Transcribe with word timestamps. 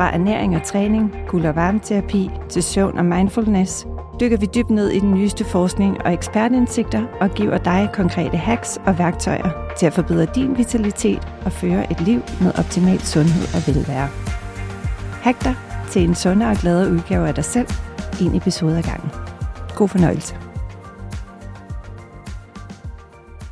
Fra 0.00 0.14
ernæring 0.14 0.56
og 0.56 0.62
træning, 0.62 1.14
kul- 1.28 1.46
og 1.46 1.56
varmeterapi 1.56 2.30
til 2.48 2.62
søvn 2.62 2.98
og 2.98 3.04
mindfulness, 3.04 3.86
dykker 4.20 4.36
vi 4.36 4.46
dybt 4.54 4.70
ned 4.70 4.88
i 4.88 4.98
den 4.98 5.14
nyeste 5.14 5.44
forskning 5.44 6.02
og 6.04 6.12
ekspertindsigter 6.12 7.06
og 7.20 7.30
giver 7.30 7.58
dig 7.58 7.88
konkrete 7.92 8.36
hacks 8.36 8.78
og 8.86 8.98
værktøjer 8.98 9.74
til 9.78 9.86
at 9.86 9.92
forbedre 9.92 10.26
din 10.34 10.58
vitalitet 10.58 11.28
og 11.44 11.52
føre 11.52 11.90
et 11.92 12.00
liv 12.00 12.20
med 12.40 12.58
optimal 12.58 13.00
sundhed 13.00 13.42
og 13.54 13.74
velvære. 13.74 14.08
Hack 15.22 15.44
dig 15.44 15.54
til 15.90 16.02
en 16.02 16.14
sundere 16.14 16.50
og 16.50 16.56
gladere 16.56 16.92
udgave 16.92 17.28
af 17.28 17.34
dig 17.34 17.44
selv, 17.44 17.68
en 18.20 18.34
episode 18.34 18.78
ad 18.78 18.82
gangen. 18.82 19.10
God 19.74 19.88
fornøjelse. 19.88 20.36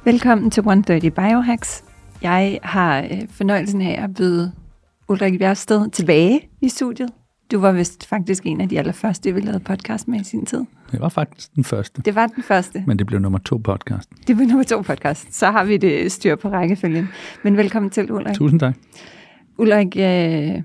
Velkommen 0.05 0.51
til 0.51 0.61
130 0.61 1.11
Biohacks. 1.11 1.85
Jeg 2.23 2.59
har 2.63 2.99
øh, 2.99 3.29
fornøjelsen 3.31 3.81
af 3.81 4.05
at 4.05 4.15
byde 4.15 4.53
Ulrik 5.09 5.39
Bjergsted 5.39 5.91
tilbage 5.91 6.49
i 6.61 6.69
studiet. 6.69 7.11
Du 7.53 7.59
var 7.59 7.73
vist 7.73 8.07
faktisk 8.07 8.47
en 8.47 8.61
af 8.61 8.69
de 8.69 8.79
allerførste, 8.79 9.35
vi 9.35 9.41
lavede 9.41 9.61
podcast 9.61 10.09
med 10.09 10.21
i 10.21 10.25
sin 10.25 10.47
tid. 10.47 10.65
Det 10.93 11.01
var 11.01 11.09
faktisk 11.09 11.55
den 11.55 11.65
første. 11.65 12.03
Det 12.03 12.15
var 12.15 12.27
den 12.27 12.43
første. 12.43 12.85
Men 12.87 12.99
det 12.99 13.07
blev 13.07 13.21
nummer 13.21 13.39
to 13.39 13.57
podcast. 13.57 14.11
Det 14.27 14.37
blev 14.37 14.49
nummer 14.49 14.65
to 14.65 14.81
podcast. 14.81 15.35
Så 15.35 15.51
har 15.51 15.65
vi 15.65 15.77
det 15.77 16.13
styr 16.13 16.37
på 16.37 16.49
rækkefølgen. 16.49 17.09
Men 17.45 17.57
velkommen 17.57 17.91
til, 17.91 18.13
Ulrik. 18.13 18.35
Tusind 18.35 18.61
tak. 18.61 18.75
Ulrik, 19.59 19.97
øh, 19.97 20.63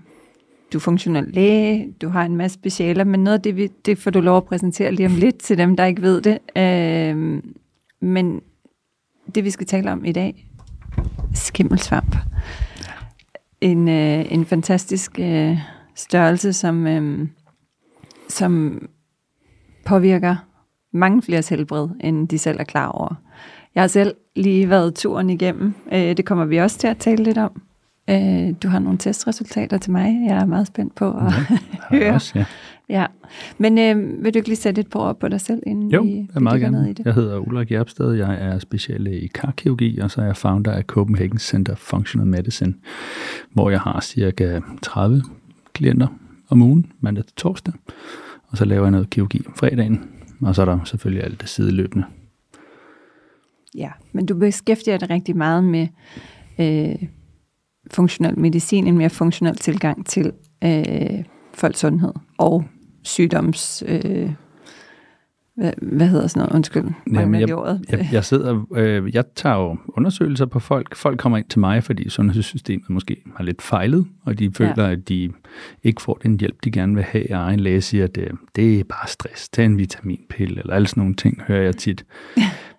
du 0.74 0.78
er 0.78 0.80
funktionel 0.80 1.28
læge, 1.28 1.94
du 2.02 2.10
har 2.10 2.24
en 2.24 2.36
masse 2.38 2.56
specialer, 2.56 3.04
men 3.04 3.24
noget 3.24 3.38
af 3.38 3.42
det, 3.42 3.56
vi, 3.56 3.68
det 3.86 3.98
får 3.98 4.12
du 4.12 4.22
lov 4.22 4.38
at 4.38 4.44
præsentere 4.44 4.92
lige 4.92 5.08
om 5.08 5.16
lidt 5.16 5.38
til 5.38 5.58
dem, 5.58 5.78
der 5.78 5.86
ikke 5.86 6.02
ved 6.02 6.22
det. 6.22 6.38
Øh, 6.58 7.42
men 8.02 8.42
det, 9.36 9.44
vi 9.44 9.50
skal 9.50 9.68
tale 9.68 9.92
om 9.92 10.06
i 10.06 10.12
dag, 10.12 10.48
skimmelsvamp. 11.34 12.16
En, 13.64 13.88
øh, 13.90 14.26
en 14.34 14.46
fantastisk 14.46 15.20
øh, 15.20 15.58
størrelse, 15.96 16.54
som, 16.54 16.88
øh, 16.88 17.28
som 18.30 18.82
påvirker 19.86 20.36
mange 20.94 21.22
flere 21.22 21.44
helbred, 21.50 21.90
end 22.02 22.28
de 22.28 22.38
selv 22.38 22.60
er 22.60 22.64
klar 22.64 22.88
over. 22.88 23.16
Jeg 23.76 23.84
har 23.84 23.88
selv 23.88 24.16
lige 24.36 24.70
været 24.70 24.96
turen 24.96 25.30
igennem. 25.30 25.74
Øh, 25.94 26.18
det 26.18 26.26
kommer 26.26 26.46
vi 26.46 26.58
også 26.58 26.78
til 26.78 26.88
at 26.88 26.98
tale 26.98 27.24
lidt 27.24 27.38
om. 27.38 27.62
Øh, 28.10 28.54
du 28.64 28.68
har 28.68 28.80
nogle 28.80 28.98
testresultater 28.98 29.78
til 29.78 29.92
mig. 29.92 30.26
Jeg 30.28 30.38
er 30.38 30.46
meget 30.46 30.68
spændt 30.68 30.96
på 30.96 31.12
at 31.12 31.34
Ja, 31.92 31.98
høre. 31.98 32.14
også, 32.14 32.32
ja. 32.40 32.46
Ja. 32.90 33.06
Men 33.58 33.78
øh, 33.78 34.24
vil 34.24 34.34
du 34.34 34.38
ikke 34.38 34.50
lige 34.50 34.58
sætte 34.58 34.82
et 34.82 34.90
par 34.90 35.00
ord 35.00 35.20
på 35.20 35.28
dig 35.28 35.42
selv, 35.42 35.64
inden 35.68 35.92
Jo, 35.92 36.02
vi, 36.02 36.28
jeg 36.34 36.42
meget 36.44 36.56
dykker 36.56 36.70
ned 36.70 36.80
i 36.80 36.84
gerne. 36.84 36.94
det? 36.94 37.06
Jeg 37.06 37.14
hedder 37.14 37.40
Ulrik 37.40 37.72
Jerpsted, 37.72 38.14
jeg 38.14 38.38
er 38.42 38.60
speciallæge 38.60 39.20
i 39.20 39.28
karkirurgi, 39.28 40.00
og 40.00 40.12
så 40.12 40.22
er 40.22 40.26
jeg 40.26 40.38
founder 40.38 40.72
af 40.72 40.84
Copenhagen 40.84 41.38
Center 41.38 41.76
for 41.76 41.98
Functional 41.98 42.28
Medicine, 42.28 42.74
hvor 43.52 43.70
jeg 43.70 43.80
har 43.80 44.00
cirka 44.02 44.60
30 44.82 45.22
klienter 45.74 46.08
om 46.50 46.62
ugen, 46.62 46.92
mandag 47.00 47.26
til 47.26 47.36
torsdag, 47.36 47.74
og 48.48 48.58
så 48.58 48.66
laver 48.66 48.84
jeg 48.84 48.92
noget 48.92 49.10
kirurgi 49.10 49.42
om 49.48 49.54
fredagen, 49.54 50.10
og 50.42 50.56
så 50.56 50.62
er 50.62 50.66
der 50.66 50.80
selvfølgelig 50.84 51.24
alt 51.24 51.42
det 51.42 51.50
sideløbende. 51.50 52.06
Ja, 53.76 53.90
men 54.12 54.26
du 54.26 54.36
beskæftiger 54.36 54.98
dig 54.98 55.10
rigtig 55.10 55.38
meget 55.38 55.64
med 55.64 55.88
øh, 56.60 57.08
funktionel 57.92 58.40
medicin, 58.40 58.88
en 58.88 58.98
mere 58.98 59.10
funktionel 59.10 59.56
tilgang 59.56 60.06
til 60.06 60.32
øh, 60.64 61.24
folks 61.54 61.80
sundhed 61.80 62.14
og 62.38 62.66
sygdoms... 63.04 63.84
Øh, 63.88 64.30
hvad, 65.56 65.72
hvad 65.82 66.08
hedder 66.08 66.28
sådan 66.28 66.40
noget? 66.40 66.56
Undskyld, 66.56 66.84
mangler 67.06 67.40
jeg, 67.40 67.56
ordet. 67.56 67.86
jeg, 67.90 68.10
jeg 68.12 68.26
sidder, 68.26 68.66
øh, 68.76 69.16
jeg 69.16 69.24
tager 69.36 69.56
jo 69.56 69.78
undersøgelser 69.88 70.46
på 70.46 70.60
folk. 70.60 70.96
Folk 70.96 71.20
kommer 71.20 71.38
ind 71.38 71.46
til 71.46 71.60
mig, 71.60 71.84
fordi 71.84 72.10
sundhedssystemet 72.10 72.90
måske 72.90 73.18
har 73.36 73.44
lidt 73.44 73.62
fejlet, 73.62 74.06
og 74.26 74.40
de 74.40 74.52
føler, 74.52 74.84
ja. 74.84 74.92
at 74.92 75.10
de 75.10 75.32
ikke 75.84 76.02
får 76.02 76.20
den 76.24 76.40
hjælp, 76.40 76.64
de 76.64 76.72
gerne 76.72 76.96
vil 76.96 77.04
have. 77.04 77.36
Og 77.36 77.38
egen 77.38 77.60
læge 77.60 77.82
siger, 77.82 78.04
at 78.04 78.16
det, 78.16 78.32
det 78.56 78.80
er 78.80 78.84
bare 78.84 79.08
stress. 79.08 79.50
Tag 79.50 79.66
en 79.66 79.78
vitaminpille, 79.78 80.60
eller 80.60 80.74
alle 80.74 80.88
sådan 80.88 81.02
nogle 81.02 81.16
ting, 81.16 81.42
hører 81.48 81.64
jeg 81.64 81.78
tit. 81.78 82.06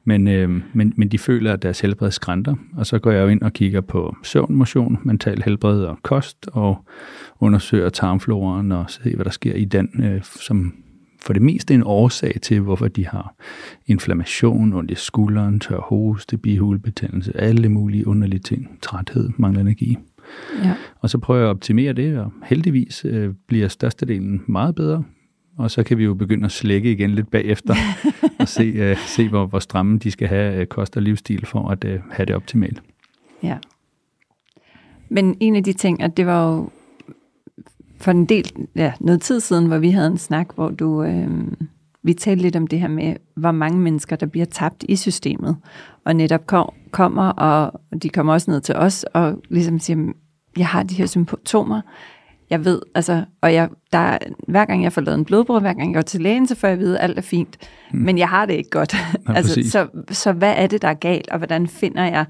Men, 0.04 0.28
øh, 0.28 0.50
men, 0.72 0.92
men 0.96 1.08
de 1.08 1.18
føler, 1.18 1.52
at 1.52 1.62
deres 1.62 1.80
helbred 1.80 2.10
skrænter, 2.10 2.54
og 2.76 2.86
så 2.86 2.98
går 2.98 3.10
jeg 3.10 3.22
jo 3.22 3.28
ind 3.28 3.42
og 3.42 3.52
kigger 3.52 3.80
på 3.80 4.16
søvn, 4.22 4.54
motion, 4.54 4.98
mental 5.04 5.42
helbred 5.42 5.84
og 5.84 5.98
kost, 6.02 6.48
og 6.52 6.84
undersøger 7.40 7.88
tarmfloraen 7.88 8.72
og 8.72 8.90
ser, 8.90 9.14
hvad 9.14 9.24
der 9.24 9.30
sker 9.30 9.54
i 9.54 9.64
den, 9.64 9.88
øh, 10.04 10.22
som 10.22 10.74
for 11.24 11.32
det 11.32 11.42
meste 11.42 11.74
en 11.74 11.82
årsag 11.86 12.38
til, 12.42 12.60
hvorfor 12.60 12.88
de 12.88 13.06
har 13.06 13.34
inflammation, 13.86 14.72
ondt 14.72 14.90
i 14.90 14.94
skulderen, 14.94 15.60
tør 15.60 15.78
hoste, 15.80 16.36
bihulebetændelse, 16.36 17.40
alle 17.40 17.68
mulige 17.68 18.06
underlige 18.06 18.40
ting, 18.40 18.78
træthed, 18.82 19.30
mangler 19.36 19.60
energi. 19.60 19.96
Ja. 20.64 20.74
Og 21.00 21.10
så 21.10 21.18
prøver 21.18 21.40
jeg 21.40 21.48
at 21.48 21.54
optimere 21.54 21.92
det, 21.92 22.18
og 22.18 22.32
heldigvis 22.44 23.04
øh, 23.04 23.34
bliver 23.48 23.68
størstedelen 23.68 24.42
meget 24.48 24.74
bedre. 24.74 25.04
Og 25.58 25.70
så 25.70 25.82
kan 25.82 25.98
vi 25.98 26.04
jo 26.04 26.14
begynde 26.14 26.44
at 26.44 26.52
slække 26.52 26.92
igen 26.92 27.10
lidt 27.10 27.30
bagefter, 27.30 27.74
og 28.40 28.48
se, 28.48 28.62
øh, 28.62 28.96
se 29.06 29.28
hvor, 29.28 29.46
hvor 29.46 29.58
stramme 29.58 29.98
de 29.98 30.10
skal 30.10 30.28
have 30.28 30.54
øh, 30.60 30.66
kost 30.66 30.96
og 30.96 31.02
livsstil 31.02 31.46
for 31.46 31.68
at 31.68 31.84
øh, 31.84 32.00
have 32.10 32.26
det 32.26 32.36
optimalt. 32.36 32.82
Ja. 33.42 33.58
Men 35.08 35.36
en 35.40 35.56
af 35.56 35.64
de 35.64 35.72
ting, 35.72 36.02
at 36.02 36.16
det 36.16 36.26
var 36.26 36.46
jo 36.46 36.70
for 37.98 38.10
en 38.10 38.24
del, 38.24 38.52
ja, 38.76 38.92
noget 39.00 39.20
tid 39.20 39.40
siden, 39.40 39.66
hvor 39.66 39.78
vi 39.78 39.90
havde 39.90 40.06
en 40.06 40.18
snak, 40.18 40.54
hvor 40.54 40.68
du, 40.68 41.02
øh, 41.02 41.28
vi 42.02 42.14
talte 42.14 42.42
lidt 42.42 42.56
om 42.56 42.66
det 42.66 42.80
her 42.80 42.88
med, 42.88 43.16
hvor 43.36 43.52
mange 43.52 43.78
mennesker, 43.78 44.16
der 44.16 44.26
bliver 44.26 44.46
tabt 44.46 44.84
i 44.88 44.96
systemet, 44.96 45.56
og 46.04 46.16
netop 46.16 46.46
kom, 46.46 46.72
kommer, 46.90 47.28
og 47.28 47.80
de 48.02 48.08
kommer 48.08 48.32
også 48.32 48.50
ned 48.50 48.60
til 48.60 48.74
os, 48.74 49.04
og 49.04 49.42
ligesom 49.50 49.78
siger, 49.78 50.12
jeg 50.56 50.66
har 50.66 50.82
de 50.82 50.94
her 50.94 51.06
symptomer, 51.06 51.80
jeg 52.50 52.64
ved, 52.64 52.82
altså, 52.94 53.24
og 53.40 53.54
jeg, 53.54 53.68
der, 53.92 54.18
hver 54.48 54.64
gang 54.64 54.82
jeg 54.82 54.92
får 54.92 55.00
lavet 55.00 55.18
en 55.18 55.24
blodprøve, 55.24 55.60
hver 55.60 55.72
gang 55.72 55.88
jeg 55.88 55.94
går 55.94 56.02
til 56.02 56.20
lægen, 56.20 56.46
så 56.46 56.54
får 56.54 56.68
jeg 56.68 56.72
at 56.72 56.78
vide, 56.78 56.98
at 56.98 57.04
alt 57.04 57.18
er 57.18 57.22
fint, 57.22 57.56
mm. 57.92 57.98
men 57.98 58.18
jeg 58.18 58.28
har 58.28 58.46
det 58.46 58.54
ikke 58.54 58.70
godt. 58.70 58.94
Ja, 58.94 59.34
altså, 59.36 59.54
præcis. 59.54 59.72
så, 59.72 59.86
så 60.10 60.32
hvad 60.32 60.54
er 60.56 60.66
det, 60.66 60.82
der 60.82 60.88
er 60.88 60.94
galt, 60.94 61.28
og 61.28 61.38
hvordan 61.38 61.66
finder 61.66 62.04
jeg 62.04 62.24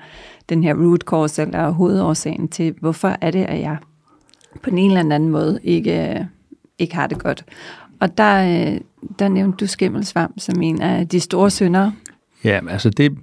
den 0.48 0.64
her 0.64 0.74
root 0.74 1.00
cause, 1.00 1.42
eller 1.42 1.70
hovedårsagen 1.70 2.48
til, 2.48 2.74
hvorfor 2.80 3.16
er 3.20 3.30
det, 3.30 3.44
at 3.44 3.60
jeg 3.60 3.76
på 4.62 4.70
en 4.70 4.78
eller 4.78 5.00
anden 5.00 5.30
måde 5.30 5.60
ikke, 5.62 6.26
ikke 6.78 6.94
har 6.94 7.06
det 7.06 7.18
godt. 7.18 7.44
Og 8.00 8.18
der, 8.18 8.72
øh, 8.72 8.80
der 9.18 9.28
nævnte 9.28 9.56
du 9.56 9.66
skimmelsvamp 9.66 10.34
som 10.38 10.62
en 10.62 10.82
af 10.82 11.08
de 11.08 11.20
store 11.20 11.50
syndere. 11.50 11.92
Ja, 12.44 12.60
altså 12.70 12.90
det, 12.90 13.18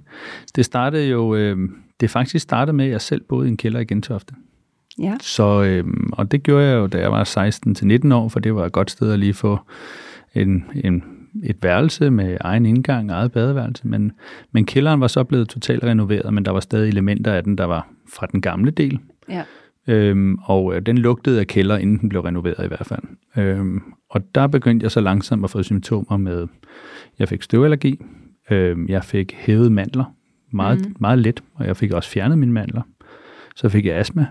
det 0.56 0.64
startede 0.64 1.06
jo, 1.06 1.34
øh, 1.34 1.56
det 2.00 2.10
faktisk 2.10 2.42
startede 2.42 2.76
med, 2.76 2.84
at 2.84 2.90
jeg 2.90 3.00
selv 3.00 3.22
boede 3.28 3.46
i 3.46 3.50
en 3.50 3.56
kælder 3.56 3.80
i 3.80 3.84
Gentofte. 3.84 4.34
Ja. 4.98 5.16
Så, 5.20 5.62
øh, 5.62 5.84
og 6.12 6.30
det 6.30 6.42
gjorde 6.42 6.64
jeg 6.64 6.76
jo, 6.76 6.86
da 6.86 6.98
jeg 6.98 7.12
var 7.12 7.24
16 7.24 7.74
til 7.74 7.86
19 7.86 8.12
år, 8.12 8.28
for 8.28 8.40
det 8.40 8.54
var 8.54 8.66
et 8.66 8.72
godt 8.72 8.90
sted 8.90 9.12
at 9.12 9.18
lige 9.18 9.34
få 9.34 9.58
en, 10.34 10.64
en, 10.84 11.04
et 11.44 11.56
værelse 11.62 12.10
med 12.10 12.36
egen 12.40 12.66
indgang, 12.66 13.10
eget 13.10 13.32
badeværelse. 13.32 13.86
Men, 13.86 14.12
men 14.52 14.66
kælderen 14.66 15.00
var 15.00 15.06
så 15.06 15.24
blevet 15.24 15.48
totalt 15.48 15.84
renoveret, 15.84 16.34
men 16.34 16.44
der 16.44 16.50
var 16.50 16.60
stadig 16.60 16.88
elementer 16.88 17.32
af 17.32 17.44
den, 17.44 17.58
der 17.58 17.64
var 17.64 17.88
fra 18.12 18.26
den 18.26 18.40
gamle 18.40 18.70
del. 18.70 18.98
Ja. 19.28 19.42
Øhm, 19.86 20.38
og 20.44 20.74
øh, 20.74 20.82
den 20.82 20.98
lugtede 20.98 21.40
af 21.40 21.46
kælder, 21.46 21.78
inden 21.78 21.98
den 21.98 22.08
blev 22.08 22.22
renoveret 22.22 22.64
i 22.64 22.68
hvert 22.68 22.86
fald. 22.86 23.02
Øhm, 23.36 23.82
og 24.10 24.34
der 24.34 24.46
begyndte 24.46 24.84
jeg 24.84 24.90
så 24.90 25.00
langsomt 25.00 25.44
at 25.44 25.50
få 25.50 25.62
symptomer 25.62 26.16
med, 26.16 26.46
jeg 27.18 27.28
fik 27.28 27.42
støvallergi, 27.42 28.00
øhm, 28.50 28.88
jeg 28.88 29.04
fik 29.04 29.34
hævet 29.38 29.72
mandler, 29.72 30.04
meget, 30.52 30.88
mm. 30.88 30.96
meget 31.00 31.18
let, 31.18 31.42
og 31.54 31.66
jeg 31.66 31.76
fik 31.76 31.92
også 31.92 32.10
fjernet 32.10 32.38
mine 32.38 32.52
mandler. 32.52 32.82
Så 33.56 33.68
fik 33.68 33.86
jeg 33.86 33.96
astma, 33.96 34.26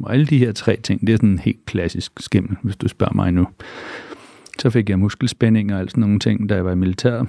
og 0.00 0.12
alle 0.12 0.26
de 0.26 0.38
her 0.38 0.52
tre 0.52 0.76
ting, 0.82 1.00
det 1.00 1.12
er 1.12 1.16
sådan 1.16 1.28
en 1.28 1.38
helt 1.38 1.66
klassisk 1.66 2.12
skimmel, 2.20 2.56
hvis 2.62 2.76
du 2.76 2.88
spørger 2.88 3.14
mig 3.14 3.32
nu. 3.32 3.46
Så 4.58 4.70
fik 4.70 4.90
jeg 4.90 4.98
muskelspænding 4.98 5.74
og 5.74 5.80
alt 5.80 5.90
sådan 5.90 6.00
nogle 6.00 6.18
ting, 6.18 6.48
da 6.48 6.54
jeg 6.54 6.64
var 6.64 6.72
i 6.72 6.76
militæret. 6.76 7.28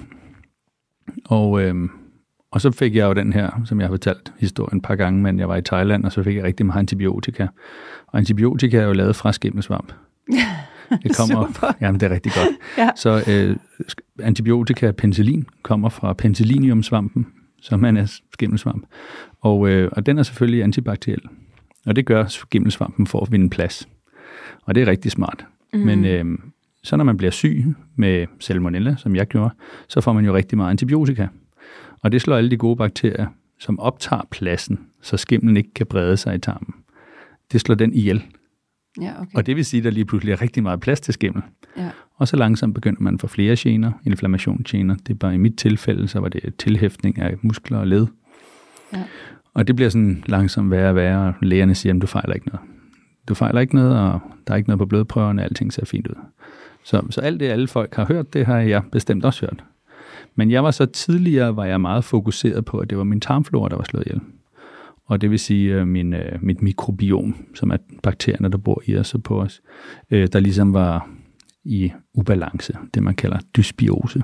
Og, 1.24 1.62
øhm, 1.62 1.90
Og 2.52 2.60
så 2.60 2.70
fik 2.70 2.96
jeg 2.96 3.06
jo 3.06 3.12
den 3.12 3.32
her, 3.32 3.62
som 3.64 3.80
jeg 3.80 3.88
har 3.88 3.92
fortalt 3.92 4.32
historien 4.38 4.76
et 4.76 4.82
par 4.82 4.94
gange, 4.96 5.22
men 5.22 5.38
jeg 5.38 5.48
var 5.48 5.56
i 5.56 5.62
Thailand, 5.62 6.04
og 6.04 6.12
så 6.12 6.22
fik 6.22 6.36
jeg 6.36 6.44
rigtig 6.44 6.66
meget 6.66 6.78
antibiotika. 6.78 7.46
Og 8.06 8.18
antibiotika 8.18 8.78
er 8.78 8.86
jo 8.86 8.92
lavet 8.92 9.16
fra 9.16 9.32
skimmelsvamp. 9.32 9.92
Det 11.02 11.16
kommer, 11.16 11.46
Super. 11.46 11.72
Jamen, 11.80 12.00
det 12.00 12.06
er 12.10 12.14
rigtig 12.14 12.32
godt. 12.32 12.48
ja. 12.78 12.90
Så 12.96 13.24
øh, 13.28 13.56
antibiotika, 14.26 14.90
penicillin, 14.90 15.46
kommer 15.62 15.88
fra 15.88 16.12
penicilliniumsvampen, 16.12 17.26
som 17.60 17.84
er 17.84 17.88
en 17.88 18.08
skimmelsvamp. 18.32 18.84
Og, 19.40 19.68
øh, 19.68 19.90
og 19.92 20.06
den 20.06 20.18
er 20.18 20.22
selvfølgelig 20.22 20.62
antibakteriel. 20.62 21.22
Og 21.86 21.96
det 21.96 22.06
gør 22.06 22.26
skimmelsvampen 22.26 23.06
for 23.06 23.20
at 23.20 23.32
vinde 23.32 23.50
plads. 23.50 23.88
Og 24.62 24.74
det 24.74 24.82
er 24.82 24.86
rigtig 24.86 25.12
smart. 25.12 25.46
Mm. 25.72 25.80
Men 25.80 26.04
øh, 26.04 26.38
så 26.82 26.96
når 26.96 27.04
man 27.04 27.16
bliver 27.16 27.30
syg 27.30 27.64
med 27.96 28.26
salmonella, 28.40 28.96
som 28.96 29.16
jeg 29.16 29.26
gjorde, 29.26 29.54
så 29.88 30.00
får 30.00 30.12
man 30.12 30.24
jo 30.24 30.34
rigtig 30.34 30.58
meget 30.58 30.70
antibiotika. 30.70 31.26
Og 32.02 32.12
det 32.12 32.22
slår 32.22 32.36
alle 32.36 32.50
de 32.50 32.56
gode 32.56 32.76
bakterier, 32.76 33.26
som 33.58 33.80
optager 33.80 34.22
pladsen, 34.30 34.80
så 35.02 35.16
skimmelen 35.16 35.56
ikke 35.56 35.74
kan 35.74 35.86
brede 35.86 36.16
sig 36.16 36.34
i 36.34 36.38
tarmen. 36.38 36.74
Det 37.52 37.60
slår 37.60 37.74
den 37.74 37.94
ihjel. 37.94 38.22
Ja, 39.00 39.20
okay. 39.20 39.34
Og 39.34 39.46
det 39.46 39.56
vil 39.56 39.64
sige, 39.64 39.78
at 39.78 39.84
der 39.84 39.90
lige 39.90 40.04
pludselig 40.04 40.32
er 40.32 40.42
rigtig 40.42 40.62
meget 40.62 40.80
plads 40.80 41.00
til 41.00 41.14
skimmel. 41.14 41.42
Ja. 41.76 41.90
Og 42.16 42.28
så 42.28 42.36
langsomt 42.36 42.74
begynder 42.74 43.00
man 43.00 43.14
at 43.14 43.20
få 43.20 43.26
flere 43.26 43.56
gener, 43.58 43.92
inflammationsgener. 44.06 44.94
Det 44.94 45.10
er 45.10 45.18
bare 45.18 45.34
i 45.34 45.38
mit 45.38 45.56
tilfælde, 45.56 46.08
så 46.08 46.20
var 46.20 46.28
det 46.28 46.54
tilhæftning 46.58 47.18
af 47.18 47.34
muskler 47.42 47.78
og 47.78 47.86
led. 47.86 48.06
Ja. 48.92 49.04
Og 49.54 49.66
det 49.66 49.76
bliver 49.76 49.88
sådan 49.88 50.24
langsomt 50.26 50.70
værre 50.70 50.88
og 50.88 50.94
værre, 50.94 51.26
og 51.26 51.34
lægerne 51.42 51.74
siger, 51.74 51.94
at 51.94 52.02
du 52.02 52.06
fejler 52.06 52.34
ikke 52.34 52.48
noget. 52.48 52.60
Du 53.28 53.34
fejler 53.34 53.60
ikke 53.60 53.74
noget, 53.74 53.98
og 53.98 54.20
der 54.46 54.52
er 54.52 54.56
ikke 54.56 54.68
noget 54.68 54.78
på 54.78 54.86
blodprøverne, 54.86 55.42
alting 55.42 55.72
ser 55.72 55.84
fint 55.84 56.06
ud. 56.06 56.14
Så, 56.84 57.02
så 57.10 57.20
alt 57.20 57.40
det, 57.40 57.46
alle 57.46 57.68
folk 57.68 57.94
har 57.94 58.04
hørt, 58.04 58.32
det 58.32 58.46
har 58.46 58.58
jeg 58.58 58.82
bestemt 58.92 59.24
også 59.24 59.46
hørt. 59.46 59.64
Men 60.34 60.50
jeg 60.50 60.64
var 60.64 60.70
så 60.70 60.86
tidligere, 60.86 61.56
var 61.56 61.64
jeg 61.64 61.80
meget 61.80 62.04
fokuseret 62.04 62.64
på, 62.64 62.78
at 62.78 62.90
det 62.90 62.98
var 62.98 63.04
min 63.04 63.20
tarmflora, 63.20 63.68
der 63.68 63.76
var 63.76 63.84
slået 63.84 64.06
ihjel. 64.06 64.20
Og 65.06 65.20
det 65.20 65.30
vil 65.30 65.38
sige 65.38 65.74
øh, 65.74 65.86
min, 65.86 66.14
øh, 66.14 66.38
mit 66.42 66.62
mikrobiom, 66.62 67.46
som 67.54 67.70
er 67.70 67.76
bakterierne, 68.02 68.48
der 68.48 68.58
bor 68.58 68.82
i 68.86 68.96
os 68.96 69.14
og 69.14 69.22
på 69.22 69.40
os, 69.40 69.60
øh, 70.10 70.28
der 70.32 70.40
ligesom 70.40 70.72
var 70.72 71.08
i 71.64 71.92
ubalance, 72.14 72.72
det 72.94 73.02
man 73.02 73.14
kalder 73.14 73.38
dysbiose. 73.56 74.22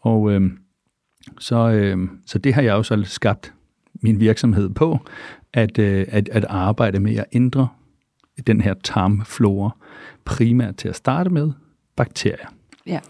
Og 0.00 0.32
øh, 0.32 0.50
så, 1.38 1.70
øh, 1.70 2.08
så 2.26 2.38
det 2.38 2.54
har 2.54 2.62
jeg 2.62 2.72
jo 2.72 2.82
så 2.82 3.02
skabt 3.04 3.52
min 4.02 4.20
virksomhed 4.20 4.68
på, 4.68 4.98
at, 5.52 5.78
øh, 5.78 6.06
at, 6.08 6.28
at 6.28 6.44
arbejde 6.48 7.00
med 7.00 7.16
at 7.16 7.24
ændre 7.32 7.68
den 8.46 8.60
her 8.60 8.74
tarmflora, 8.84 9.76
primært 10.24 10.76
til 10.76 10.88
at 10.88 10.96
starte 10.96 11.30
med 11.30 11.52
bakterier. 11.96 12.48
Ja. 12.86 13.00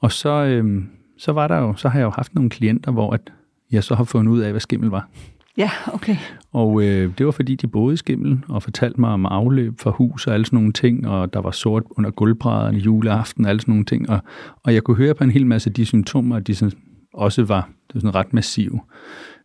Og 0.00 0.12
så, 0.12 0.44
øh, 0.44 0.82
så 1.18 1.32
var 1.32 1.48
der 1.48 1.58
jo, 1.58 1.74
så 1.76 1.88
har 1.88 1.98
jeg 1.98 2.04
jo 2.04 2.10
haft 2.10 2.34
nogle 2.34 2.50
klienter, 2.50 2.92
hvor 2.92 3.10
at 3.10 3.32
jeg 3.70 3.84
så 3.84 3.94
har 3.94 4.04
fundet 4.04 4.32
ud 4.32 4.40
af, 4.40 4.50
hvad 4.50 4.60
skimmel 4.60 4.90
var. 4.90 5.08
Ja, 5.56 5.70
okay. 5.92 6.16
Og 6.52 6.82
øh, 6.82 7.12
det 7.18 7.26
var 7.26 7.32
fordi, 7.32 7.54
de 7.54 7.66
boede 7.66 7.94
i 7.94 7.96
skimmel 7.96 8.40
og 8.48 8.62
fortalte 8.62 9.00
mig 9.00 9.10
om 9.10 9.26
afløb 9.26 9.80
fra 9.80 9.90
hus 9.90 10.26
og 10.26 10.34
alle 10.34 10.46
sådan 10.46 10.56
nogle 10.56 10.72
ting, 10.72 11.08
og 11.08 11.32
der 11.32 11.40
var 11.40 11.50
sort 11.50 11.82
under 11.90 12.10
gulvbrædderne 12.10 12.78
juleaften 12.78 13.44
og 13.44 13.50
alle 13.50 13.60
sådan 13.60 13.72
nogle 13.72 13.84
ting. 13.84 14.10
Og, 14.10 14.20
og 14.62 14.74
jeg 14.74 14.82
kunne 14.82 14.96
høre 14.96 15.14
på 15.14 15.24
en 15.24 15.30
hel 15.30 15.46
masse 15.46 15.70
af 15.70 15.74
de 15.74 15.84
symptomer, 15.84 16.36
at 16.36 16.46
de 16.46 16.54
sådan, 16.54 16.78
også 17.14 17.44
var, 17.44 17.68
det 17.88 17.94
var 17.94 18.00
sådan 18.00 18.14
ret 18.14 18.32
massive. 18.32 18.80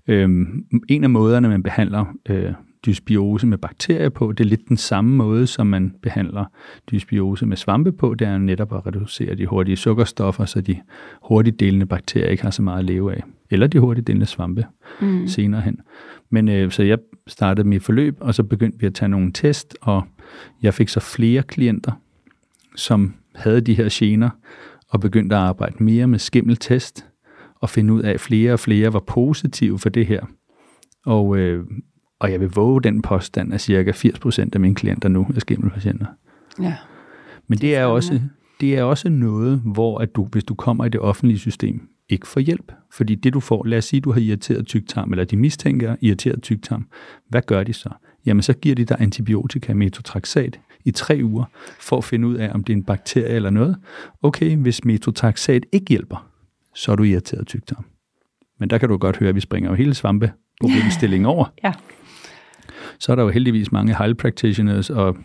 Øhm, 0.07 0.65
en 0.89 1.03
af 1.03 1.09
måderne, 1.09 1.49
man 1.49 1.63
behandler 1.63 2.05
øh, 2.29 2.53
dysbiose 2.85 3.47
med 3.47 3.57
bakterier 3.57 4.09
på, 4.09 4.31
det 4.31 4.43
er 4.43 4.47
lidt 4.47 4.69
den 4.69 4.77
samme 4.77 5.15
måde, 5.15 5.47
som 5.47 5.67
man 5.67 5.95
behandler 6.01 6.45
dysbiose 6.91 7.45
med 7.45 7.57
svampe 7.57 7.91
på, 7.91 8.13
det 8.13 8.27
er 8.27 8.37
netop 8.37 8.73
at 8.73 8.85
reducere 8.87 9.35
de 9.35 9.45
hurtige 9.45 9.75
sukkerstoffer, 9.75 10.45
så 10.45 10.61
de 10.61 10.79
hurtigt 11.23 11.59
delende 11.59 11.85
bakterier 11.85 12.27
ikke 12.27 12.43
har 12.43 12.51
så 12.51 12.61
meget 12.61 12.79
at 12.79 12.85
leve 12.85 13.15
af. 13.15 13.23
Eller 13.49 13.67
de 13.67 13.79
hurtigt 13.79 14.07
delende 14.07 14.25
svampe 14.25 14.65
mm. 15.01 15.27
senere 15.27 15.61
hen. 15.61 15.79
Men 16.29 16.49
øh, 16.49 16.71
så 16.71 16.83
jeg 16.83 16.97
startede 17.27 17.67
mit 17.67 17.83
forløb, 17.83 18.17
og 18.19 18.35
så 18.35 18.43
begyndte 18.43 18.79
vi 18.79 18.85
at 18.85 18.93
tage 18.93 19.09
nogle 19.09 19.31
test, 19.33 19.77
og 19.81 20.03
jeg 20.61 20.73
fik 20.73 20.89
så 20.89 20.99
flere 20.99 21.43
klienter, 21.43 21.91
som 22.75 23.13
havde 23.35 23.61
de 23.61 23.73
her 23.73 23.87
gener, 23.91 24.29
og 24.89 24.99
begyndte 24.99 25.35
at 25.35 25.41
arbejde 25.41 25.83
mere 25.83 26.07
med 26.07 26.19
skimmeltest, 26.19 27.05
og 27.61 27.69
finde 27.69 27.93
ud 27.93 28.01
af, 28.01 28.11
at 28.11 28.19
flere 28.19 28.53
og 28.53 28.59
flere 28.59 28.93
var 28.93 28.99
positive 28.99 29.79
for 29.79 29.89
det 29.89 30.07
her. 30.07 30.25
Og, 31.05 31.37
øh, 31.37 31.63
og 32.19 32.31
jeg 32.31 32.39
vil 32.39 32.49
våge 32.49 32.81
den 32.81 33.01
påstand, 33.01 33.53
at 33.53 33.61
cirka 33.61 33.91
80% 33.91 34.49
af 34.53 34.59
mine 34.59 34.75
klienter 34.75 35.09
nu 35.09 35.27
er 35.35 35.39
skimmelpatienter. 35.39 36.05
Ja. 36.61 36.75
Men 37.47 37.57
det 37.57 37.75
er, 37.75 37.85
også, 37.85 38.21
det 38.61 38.77
er 38.77 38.83
også 38.83 39.09
noget, 39.09 39.61
hvor 39.65 39.99
at 39.99 40.15
du, 40.15 40.25
hvis 40.31 40.43
du 40.43 40.55
kommer 40.55 40.85
i 40.85 40.89
det 40.89 41.01
offentlige 41.01 41.39
system, 41.39 41.89
ikke 42.09 42.27
får 42.27 42.39
hjælp. 42.39 42.71
Fordi 42.91 43.15
det 43.15 43.33
du 43.33 43.39
får, 43.39 43.65
lad 43.65 43.77
os 43.77 43.85
sige, 43.85 44.01
du 44.01 44.11
har 44.11 44.19
irriteret 44.19 44.67
tyktarm, 44.67 45.11
eller 45.11 45.25
de 45.25 45.37
mistænker 45.37 45.95
irriteret 46.01 46.43
tyktarm, 46.43 46.87
hvad 47.29 47.41
gør 47.41 47.63
de 47.63 47.73
så? 47.73 47.89
Jamen 48.25 48.41
så 48.41 48.53
giver 48.53 48.75
de 48.75 48.85
dig 48.85 48.97
antibiotika, 48.99 49.73
metotraxat, 49.73 50.59
i 50.85 50.91
tre 50.91 51.19
uger, 51.23 51.45
for 51.79 51.97
at 51.97 52.03
finde 52.03 52.27
ud 52.27 52.35
af, 52.35 52.51
om 52.53 52.63
det 52.63 52.73
er 52.73 52.77
en 52.77 52.83
bakterie 52.83 53.35
eller 53.35 53.49
noget. 53.49 53.77
Okay, 54.23 54.55
hvis 54.57 54.85
metotraxat 54.85 55.65
ikke 55.71 55.85
hjælper, 55.89 56.29
så 56.75 56.91
er 56.91 56.95
du 56.95 57.03
irriteret 57.03 57.47
tyktarm. 57.47 57.85
Men 58.59 58.69
der 58.69 58.77
kan 58.77 58.89
du 58.89 58.97
godt 58.97 59.17
høre, 59.17 59.29
at 59.29 59.35
vi 59.35 59.39
springer 59.39 59.69
jo 59.69 59.75
hele 59.75 59.93
svampe 59.93 60.31
problemstillingen 60.61 61.25
over. 61.35 61.45
ja. 61.63 61.73
Så 62.99 63.11
er 63.11 63.15
der 63.15 63.23
jo 63.23 63.29
heldigvis 63.29 63.71
mange 63.71 63.97
health 63.97 64.17
practitioners 64.17 64.89
og 64.89 65.17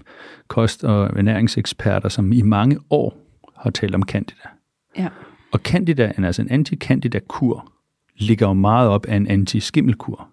kost- 0.49 0.85
og 0.85 1.19
ernæringseksperter, 1.19 2.08
som 2.08 2.32
i 2.32 2.43
mange 2.43 2.79
år 2.91 3.17
har 3.56 3.70
talt 3.70 3.94
om 3.94 4.02
candida. 4.02 4.49
Ja. 4.99 5.08
Og 5.52 5.58
candida, 5.58 6.12
altså 6.19 6.43
en 6.43 6.50
anti-candida-kur, 6.50 7.73
ligger 8.17 8.46
jo 8.46 8.53
meget 8.53 8.88
op 8.88 9.06
af 9.06 9.17
en 9.17 9.26
anti-skimmelkur. 9.26 10.29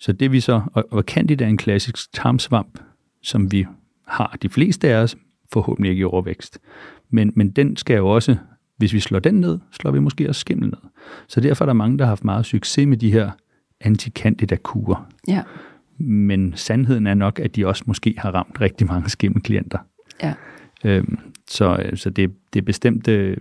Så 0.00 0.12
det 0.12 0.32
vi 0.32 0.40
så, 0.40 0.62
og, 0.72 0.84
og 0.90 1.02
candida 1.02 1.44
er 1.44 1.48
en 1.48 1.56
klassisk 1.56 2.12
tarmsvamp, 2.12 2.78
som 3.22 3.52
vi 3.52 3.66
har 4.06 4.36
de 4.42 4.48
fleste 4.48 4.88
af 4.88 5.02
os, 5.02 5.16
forhåbentlig 5.52 5.90
ikke 5.90 6.00
i 6.00 6.04
overvækst. 6.04 6.58
Men, 7.10 7.32
men 7.36 7.50
den 7.50 7.76
skal 7.76 7.96
jo 7.96 8.08
også, 8.08 8.36
hvis 8.76 8.92
vi 8.92 9.00
slår 9.00 9.18
den 9.18 9.34
ned, 9.34 9.58
slår 9.72 9.90
vi 9.90 9.98
måske 9.98 10.28
også 10.28 10.40
skimmel 10.40 10.68
ned. 10.68 10.90
Så 11.28 11.40
derfor 11.40 11.64
er 11.64 11.66
der 11.66 11.72
mange, 11.72 11.98
der 11.98 12.04
har 12.04 12.08
haft 12.08 12.24
meget 12.24 12.46
succes 12.46 12.86
med 12.86 12.96
de 12.96 13.12
her 13.12 13.30
anti-candida-kurer. 13.80 15.08
Ja. 15.28 15.42
Men 15.98 16.52
sandheden 16.56 17.06
er 17.06 17.14
nok, 17.14 17.38
at 17.38 17.56
de 17.56 17.66
også 17.66 17.84
måske 17.86 18.14
har 18.18 18.30
ramt 18.30 18.60
rigtig 18.60 18.86
mange 18.86 19.10
skimmelklienter. 19.10 19.78
Ja. 20.22 20.34
Øhm, 20.84 21.18
så 21.48 21.90
så 21.94 22.10
det, 22.10 22.34
det 22.52 22.60
er 22.60 22.64
bestemt, 22.64 23.08
øh, 23.08 23.36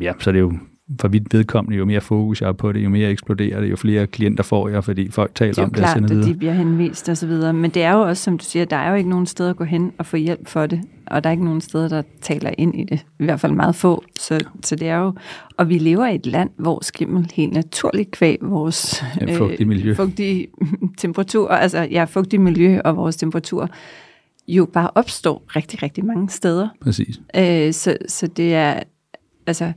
ja, 0.00 0.12
så 0.18 0.32
det 0.32 0.38
er 0.38 0.40
jo 0.40 0.58
for 1.00 1.08
vidt 1.08 1.34
vedkommende, 1.34 1.76
jo 1.76 1.84
mere 1.84 2.00
fokus 2.00 2.40
jeg 2.40 2.46
har 2.46 2.52
på 2.52 2.72
det, 2.72 2.84
jo 2.84 2.88
mere 2.88 3.10
eksploderer 3.10 3.60
det, 3.60 3.70
jo 3.70 3.76
flere 3.76 4.06
klienter 4.06 4.44
får 4.44 4.68
jeg, 4.68 4.84
fordi 4.84 5.10
folk 5.10 5.34
taler 5.34 5.52
det 5.52 5.58
er 5.58 5.64
om 5.64 5.70
det 5.70 5.78
klart, 5.78 5.96
og 5.96 6.04
at 6.04 6.10
videre. 6.10 6.28
de 6.28 6.34
bliver 6.34 6.52
henvist 6.52 7.08
og 7.08 7.16
så 7.16 7.26
videre. 7.26 7.52
Men 7.52 7.70
det 7.70 7.82
er 7.82 7.92
jo 7.92 8.00
også, 8.00 8.22
som 8.22 8.38
du 8.38 8.44
siger, 8.44 8.64
der 8.64 8.76
er 8.76 8.90
jo 8.90 8.96
ikke 8.96 9.10
nogen 9.10 9.26
steder 9.26 9.50
at 9.50 9.56
gå 9.56 9.64
hen 9.64 9.92
og 9.98 10.06
få 10.06 10.16
hjælp 10.16 10.48
for 10.48 10.66
det. 10.66 10.80
Og 11.06 11.24
der 11.24 11.30
er 11.30 11.32
ikke 11.32 11.44
nogen 11.44 11.60
steder, 11.60 11.88
der 11.88 12.02
taler 12.20 12.50
ind 12.58 12.80
i 12.80 12.84
det. 12.84 13.06
I 13.20 13.24
hvert 13.24 13.40
fald 13.40 13.52
meget 13.52 13.74
få. 13.74 14.04
Så, 14.20 14.44
så 14.64 14.76
det 14.76 14.88
er 14.88 14.96
jo... 14.96 15.14
Og 15.56 15.68
vi 15.68 15.78
lever 15.78 16.06
i 16.06 16.14
et 16.14 16.26
land, 16.26 16.50
hvor 16.56 16.84
skimmel 16.84 17.30
helt 17.34 17.52
naturligt 17.52 18.10
kvæg 18.10 18.38
vores 18.42 19.04
ja, 19.20 19.38
fugtige 19.38 19.66
miljø. 19.74 19.90
Øh, 19.90 19.96
fugtige 19.96 20.46
temperatur, 20.98 21.48
altså 21.48 21.88
ja, 21.90 22.04
fugtige 22.04 22.40
miljø 22.40 22.80
og 22.84 22.96
vores 22.96 23.16
temperatur 23.16 23.68
jo 24.48 24.64
bare 24.64 24.90
opstår 24.94 25.42
rigtig, 25.56 25.82
rigtig 25.82 26.04
mange 26.04 26.30
steder. 26.30 26.68
Præcis. 26.80 27.20
Øh, 27.36 27.72
så, 27.72 27.96
så 28.08 28.26
det 28.26 28.54
er, 28.54 28.80
altså, 29.46 29.72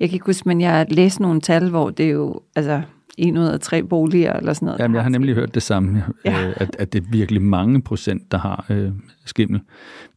jeg 0.00 0.08
kan 0.08 0.14
ikke 0.16 0.26
huske, 0.26 0.48
men 0.48 0.60
jeg 0.60 0.70
har 0.70 0.86
læst 0.90 1.20
nogle 1.20 1.40
tal, 1.40 1.68
hvor 1.70 1.90
det 1.90 2.06
er 2.06 2.10
jo, 2.10 2.40
altså, 2.56 2.82
en 3.18 3.38
ud 3.38 3.44
af 3.44 3.60
tre 3.60 3.82
boliger 3.82 4.32
eller 4.32 4.52
sådan 4.52 4.66
noget. 4.66 4.78
Jamen, 4.80 4.94
jeg 4.94 5.02
har 5.02 5.10
nemlig 5.10 5.34
hørt 5.34 5.54
det 5.54 5.62
samme, 5.62 6.04
Ja. 6.24 6.46
øh, 6.48 6.54
at, 6.56 6.76
at 6.78 6.92
det 6.92 7.02
er 7.02 7.06
virkelig 7.10 7.42
mange 7.42 7.82
procent, 7.82 8.32
der 8.32 8.38
har 8.38 8.66
øh, 8.70 8.92
skimmel. 9.24 9.60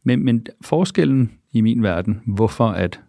Men, 0.04 0.24
men 0.24 0.46
forskellen 0.60 1.30
i 1.52 1.60
min 1.60 1.82
verden, 1.82 2.20
hvorfor 2.26 2.68
at 2.68 3.00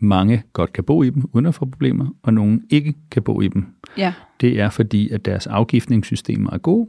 mange 0.00 0.42
godt 0.52 0.72
kan 0.72 0.84
bo 0.84 1.02
i 1.02 1.10
dem 1.10 1.22
uden 1.32 1.46
at 1.46 1.54
få 1.54 1.64
problemer, 1.66 2.06
og 2.22 2.34
nogen 2.34 2.62
ikke 2.70 2.94
kan 3.10 3.22
bo 3.22 3.40
i 3.40 3.48
dem, 3.48 3.66
Ja, 3.96 4.12
det 4.40 4.60
er 4.60 4.70
fordi, 4.70 5.10
at 5.10 5.24
deres 5.24 5.46
afgiftningssystemer 5.46 6.50
er 6.50 6.58
gode, 6.58 6.88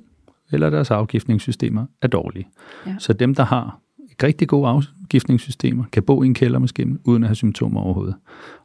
eller 0.51 0.69
deres 0.69 0.91
afgiftningssystemer 0.91 1.85
er 2.01 2.07
dårlige. 2.07 2.47
Ja. 2.88 2.95
Så 2.99 3.13
dem, 3.13 3.35
der 3.35 3.43
har 3.43 3.79
rigtig 4.23 4.47
gode 4.47 4.67
afgiftningssystemer, 4.67 5.83
kan 5.91 6.03
bo 6.03 6.23
i 6.23 6.25
en 6.25 6.33
kælder 6.33 6.59
med 6.59 6.67
skimmel, 6.67 6.99
uden 7.03 7.23
at 7.23 7.27
have 7.27 7.35
symptomer 7.35 7.81
overhovedet. 7.81 8.15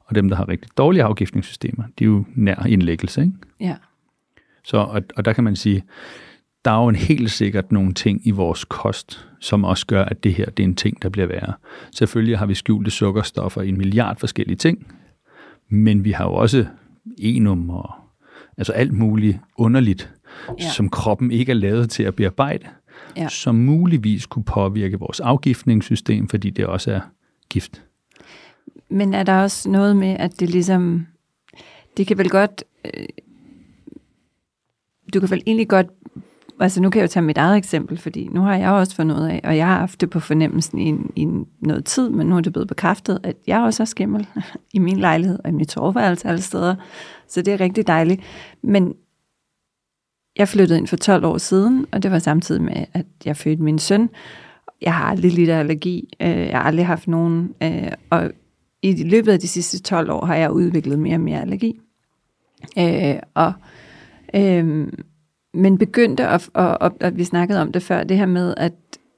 Og 0.06 0.14
dem, 0.14 0.28
der 0.28 0.36
har 0.36 0.48
rigtig 0.48 0.70
dårlige 0.78 1.02
afgiftningssystemer, 1.02 1.84
de 1.98 2.04
er 2.04 2.08
jo 2.08 2.24
nær 2.34 2.66
indlæggelse. 2.66 3.20
Ikke? 3.20 3.32
ja, 3.60 3.76
Så, 4.64 4.76
og, 4.76 5.02
og 5.16 5.24
der 5.24 5.32
kan 5.32 5.44
man 5.44 5.56
sige, 5.56 5.84
der 6.64 6.70
er 6.70 6.82
jo 6.82 6.88
en 6.88 6.94
helt 6.96 7.30
sikkert 7.30 7.72
nogle 7.72 7.92
ting 7.94 8.26
i 8.26 8.30
vores 8.30 8.64
kost, 8.64 9.28
som 9.40 9.64
også 9.64 9.86
gør, 9.86 10.04
at 10.04 10.24
det 10.24 10.34
her 10.34 10.44
det 10.50 10.62
er 10.62 10.64
en 10.68 10.74
ting, 10.74 11.02
der 11.02 11.08
bliver 11.08 11.26
værre. 11.26 11.52
Selvfølgelig 11.92 12.38
har 12.38 12.46
vi 12.46 12.54
skjulte 12.54 12.90
sukkerstoffer 12.90 13.62
i 13.62 13.68
en 13.68 13.78
milliard 13.78 14.16
forskellige 14.18 14.56
ting, 14.56 14.86
men 15.68 16.04
vi 16.04 16.10
har 16.10 16.24
jo 16.24 16.34
også 16.34 16.66
enum 17.18 17.70
og 17.70 17.90
altså 18.58 18.72
alt 18.72 18.92
muligt 18.92 19.38
underligt, 19.58 20.10
Ja. 20.48 20.52
ja. 20.60 20.70
som 20.70 20.88
kroppen 20.90 21.30
ikke 21.30 21.50
er 21.52 21.56
lavet 21.56 21.90
til 21.90 22.02
at 22.02 22.14
bearbejde, 22.14 22.66
Ja. 23.16 23.28
som 23.28 23.54
muligvis 23.54 24.26
kunne 24.26 24.44
påvirke 24.44 24.98
vores 24.98 25.20
afgiftningssystem, 25.20 26.28
fordi 26.28 26.50
det 26.50 26.66
også 26.66 26.92
er 26.92 27.00
gift. 27.48 27.84
Men 28.88 29.14
er 29.14 29.22
der 29.22 29.42
også 29.42 29.70
noget 29.70 29.96
med, 29.96 30.16
at 30.18 30.40
det 30.40 30.50
ligesom, 30.50 31.06
det 31.96 32.06
kan 32.06 32.18
vel 32.18 32.30
godt 32.30 32.64
øh, 32.84 33.06
du 35.14 35.20
kan 35.20 35.30
vel 35.30 35.42
egentlig 35.46 35.68
godt, 35.68 35.86
altså 36.60 36.82
nu 36.82 36.90
kan 36.90 36.98
jeg 37.00 37.08
jo 37.08 37.12
tage 37.12 37.24
mit 37.24 37.38
eget 37.38 37.56
eksempel, 37.56 37.98
fordi 37.98 38.28
nu 38.32 38.40
har 38.40 38.56
jeg 38.56 38.70
også 38.70 38.96
fundet 38.96 39.16
ud 39.16 39.24
af, 39.24 39.40
og 39.44 39.56
jeg 39.56 39.66
har 39.66 39.78
haft 39.78 40.00
det 40.00 40.10
på 40.10 40.20
fornemmelsen 40.20 40.78
i, 40.78 41.20
i 41.22 41.28
noget 41.60 41.84
tid, 41.84 42.10
men 42.10 42.26
nu 42.26 42.36
er 42.36 42.40
det 42.40 42.52
blevet 42.52 42.68
bekræftet, 42.68 43.18
at 43.22 43.36
jeg 43.46 43.60
også 43.60 43.82
har 43.82 43.86
skimmel 43.86 44.26
i 44.74 44.78
min 44.78 44.98
lejlighed 44.98 45.38
og 45.44 45.50
i 45.50 45.52
mit 45.52 45.72
soveværelse 45.72 46.28
alle 46.28 46.42
steder, 46.42 46.74
så 47.28 47.42
det 47.42 47.54
er 47.54 47.60
rigtig 47.60 47.86
dejligt. 47.86 48.20
Men 48.62 48.94
jeg 50.36 50.48
flyttede 50.48 50.78
ind 50.78 50.86
for 50.86 50.96
12 50.96 51.24
år 51.24 51.38
siden, 51.38 51.86
og 51.92 52.02
det 52.02 52.10
var 52.10 52.18
samtidig 52.18 52.62
med, 52.62 52.84
at 52.92 53.06
jeg 53.24 53.36
fødte 53.36 53.62
min 53.62 53.78
søn. 53.78 54.10
Jeg 54.82 54.94
har 54.94 55.04
aldrig 55.04 55.32
lidt 55.32 55.50
allergi. 55.50 56.14
Øh, 56.20 56.28
jeg 56.28 56.58
har 56.58 56.62
aldrig 56.62 56.86
haft 56.86 57.08
nogen. 57.08 57.54
Øh, 57.62 57.92
og 58.10 58.30
i 58.82 59.04
løbet 59.04 59.32
af 59.32 59.40
de 59.40 59.48
sidste 59.48 59.82
12 59.82 60.10
år 60.10 60.24
har 60.24 60.34
jeg 60.34 60.50
udviklet 60.50 60.98
mere 60.98 61.14
og 61.14 61.20
mere 61.20 61.40
allergi. 61.40 61.80
Øh, 62.78 63.16
og, 63.34 63.52
øh, 64.34 64.88
men 65.54 65.78
begyndte, 65.78 66.26
at, 66.26 66.48
og, 66.54 66.82
og, 66.82 66.96
og 67.00 67.16
vi 67.16 67.24
snakkede 67.24 67.60
om 67.60 67.72
det 67.72 67.82
før, 67.82 68.04
det 68.04 68.16
her 68.16 68.26
med, 68.26 68.54
at 68.56 68.72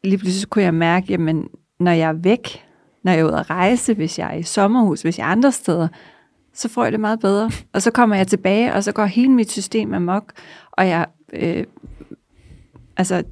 lige 0.05 0.19
pludselig 0.19 0.51
kunne 0.51 0.65
jeg 0.65 0.75
mærke, 0.75 1.07
jamen, 1.09 1.49
når 1.81 1.91
jeg 1.91 2.09
er 2.09 2.13
væk, 2.13 2.65
når 3.05 3.13
jeg 3.13 3.21
er 3.21 3.25
ude 3.25 3.39
at 3.39 3.51
rejse, 3.51 3.95
hvis 3.95 4.19
jeg 4.19 4.35
er 4.35 4.39
i 4.39 4.43
sommerhus, 4.43 5.03
hvis 5.03 5.19
jeg 5.19 5.27
er 5.27 5.31
andre 5.31 5.53
steder, 5.53 5.89
så 6.55 6.69
får 6.69 6.83
jeg 6.83 6.93
det 6.93 7.01
meget 7.01 7.21
bedre. 7.21 7.51
Og 7.73 7.83
så 7.83 7.91
kommer 7.91 8.17
jeg 8.17 8.27
tilbage, 8.27 8.75
og 8.75 8.85
så 8.85 8.93
går 8.93 9.05
hele 9.05 9.33
mit 9.33 9.51
system 9.51 9.95
amok, 9.95 10.33
og 10.77 10.89
jeg, 10.89 11.07
øh, 11.33 11.65
altså, 12.97 13.23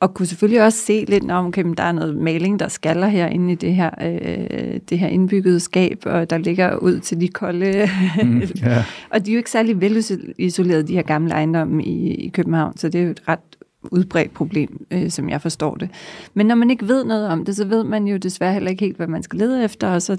og 0.00 0.14
kunne 0.14 0.26
selvfølgelig 0.26 0.64
også 0.64 0.78
se 0.78 1.04
lidt, 1.08 1.30
om 1.30 1.46
okay, 1.46 1.64
der 1.76 1.82
er 1.82 1.92
noget 1.92 2.16
maling, 2.16 2.60
der 2.60 2.68
skaller 2.68 3.06
herinde 3.06 3.52
i 3.52 3.54
det 3.54 3.74
her, 3.74 3.90
øh, 4.02 4.80
det 4.88 4.98
her 4.98 5.08
indbyggede 5.08 5.60
skab, 5.60 6.02
og 6.06 6.30
der 6.30 6.38
ligger 6.38 6.76
ud 6.76 7.00
til 7.00 7.20
de 7.20 7.28
kolde. 7.28 7.88
Mm, 8.22 8.42
yeah. 8.66 8.84
og 9.10 9.26
de 9.26 9.30
er 9.30 9.34
jo 9.34 9.38
ikke 9.38 9.50
særlig 9.50 9.80
velisoleret, 9.80 10.88
de 10.88 10.94
her 10.94 11.02
gamle 11.02 11.32
ejendomme 11.32 11.84
i, 11.84 12.14
i 12.14 12.28
København, 12.28 12.76
så 12.76 12.88
det 12.88 13.00
er 13.00 13.04
jo 13.04 13.10
et 13.10 13.22
ret 13.28 13.38
udbredt 13.82 14.34
problem, 14.34 14.86
øh, 14.90 15.10
som 15.10 15.28
jeg 15.28 15.42
forstår 15.42 15.74
det. 15.74 15.90
Men 16.34 16.46
når 16.46 16.54
man 16.54 16.70
ikke 16.70 16.88
ved 16.88 17.04
noget 17.04 17.28
om 17.28 17.44
det, 17.44 17.56
så 17.56 17.64
ved 17.64 17.84
man 17.84 18.06
jo 18.06 18.16
desværre 18.16 18.52
heller 18.52 18.70
ikke 18.70 18.84
helt, 18.84 18.96
hvad 18.96 19.06
man 19.06 19.22
skal 19.22 19.38
lede 19.38 19.64
efter, 19.64 19.88
og 19.88 20.02
så 20.02 20.16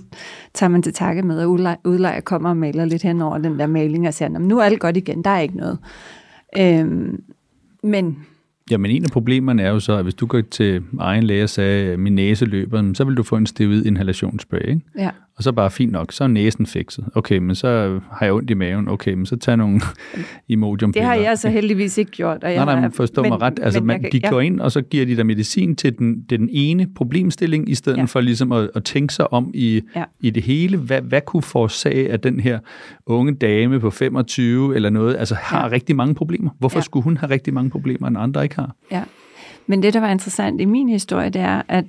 tager 0.53 0.69
man 0.69 0.81
til 0.81 0.93
takke 0.93 1.21
med, 1.23 1.39
at 1.39 1.45
udlejer 1.85 2.21
kommer 2.21 2.49
og 2.49 2.57
maler 2.57 2.85
lidt 2.85 3.03
hen 3.03 3.21
over 3.21 3.37
den 3.37 3.59
der 3.59 3.67
maling 3.67 4.07
og 4.07 4.13
siger, 4.13 4.29
nu 4.29 4.59
er 4.59 4.63
alt 4.63 4.79
godt 4.79 4.97
igen, 4.97 5.23
der 5.23 5.29
er 5.29 5.39
ikke 5.39 5.57
noget. 5.57 5.77
Øhm, 6.57 7.23
men 7.83 8.17
Jamen 8.71 8.91
en 8.91 9.03
af 9.03 9.09
problemerne 9.09 9.63
er 9.63 9.69
jo 9.69 9.79
så, 9.79 9.93
at 9.93 10.03
hvis 10.03 10.13
du 10.13 10.25
går 10.25 10.41
til 10.41 10.83
egen 10.99 11.23
læge 11.23 11.43
og 11.43 11.49
sagde, 11.49 11.91
at 11.91 11.99
min 11.99 12.15
næse 12.15 12.45
løber, 12.45 12.91
så 12.93 13.03
vil 13.03 13.17
du 13.17 13.23
få 13.23 13.35
en 13.35 13.45
steroid 13.45 13.85
inhalationsspray, 13.85 14.69
ikke? 14.69 14.81
Ja. 14.97 15.09
Og 15.39 15.43
så 15.43 15.51
bare 15.51 15.71
fint 15.71 15.91
nok, 15.91 16.11
så 16.11 16.23
er 16.23 16.27
næsen 16.27 16.65
fikset. 16.65 17.05
Okay, 17.15 17.37
men 17.37 17.55
så 17.55 17.99
har 18.11 18.25
jeg 18.25 18.33
ondt 18.33 18.49
i 18.49 18.53
maven. 18.53 18.87
Okay, 18.87 19.13
men 19.13 19.25
så 19.25 19.35
tag 19.35 19.57
nogle 19.57 19.81
imodium 20.47 20.93
Det 20.93 21.01
har 21.01 21.15
jeg 21.15 21.37
så 21.37 21.49
heldigvis 21.49 21.97
ikke 21.97 22.11
gjort. 22.11 22.43
Og 22.43 22.53
jeg 22.53 22.65
nej, 22.65 22.73
nej, 22.75 22.81
men 22.81 22.91
forstå 22.91 23.21
men, 23.21 23.29
mig 23.29 23.41
ret. 23.41 23.59
Altså, 23.61 23.81
man, 23.81 24.01
kan, 24.01 24.11
de 24.11 24.21
går 24.21 24.39
ja. 24.39 24.45
ind, 24.45 24.59
og 24.59 24.71
så 24.71 24.81
giver 24.81 25.05
de 25.05 25.17
dig 25.17 25.25
medicin 25.25 25.75
til 25.75 25.97
den, 25.97 26.21
den 26.29 26.49
ene 26.51 26.87
problemstilling, 26.95 27.69
i 27.69 27.75
stedet 27.75 27.97
ja. 27.97 28.03
for 28.03 28.21
ligesom 28.21 28.51
at, 28.51 28.69
at 28.75 28.83
tænke 28.83 29.13
sig 29.13 29.33
om 29.33 29.51
i, 29.53 29.81
ja. 29.95 30.03
i 30.19 30.29
det 30.29 30.43
hele. 30.43 30.77
Hvad, 30.77 31.01
hvad 31.01 31.21
kunne 31.21 31.43
forårsage, 31.43 32.11
at 32.11 32.23
den 32.23 32.39
her 32.39 32.59
unge 33.05 33.33
dame 33.33 33.79
på 33.79 33.89
25 33.89 34.75
eller 34.75 34.89
noget, 34.89 35.17
altså 35.17 35.35
har 35.35 35.61
ja. 35.61 35.71
rigtig 35.71 35.95
mange 35.95 36.15
problemer? 36.15 36.49
Hvorfor 36.59 36.79
ja. 36.79 36.83
skulle 36.83 37.03
hun 37.03 37.17
have 37.17 37.29
rigtig 37.29 37.53
mange 37.53 37.69
problemer, 37.69 38.07
end 38.07 38.17
andre 38.17 38.43
ikke 38.43 38.55
har? 38.55 38.75
Ja, 38.91 39.03
men 39.67 39.83
det, 39.83 39.93
der 39.93 39.99
var 39.99 40.09
interessant 40.09 40.61
i 40.61 40.65
min 40.65 40.89
historie, 40.89 41.29
det 41.29 41.41
er, 41.41 41.61
at 41.67 41.85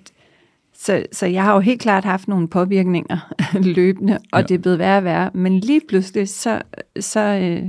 så, 0.81 1.05
så 1.13 1.27
jeg 1.27 1.45
har 1.45 1.55
jo 1.55 1.61
helt 1.61 1.81
klart 1.81 2.05
haft 2.05 2.29
nogle 2.29 2.49
påvirkninger 2.49 3.33
løbende, 3.77 4.19
og 4.33 4.41
ja. 4.41 4.47
det 4.47 4.55
er 4.55 4.59
blevet 4.59 4.79
værre 4.79 4.99
og 4.99 5.05
værre. 5.05 5.31
Men 5.35 5.61
lige 5.61 5.81
pludselig, 5.89 6.29
så, 6.29 6.63
så, 7.01 7.21
øh, 7.21 7.63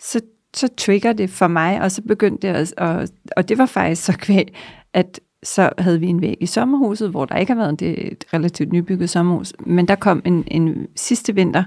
så, 0.00 0.20
så 0.54 0.68
trigger 0.76 1.12
det 1.12 1.30
for 1.30 1.48
mig, 1.48 1.80
og 1.80 1.90
så 1.90 2.02
begyndte 2.02 2.48
det, 2.48 2.54
at, 2.54 2.74
og, 2.76 3.08
og 3.36 3.48
det 3.48 3.58
var 3.58 3.66
faktisk 3.66 4.04
så 4.04 4.12
kvæg, 4.18 4.54
at 4.92 5.20
så 5.42 5.70
havde 5.78 6.00
vi 6.00 6.06
en 6.06 6.20
væg 6.20 6.36
i 6.40 6.46
sommerhuset, 6.46 7.10
hvor 7.10 7.24
der 7.24 7.36
ikke 7.36 7.52
har 7.52 7.60
været 7.60 7.80
det 7.80 8.12
et 8.12 8.24
relativt 8.34 8.72
nybygget 8.72 9.10
sommerhus, 9.10 9.52
men 9.66 9.88
der 9.88 9.94
kom 9.94 10.22
en, 10.24 10.44
en 10.46 10.86
sidste 10.96 11.34
vinter, 11.34 11.64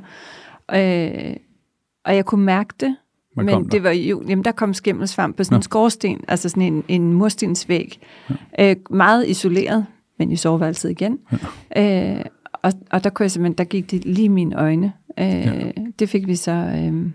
øh, 0.74 1.36
og 2.06 2.16
jeg 2.16 2.26
kunne 2.26 2.46
mærke 2.46 2.74
det, 2.80 2.96
Hvad 3.36 3.46
men 3.46 3.66
det 3.66 3.84
var 3.84 3.92
jo, 3.92 4.24
jamen 4.28 4.46
der 4.46 4.52
kom 4.52 4.74
skimmelsvamp 4.74 5.38
på 5.38 5.44
sådan 5.44 5.56
Nå. 5.56 5.58
en 5.58 5.64
skorsten, 5.64 6.24
altså 6.28 6.50
sådan 6.50 6.64
en, 6.64 6.84
en 6.88 7.14
murstensvæg, 7.14 8.00
ja. 8.58 8.70
øh, 8.70 8.76
meget 8.90 9.28
isoleret, 9.28 9.86
men 10.18 10.32
i 10.32 10.36
soveværelset 10.36 10.90
igen. 10.90 11.20
Ja. 11.76 12.18
Øh, 12.18 12.26
og, 12.54 12.74
og 12.92 13.04
der 13.04 13.10
kunne 13.10 13.24
jeg 13.24 13.32
simpelthen, 13.32 13.58
der 13.58 13.64
gik 13.64 13.92
det 13.92 14.06
lige 14.06 14.26
i 14.26 14.28
mine 14.28 14.56
øjne. 14.56 14.94
Øh, 15.20 15.26
ja. 15.26 15.72
Det 16.00 16.10
fik 16.10 16.28
vi 16.28 16.36
så, 16.36 16.52
øh, 16.52 17.10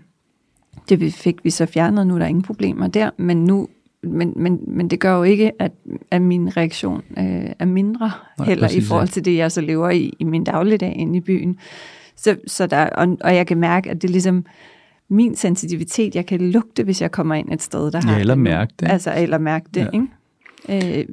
det 0.89 1.13
fik 1.13 1.43
vi 1.43 1.49
så 1.49 1.65
fjernet, 1.65 2.07
nu 2.07 2.15
er 2.15 2.19
der 2.19 2.25
ingen 2.25 2.43
problemer 2.43 2.87
der, 2.87 3.09
men 3.17 3.43
nu 3.43 3.67
men, 4.05 4.33
men, 4.35 4.59
men 4.67 4.87
det 4.87 4.99
gør 4.99 5.15
jo 5.15 5.23
ikke, 5.23 5.61
at, 5.61 5.71
at 6.11 6.21
min 6.21 6.57
reaktion 6.57 7.03
øh, 7.17 7.51
er 7.59 7.65
mindre 7.65 8.11
Nej, 8.37 8.47
heller 8.47 8.67
præcis, 8.67 8.85
i 8.85 8.87
forhold 8.87 9.07
til 9.07 9.25
det, 9.25 9.37
jeg 9.37 9.51
så 9.51 9.61
lever 9.61 9.89
i 9.89 10.13
i 10.19 10.23
min 10.23 10.43
dagligdag 10.43 10.95
inde 10.97 11.17
i 11.17 11.21
byen. 11.21 11.57
Så, 12.15 12.35
så 12.47 12.67
der, 12.67 12.89
og, 12.89 13.17
og 13.21 13.35
jeg 13.35 13.47
kan 13.47 13.57
mærke, 13.57 13.89
at 13.89 14.01
det 14.01 14.07
er 14.07 14.11
ligesom 14.11 14.45
min 15.09 15.35
sensitivitet, 15.35 16.15
jeg 16.15 16.25
kan 16.25 16.51
lugte, 16.51 16.83
hvis 16.83 17.01
jeg 17.01 17.11
kommer 17.11 17.35
ind 17.35 17.53
et 17.53 17.61
sted, 17.61 17.91
der 17.91 18.01
har... 18.01 18.13
Ja, 18.13 18.19
eller 18.19 18.35
mærke 18.35 18.73
det. 18.79 18.91
Altså, 18.91 19.13
eller 19.17 19.37
mærke 19.37 19.65
det, 19.73 19.89
ja. 19.93 20.01
ikke? 20.69 20.99
Øh, 20.99 21.05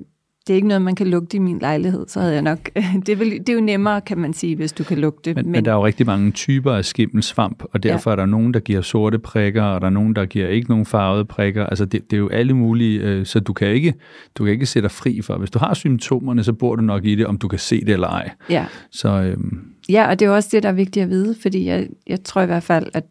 det 0.50 0.54
er 0.54 0.57
ikke 0.57 0.69
noget, 0.69 0.83
man 0.83 0.95
kan 0.95 1.07
lugte 1.07 1.37
i 1.37 1.40
min 1.40 1.59
lejlighed, 1.59 2.04
så 2.09 2.21
havde 2.21 2.33
jeg 2.33 2.42
nok... 2.42 2.59
Det 3.07 3.09
er, 3.09 3.16
vel, 3.16 3.30
det 3.30 3.49
er 3.49 3.52
jo 3.52 3.61
nemmere, 3.61 4.00
kan 4.00 4.19
man 4.19 4.33
sige, 4.33 4.57
hvis 4.57 4.73
du 4.73 4.85
kan 4.85 4.99
lugte. 4.99 5.35
Men, 5.35 5.45
men, 5.45 5.52
men 5.52 5.64
der 5.64 5.71
er 5.71 5.75
jo 5.75 5.87
rigtig 5.87 6.07
mange 6.07 6.30
typer 6.30 6.73
af 6.73 6.85
skimmelsvamp, 6.85 7.62
og 7.73 7.83
derfor 7.83 8.11
ja. 8.11 8.12
er 8.12 8.16
der 8.16 8.26
nogen, 8.26 8.54
der 8.54 8.61
giver 8.61 8.80
sorte 8.80 9.19
prikker, 9.19 9.62
og 9.62 9.80
der 9.80 9.87
er 9.87 9.90
nogen, 9.90 10.16
der 10.16 10.26
giver 10.26 10.49
ikke 10.49 10.71
nogen 10.71 10.87
farvede 10.87 11.25
prikker. 11.25 11.66
Altså 11.66 11.85
det, 11.85 12.11
det 12.11 12.16
er 12.16 12.21
jo 12.21 12.28
alle 12.28 12.54
mulige, 12.54 13.00
øh, 13.00 13.26
så 13.26 13.40
du 13.40 13.52
kan, 13.52 13.69
ikke, 13.69 13.95
du 14.35 14.45
kan 14.45 14.52
ikke 14.52 14.66
sætte 14.66 14.88
dig 14.88 14.90
fri 14.90 15.23
for. 15.23 15.37
Hvis 15.37 15.50
du 15.50 15.59
har 15.59 15.75
symptomerne, 15.75 16.45
så 16.45 16.52
bor 16.52 16.76
du 16.76 16.83
nok 16.83 17.04
i 17.04 17.14
det, 17.14 17.26
om 17.26 17.38
du 17.38 17.49
kan 17.49 17.59
se 17.59 17.80
det 17.80 17.92
eller 17.92 18.09
ej. 18.09 18.30
Ja. 18.50 18.66
Så, 18.90 19.09
øhm, 19.09 19.61
ja, 19.88 20.09
og 20.09 20.21
det 20.21 20.26
er 20.26 20.30
også 20.30 20.49
det, 20.52 20.62
der 20.62 20.69
er 20.69 20.73
vigtigt 20.73 21.04
at 21.04 21.11
vide, 21.11 21.37
fordi 21.42 21.66
jeg, 21.66 21.88
jeg 22.07 22.25
tror 22.25 22.42
i 22.42 22.47
hvert 22.47 22.62
fald, 22.62 22.87
at 22.95 23.04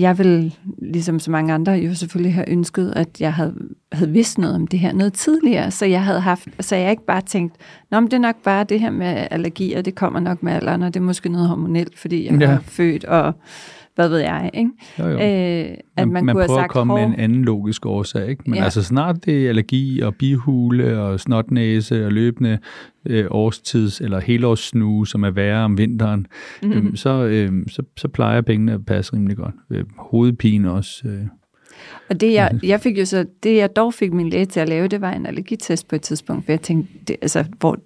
jeg 0.00 0.18
vil, 0.18 0.54
ligesom 0.82 1.18
så 1.18 1.30
mange 1.30 1.54
andre, 1.54 1.72
jo 1.72 1.94
selvfølgelig 1.94 2.34
have 2.34 2.48
ønsket, 2.48 2.92
at 2.96 3.20
jeg 3.20 3.34
havde, 3.34 3.54
havde 3.92 4.10
vidst 4.10 4.38
noget 4.38 4.54
om 4.54 4.66
det 4.66 4.78
her 4.78 4.92
noget 4.92 5.12
tidligere, 5.12 5.70
så 5.70 5.86
jeg 5.86 6.04
havde 6.04 6.20
haft, 6.20 6.48
så 6.60 6.76
jeg 6.76 6.90
ikke 6.90 7.06
bare 7.06 7.20
tænkt, 7.20 7.54
Nå, 7.90 8.00
men 8.00 8.10
det 8.10 8.16
er 8.16 8.20
nok 8.20 8.42
bare 8.44 8.64
det 8.64 8.80
her 8.80 8.90
med 8.90 9.26
allergier, 9.30 9.82
det 9.82 9.94
kommer 9.94 10.20
nok 10.20 10.42
med 10.42 10.52
alderen, 10.52 10.82
og 10.82 10.94
det 10.94 11.00
er 11.00 11.04
måske 11.04 11.28
noget 11.28 11.48
hormonelt, 11.48 11.98
fordi 11.98 12.26
jeg 12.26 12.40
ja. 12.40 12.46
er 12.46 12.58
født, 12.60 13.04
og 13.04 13.34
hvad 13.94 14.08
ved 14.08 14.18
jeg, 14.18 14.50
ikke? 14.54 14.70
Jo, 14.98 15.04
jo. 15.06 15.12
Øh, 15.12 15.18
at 15.20 16.08
man, 16.08 16.12
man, 16.12 16.24
man 16.24 16.34
kunne 16.34 16.46
prøver 16.46 16.58
sagt, 16.58 16.64
at 16.64 16.70
komme 16.70 16.94
med 16.94 17.04
en 17.04 17.14
anden 17.14 17.44
logisk 17.44 17.86
årsag, 17.86 18.28
ikke? 18.28 18.42
Men 18.46 18.54
ja. 18.54 18.64
altså 18.64 18.82
snart 18.82 19.24
det 19.24 19.44
er 19.44 19.48
allergi 19.48 20.00
og 20.00 20.14
bihule 20.14 21.00
og 21.00 21.20
snotnæse 21.20 22.06
og 22.06 22.12
løbende 22.12 22.58
øh, 23.06 23.26
årstids- 23.30 24.04
eller 24.04 24.20
helårssnue, 24.20 25.06
som 25.06 25.24
er 25.24 25.30
værre 25.30 25.64
om 25.64 25.78
vinteren, 25.78 26.26
mm-hmm. 26.62 26.78
øhm, 26.78 26.96
så, 26.96 27.24
øh, 27.24 27.52
så, 27.68 27.82
så 27.96 28.08
plejer 28.08 28.40
pengene 28.40 28.72
at 28.72 28.86
passe 28.86 29.12
rimelig 29.14 29.36
godt. 29.36 29.54
Øh, 29.70 29.84
hovedpine 29.98 30.72
også. 30.72 31.08
Øh. 31.08 31.26
Og 32.10 32.20
det 32.20 32.32
jeg, 32.32 32.58
jeg 32.62 32.80
fik 32.80 32.98
jo 32.98 33.04
så, 33.04 33.26
det 33.42 33.56
jeg 33.56 33.76
dog 33.76 33.94
fik 33.94 34.12
min 34.12 34.30
læge 34.30 34.46
til 34.46 34.60
at 34.60 34.68
lave, 34.68 34.88
det 34.88 35.00
var 35.00 35.12
en 35.12 35.26
allergitest 35.26 35.88
på 35.88 35.96
et 35.96 36.02
tidspunkt, 36.02 36.44
for 36.44 36.52
jeg 36.52 36.60
tænkte, 36.60 36.92
det, 37.08 37.16
altså, 37.22 37.44
hvor, 37.60 37.78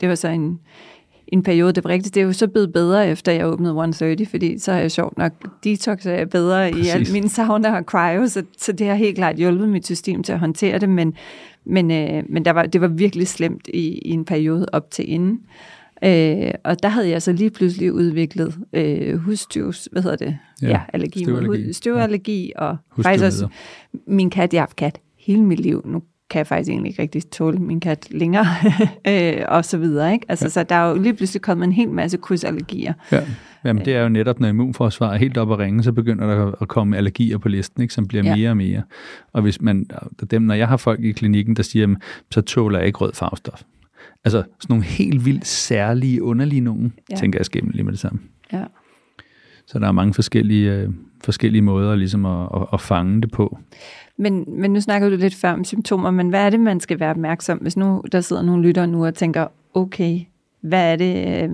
det 0.00 0.08
var 0.08 0.14
så 0.14 0.28
en, 0.28 0.60
en 1.28 1.42
periode, 1.42 1.72
det 1.72 1.84
var 1.84 1.90
rigtigt. 1.90 2.14
Det 2.14 2.20
er 2.20 2.24
jo 2.24 2.32
så 2.32 2.48
blevet 2.48 2.72
bedre, 2.72 3.08
efter 3.08 3.32
jeg 3.32 3.46
åbnede 3.46 3.70
130, 3.70 4.26
fordi 4.26 4.58
så 4.58 4.72
er 4.72 4.78
jeg 4.78 4.90
sjovt 4.92 5.18
nok, 5.18 5.32
detox 5.64 6.06
er 6.06 6.24
bedre 6.24 6.70
Præcis. 6.70 6.86
i 6.86 6.90
alt 6.90 7.12
min 7.12 7.28
sauna 7.28 7.76
og 7.76 7.84
cryo, 7.84 8.26
så, 8.26 8.42
så 8.58 8.72
det 8.72 8.86
har 8.86 8.94
helt 8.94 9.16
klart 9.16 9.36
hjulpet 9.36 9.68
mit 9.68 9.86
system 9.86 10.22
til 10.22 10.32
at 10.32 10.38
håndtere 10.38 10.78
det, 10.78 10.88
men, 10.88 11.14
men, 11.64 11.90
øh, 11.90 12.22
men 12.28 12.44
der 12.44 12.50
var, 12.50 12.62
det 12.62 12.80
var 12.80 12.88
virkelig 12.88 13.28
slemt 13.28 13.68
i, 13.74 13.98
i 13.98 14.10
en 14.10 14.24
periode 14.24 14.66
op 14.72 14.90
til 14.90 15.10
inden. 15.12 15.40
Øh, 16.04 16.50
og 16.64 16.82
der 16.82 16.88
havde 16.88 17.08
jeg 17.08 17.22
så 17.22 17.32
lige 17.32 17.50
pludselig 17.50 17.92
udviklet 17.92 18.54
øh, 18.72 19.16
husstøvs, 19.16 19.88
hvad 19.92 20.02
hedder 20.02 20.16
det? 20.16 20.38
Ja, 20.62 20.68
ja 20.68 20.80
allergi, 20.92 21.24
støvallergi, 21.24 21.72
støvallergi 21.72 22.52
ja. 22.56 22.64
og 22.64 22.76
faktisk 23.00 23.24
også 23.24 23.48
min 24.06 24.30
kat, 24.30 24.54
jeg 24.54 24.60
har 24.60 24.66
haft 24.66 24.76
kat 24.76 25.00
hele 25.18 25.42
mit 25.42 25.60
liv. 25.60 25.82
Nu 25.84 26.02
kan 26.30 26.38
jeg 26.38 26.46
faktisk 26.46 26.70
egentlig 26.70 26.90
ikke 26.90 27.02
rigtig 27.02 27.30
tåle 27.30 27.58
min 27.58 27.80
kat 27.80 28.06
længere, 28.10 28.46
øh, 29.08 29.44
og 29.48 29.64
så 29.64 29.78
videre. 29.78 30.12
Ikke? 30.12 30.26
Altså, 30.28 30.44
ja. 30.44 30.48
Så 30.48 30.62
der 30.62 30.74
er 30.74 30.90
jo 30.90 31.02
lige 31.02 31.14
pludselig 31.14 31.42
kommet 31.42 31.66
en 31.66 31.72
hel 31.72 31.90
masse 31.90 32.16
krydsallergier. 32.16 32.92
Ja. 33.12 33.20
Jamen, 33.64 33.84
det 33.84 33.94
er 33.94 34.02
jo 34.02 34.08
netop, 34.08 34.40
når 34.40 34.48
immunforsvaret 34.48 35.14
er 35.14 35.18
helt 35.18 35.36
op 35.36 35.52
at 35.52 35.58
ringe, 35.58 35.82
så 35.82 35.92
begynder 35.92 36.26
der 36.26 36.52
at 36.62 36.68
komme 36.68 36.96
allergier 36.96 37.38
på 37.38 37.48
listen, 37.48 37.82
ikke, 37.82 37.94
som 37.94 38.08
bliver 38.08 38.24
ja. 38.24 38.36
mere 38.36 38.50
og 38.50 38.56
mere. 38.56 38.82
Og 39.32 39.42
hvis 39.42 39.60
man, 39.60 39.86
dem, 40.30 40.42
når 40.42 40.54
jeg 40.54 40.68
har 40.68 40.76
folk 40.76 41.00
i 41.00 41.12
klinikken, 41.12 41.56
der 41.56 41.62
siger, 41.62 41.94
så 42.30 42.40
tåler 42.40 42.78
jeg 42.78 42.86
ikke 42.86 42.98
rød 42.98 43.12
farvestof. 43.14 43.62
Altså 44.24 44.38
sådan 44.38 44.52
nogle 44.68 44.84
helt 44.84 45.24
vildt 45.24 45.46
særlige, 45.46 46.22
underlige 46.22 46.60
nogen, 46.60 46.92
ja. 47.10 47.16
tænker 47.16 47.38
jeg 47.38 47.46
skæmme 47.46 47.72
lige 47.72 47.84
med 47.84 47.92
det 47.92 48.00
samme. 48.00 48.20
Ja. 48.52 48.64
Så 49.66 49.78
der 49.78 49.88
er 49.88 49.92
mange 49.92 50.14
forskellige, 50.14 50.72
øh, 50.72 50.88
forskellige 51.24 51.62
måder 51.62 51.94
ligesom 51.94 52.26
at, 52.26 52.48
at, 52.54 52.66
at 52.72 52.80
fange 52.80 53.22
det 53.22 53.30
på. 53.30 53.58
Men, 54.18 54.44
men 54.60 54.72
nu 54.72 54.80
snakker 54.80 55.10
du 55.10 55.16
lidt 55.16 55.34
før 55.34 55.52
om 55.52 55.64
symptomer, 55.64 56.10
men 56.10 56.28
hvad 56.28 56.40
er 56.40 56.50
det, 56.50 56.60
man 56.60 56.80
skal 56.80 57.00
være 57.00 57.10
opmærksom, 57.10 57.58
hvis 57.58 57.76
nu 57.76 58.02
der 58.12 58.20
sidder 58.20 58.42
nogle 58.42 58.62
lyttere 58.62 58.86
nu 58.86 59.06
og 59.06 59.14
tænker, 59.14 59.46
okay, 59.74 60.20
hvad 60.60 60.92
er 60.92 60.96
det, 60.96 61.42
øh, 61.44 61.50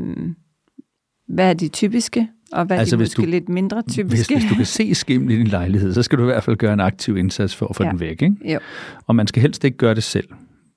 hvad 1.29 1.51
er 1.51 1.55
de 1.55 1.69
typiske 1.69 2.29
og 2.53 2.65
hvad 2.65 2.79
altså, 2.79 2.97
er 2.97 2.99
de 2.99 3.03
måske 3.03 3.23
du, 3.23 3.27
lidt 3.27 3.49
mindre 3.49 3.83
typiske? 3.83 4.35
Hvis, 4.35 4.43
hvis 4.43 4.51
du 4.51 4.55
kan 4.55 4.67
se 4.67 4.95
skimmel 4.95 5.31
i 5.31 5.37
din 5.37 5.47
lejlighed, 5.47 5.95
så 5.95 6.03
skal 6.03 6.19
du 6.19 6.23
i 6.23 6.27
hvert 6.27 6.43
fald 6.43 6.57
gøre 6.57 6.73
en 6.73 6.81
aktiv 6.81 7.17
indsats 7.17 7.57
for 7.57 7.67
at 7.67 7.77
få 7.77 7.85
ja. 7.85 7.91
den 7.91 8.01
væk. 8.01 8.23
Ikke? 8.23 8.53
Jo. 8.53 8.59
Og 9.07 9.17
man 9.17 9.27
skal 9.27 9.43
helst 9.43 9.65
ikke 9.65 9.77
gøre 9.77 9.95
det 9.95 10.03
selv. 10.03 10.29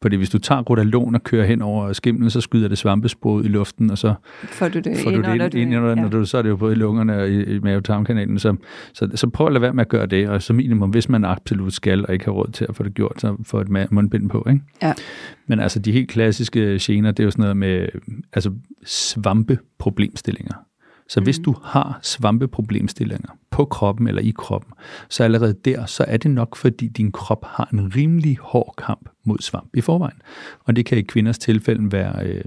Fordi 0.05 0.15
hvis 0.15 0.29
du 0.29 0.39
tager 0.39 0.61
rotalon 0.61 1.15
og 1.15 1.23
kører 1.23 1.45
hen 1.45 1.61
over 1.61 1.93
skimmelen, 1.93 2.29
så 2.29 2.41
skyder 2.41 2.67
det 2.67 2.77
svampespor 2.77 3.41
i 3.41 3.47
luften, 3.47 3.91
og 3.91 3.97
så 3.97 4.13
får 4.43 4.67
du 4.67 4.79
det 4.79 4.97
får 5.03 5.11
du 5.11 5.15
ind, 5.15 5.25
det 5.25 5.33
ind, 5.33 5.73
ind, 5.73 5.73
ind 5.73 6.01
ja. 6.01 6.07
du, 6.07 6.25
så 6.25 6.37
er 6.37 6.41
det 6.41 6.49
jo 6.49 6.55
både 6.55 6.73
i 6.73 6.75
lungerne 6.75 7.17
og 7.17 7.29
i, 7.29 7.43
i 7.43 7.59
mavetarmkanalen. 7.59 8.39
Så, 8.39 8.55
så, 8.93 9.09
så 9.15 9.29
prøv 9.29 9.47
at 9.47 9.53
lade 9.53 9.61
være 9.61 9.73
med 9.73 9.81
at 9.81 9.87
gøre 9.87 10.05
det, 10.05 10.29
og 10.29 10.41
som 10.41 10.55
minimum, 10.55 10.89
hvis 10.89 11.09
man 11.09 11.25
absolut 11.25 11.73
skal 11.73 12.05
og 12.05 12.13
ikke 12.13 12.25
har 12.25 12.31
råd 12.31 12.51
til 12.51 12.65
at 12.69 12.75
få 12.75 12.83
det 12.83 12.93
gjort, 12.93 13.21
så 13.21 13.35
få 13.43 13.59
et 13.59 13.91
mundbind 13.91 14.29
på. 14.29 14.45
Ikke? 14.49 14.61
Ja. 14.81 14.93
Men 15.47 15.59
altså 15.59 15.79
de 15.79 15.91
helt 15.91 16.09
klassiske 16.09 16.79
gener, 16.81 17.11
det 17.11 17.19
er 17.19 17.23
jo 17.23 17.31
sådan 17.31 17.41
noget 17.41 17.57
med 17.57 17.87
altså, 18.33 18.51
svampeproblemstillinger. 18.85 20.55
Så 21.09 21.21
hvis 21.21 21.39
mm. 21.39 21.43
du 21.43 21.55
har 21.63 21.99
svampeproblemstillinger 22.01 23.29
på 23.51 23.65
kroppen 23.65 24.07
eller 24.07 24.21
i 24.21 24.33
kroppen, 24.37 24.73
så 25.09 25.23
allerede 25.23 25.55
der, 25.65 25.85
så 25.85 26.05
er 26.07 26.17
det 26.17 26.31
nok, 26.31 26.55
fordi 26.55 26.87
din 26.87 27.11
krop 27.11 27.45
har 27.45 27.69
en 27.73 27.95
rimelig 27.95 28.37
hård 28.41 28.73
kamp 28.77 29.09
mod 29.23 29.37
svamp 29.39 29.69
i 29.75 29.81
forvejen. 29.81 30.17
Og 30.63 30.75
det 30.75 30.85
kan 30.85 30.97
i 30.97 31.01
kvinders 31.01 31.37
tilfælde 31.37 31.91
være 31.91 32.27
øh, 32.27 32.43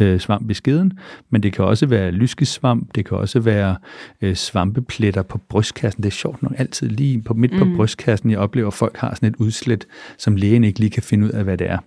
øh, 0.00 0.20
svamp 0.20 0.50
i 0.50 0.54
skeden, 0.54 0.98
men 1.30 1.42
det 1.42 1.52
kan 1.52 1.64
også 1.64 1.86
være 1.86 2.10
lyskesvamp, 2.10 2.94
det 2.94 3.04
kan 3.06 3.16
også 3.16 3.40
være 3.40 3.76
øh, 4.22 4.34
svampepletter 4.34 5.22
på 5.22 5.38
brystkassen. 5.48 6.02
Det 6.02 6.08
er 6.08 6.12
sjovt 6.12 6.42
nok 6.42 6.52
altid 6.56 6.88
lige 6.88 7.22
på 7.22 7.34
midt 7.34 7.52
på 7.58 7.64
mm. 7.64 7.76
brystkassen, 7.76 8.30
jeg 8.30 8.38
oplever, 8.38 8.68
at 8.68 8.74
folk 8.74 8.96
har 8.96 9.14
sådan 9.14 9.28
et 9.28 9.36
udslæt, 9.36 9.86
som 10.18 10.36
lægen 10.36 10.64
ikke 10.64 10.80
lige 10.80 10.90
kan 10.90 11.02
finde 11.02 11.26
ud 11.26 11.30
af, 11.30 11.44
hvad 11.44 11.58
det 11.58 11.70
er. 11.70 11.78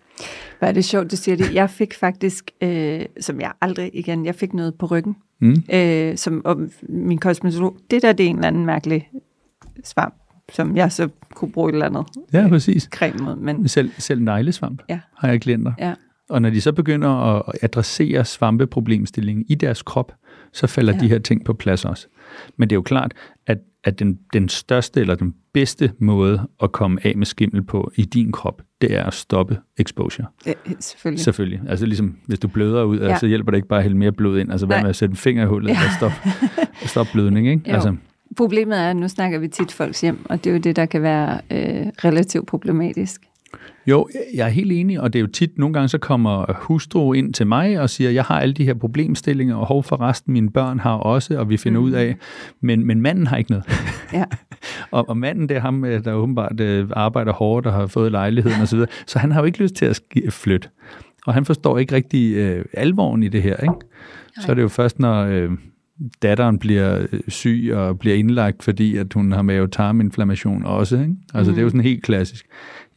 Hvad 0.59 0.69
er 0.69 0.73
det 0.73 0.85
sjovt, 0.85 1.11
du 1.11 1.15
siger 1.15 1.35
det. 1.35 1.53
Jeg 1.53 1.69
fik 1.69 1.93
faktisk, 1.93 2.51
øh, 2.61 3.05
som 3.19 3.41
jeg 3.41 3.51
aldrig 3.61 3.91
igen, 3.93 4.25
jeg 4.25 4.35
fik 4.35 4.53
noget 4.53 4.75
på 4.75 4.85
ryggen, 4.85 5.15
mm. 5.41 5.63
øh, 5.73 6.17
som 6.17 6.41
og 6.45 6.57
min 6.89 7.17
kosmetolog, 7.17 7.77
det 7.91 8.01
der, 8.01 8.13
det 8.13 8.25
er 8.25 8.29
en 8.29 8.35
eller 8.35 8.47
anden 8.47 8.65
mærkelig 8.65 9.09
svamp, 9.83 10.13
som 10.51 10.77
jeg 10.77 10.91
så 10.91 11.09
kunne 11.35 11.51
bruge 11.51 11.69
et 11.69 11.73
eller 11.73 11.85
andet 11.85 12.05
ja, 12.33 12.47
præcis. 12.47 12.83
creme 12.83 13.25
mod. 13.25 13.35
Men... 13.35 13.67
Selv, 13.67 13.91
selv 13.97 14.21
neglesvamp 14.21 14.81
ja. 14.89 14.99
har 15.17 15.27
jeg 15.27 15.41
klienter. 15.41 15.73
Ja. 15.79 15.93
Og 16.29 16.41
når 16.41 16.49
de 16.49 16.61
så 16.61 16.71
begynder 16.71 17.09
at 17.09 17.55
adressere 17.61 18.25
svampeproblemstillingen 18.25 19.45
i 19.47 19.55
deres 19.55 19.81
krop, 19.81 20.13
så 20.53 20.67
falder 20.67 20.93
ja. 20.93 20.99
de 20.99 21.07
her 21.07 21.19
ting 21.19 21.45
på 21.45 21.53
plads 21.53 21.85
også. 21.85 22.07
Men 22.57 22.69
det 22.69 22.73
er 22.73 22.77
jo 22.77 22.81
klart, 22.81 23.13
at, 23.47 23.57
at 23.83 23.99
den, 23.99 24.19
den 24.33 24.49
største 24.49 25.01
eller 25.01 25.15
den 25.15 25.33
bedste 25.53 25.91
måde 25.99 26.47
at 26.63 26.71
komme 26.71 26.99
af 27.03 27.17
med 27.17 27.25
skimmel 27.25 27.63
på 27.63 27.91
i 27.95 28.05
din 28.05 28.31
krop, 28.31 28.61
det 28.81 28.93
er 28.93 29.03
at 29.03 29.13
stoppe 29.13 29.57
exposure. 29.77 30.27
Ja, 30.45 30.53
selvfølgelig. 30.79 31.23
Selvfølgelig. 31.23 31.61
Altså 31.69 31.85
ligesom, 31.85 32.17
hvis 32.25 32.39
du 32.39 32.47
bløder 32.47 32.83
ud, 32.83 32.99
ja. 32.99 33.17
så 33.17 33.27
hjælper 33.27 33.51
det 33.51 33.57
ikke 33.57 33.67
bare 33.67 33.79
at 33.79 33.83
hælde 33.83 33.97
mere 33.97 34.11
blod 34.11 34.39
ind. 34.39 34.51
Altså 34.51 34.65
hvad 34.65 34.81
med 34.81 34.89
at 34.89 34.95
sætte 34.95 35.11
en 35.11 35.17
finger 35.17 35.43
i 35.43 35.47
hullet 35.47 35.69
ja. 35.69 35.75
og 35.75 35.91
stoppe 35.97 36.17
stop 36.85 37.07
blødning, 37.13 37.47
ikke? 37.47 37.69
Jo. 37.69 37.73
Altså, 37.73 37.95
Problemet 38.37 38.79
er, 38.79 38.89
at 38.89 38.95
nu 38.95 39.07
snakker 39.07 39.39
vi 39.39 39.47
tit 39.47 39.71
folks 39.71 40.01
hjem, 40.01 40.25
og 40.25 40.43
det 40.43 40.49
er 40.49 40.53
jo 40.53 40.59
det, 40.59 40.75
der 40.75 40.85
kan 40.85 41.01
være 41.01 41.41
øh, 41.51 41.87
relativt 42.05 42.47
problematisk. 42.47 43.21
Jo, 43.87 44.07
jeg 44.33 44.45
er 44.45 44.51
helt 44.51 44.71
enig, 44.71 45.01
og 45.01 45.13
det 45.13 45.19
er 45.19 45.21
jo 45.21 45.27
tit, 45.27 45.57
nogle 45.57 45.73
gange 45.73 45.87
så 45.87 45.97
kommer 45.97 46.53
hustru 46.53 47.13
ind 47.13 47.33
til 47.33 47.47
mig 47.47 47.79
og 47.79 47.89
siger, 47.89 48.09
jeg 48.09 48.23
har 48.23 48.39
alle 48.39 48.53
de 48.53 48.65
her 48.65 48.73
problemstillinger, 48.73 49.55
og 49.55 49.65
hov 49.65 49.83
for 49.83 50.01
resten, 50.01 50.33
mine 50.33 50.49
børn 50.49 50.79
har 50.79 50.93
også, 50.93 51.39
og 51.39 51.49
vi 51.49 51.57
finder 51.57 51.79
mm. 51.79 51.85
ud 51.85 51.91
af, 51.91 52.15
men, 52.61 52.85
men 52.85 53.01
manden 53.01 53.27
har 53.27 53.37
ikke 53.37 53.51
noget. 53.51 53.65
Ja. 54.13 54.23
og, 54.91 55.09
og 55.09 55.17
manden, 55.17 55.49
det 55.49 55.57
er 55.57 55.61
ham, 55.61 55.85
øh, 55.85 56.05
der 56.05 56.13
åbenbart 56.13 56.59
øh, 56.59 56.89
arbejder 56.91 57.33
hårdt 57.33 57.65
og 57.65 57.73
har 57.73 57.87
fået 57.87 58.11
lejligheden 58.11 58.61
osv., 58.61 58.79
så, 58.79 58.85
så 59.07 59.19
han 59.19 59.31
har 59.31 59.41
jo 59.41 59.45
ikke 59.45 59.59
lyst 59.59 59.75
til 59.75 59.85
at 59.85 60.01
flytte. 60.29 60.69
Og 61.25 61.33
han 61.33 61.45
forstår 61.45 61.77
ikke 61.77 61.95
rigtig 61.95 62.35
øh, 62.35 62.65
alvoren 62.73 63.23
i 63.23 63.27
det 63.27 63.41
her, 63.41 63.57
ikke? 63.57 63.73
Så 64.39 64.51
er 64.51 64.55
det 64.55 64.61
jo 64.61 64.67
først, 64.67 64.99
når 64.99 65.23
øh, 65.23 65.51
datteren 66.21 66.59
bliver 66.59 67.07
øh, 67.11 67.19
syg 67.27 67.71
og 67.73 67.99
bliver 67.99 68.15
indlagt, 68.15 68.63
fordi 68.63 68.97
at 68.97 69.13
hun 69.13 69.31
har 69.31 69.41
mavetarminflammation 69.41 70.65
også. 70.65 70.99
Ikke? 70.99 71.15
Altså 71.33 71.51
mm. 71.51 71.55
det 71.55 71.61
er 71.61 71.63
jo 71.63 71.69
sådan 71.69 71.81
helt 71.81 72.03
klassisk. 72.03 72.45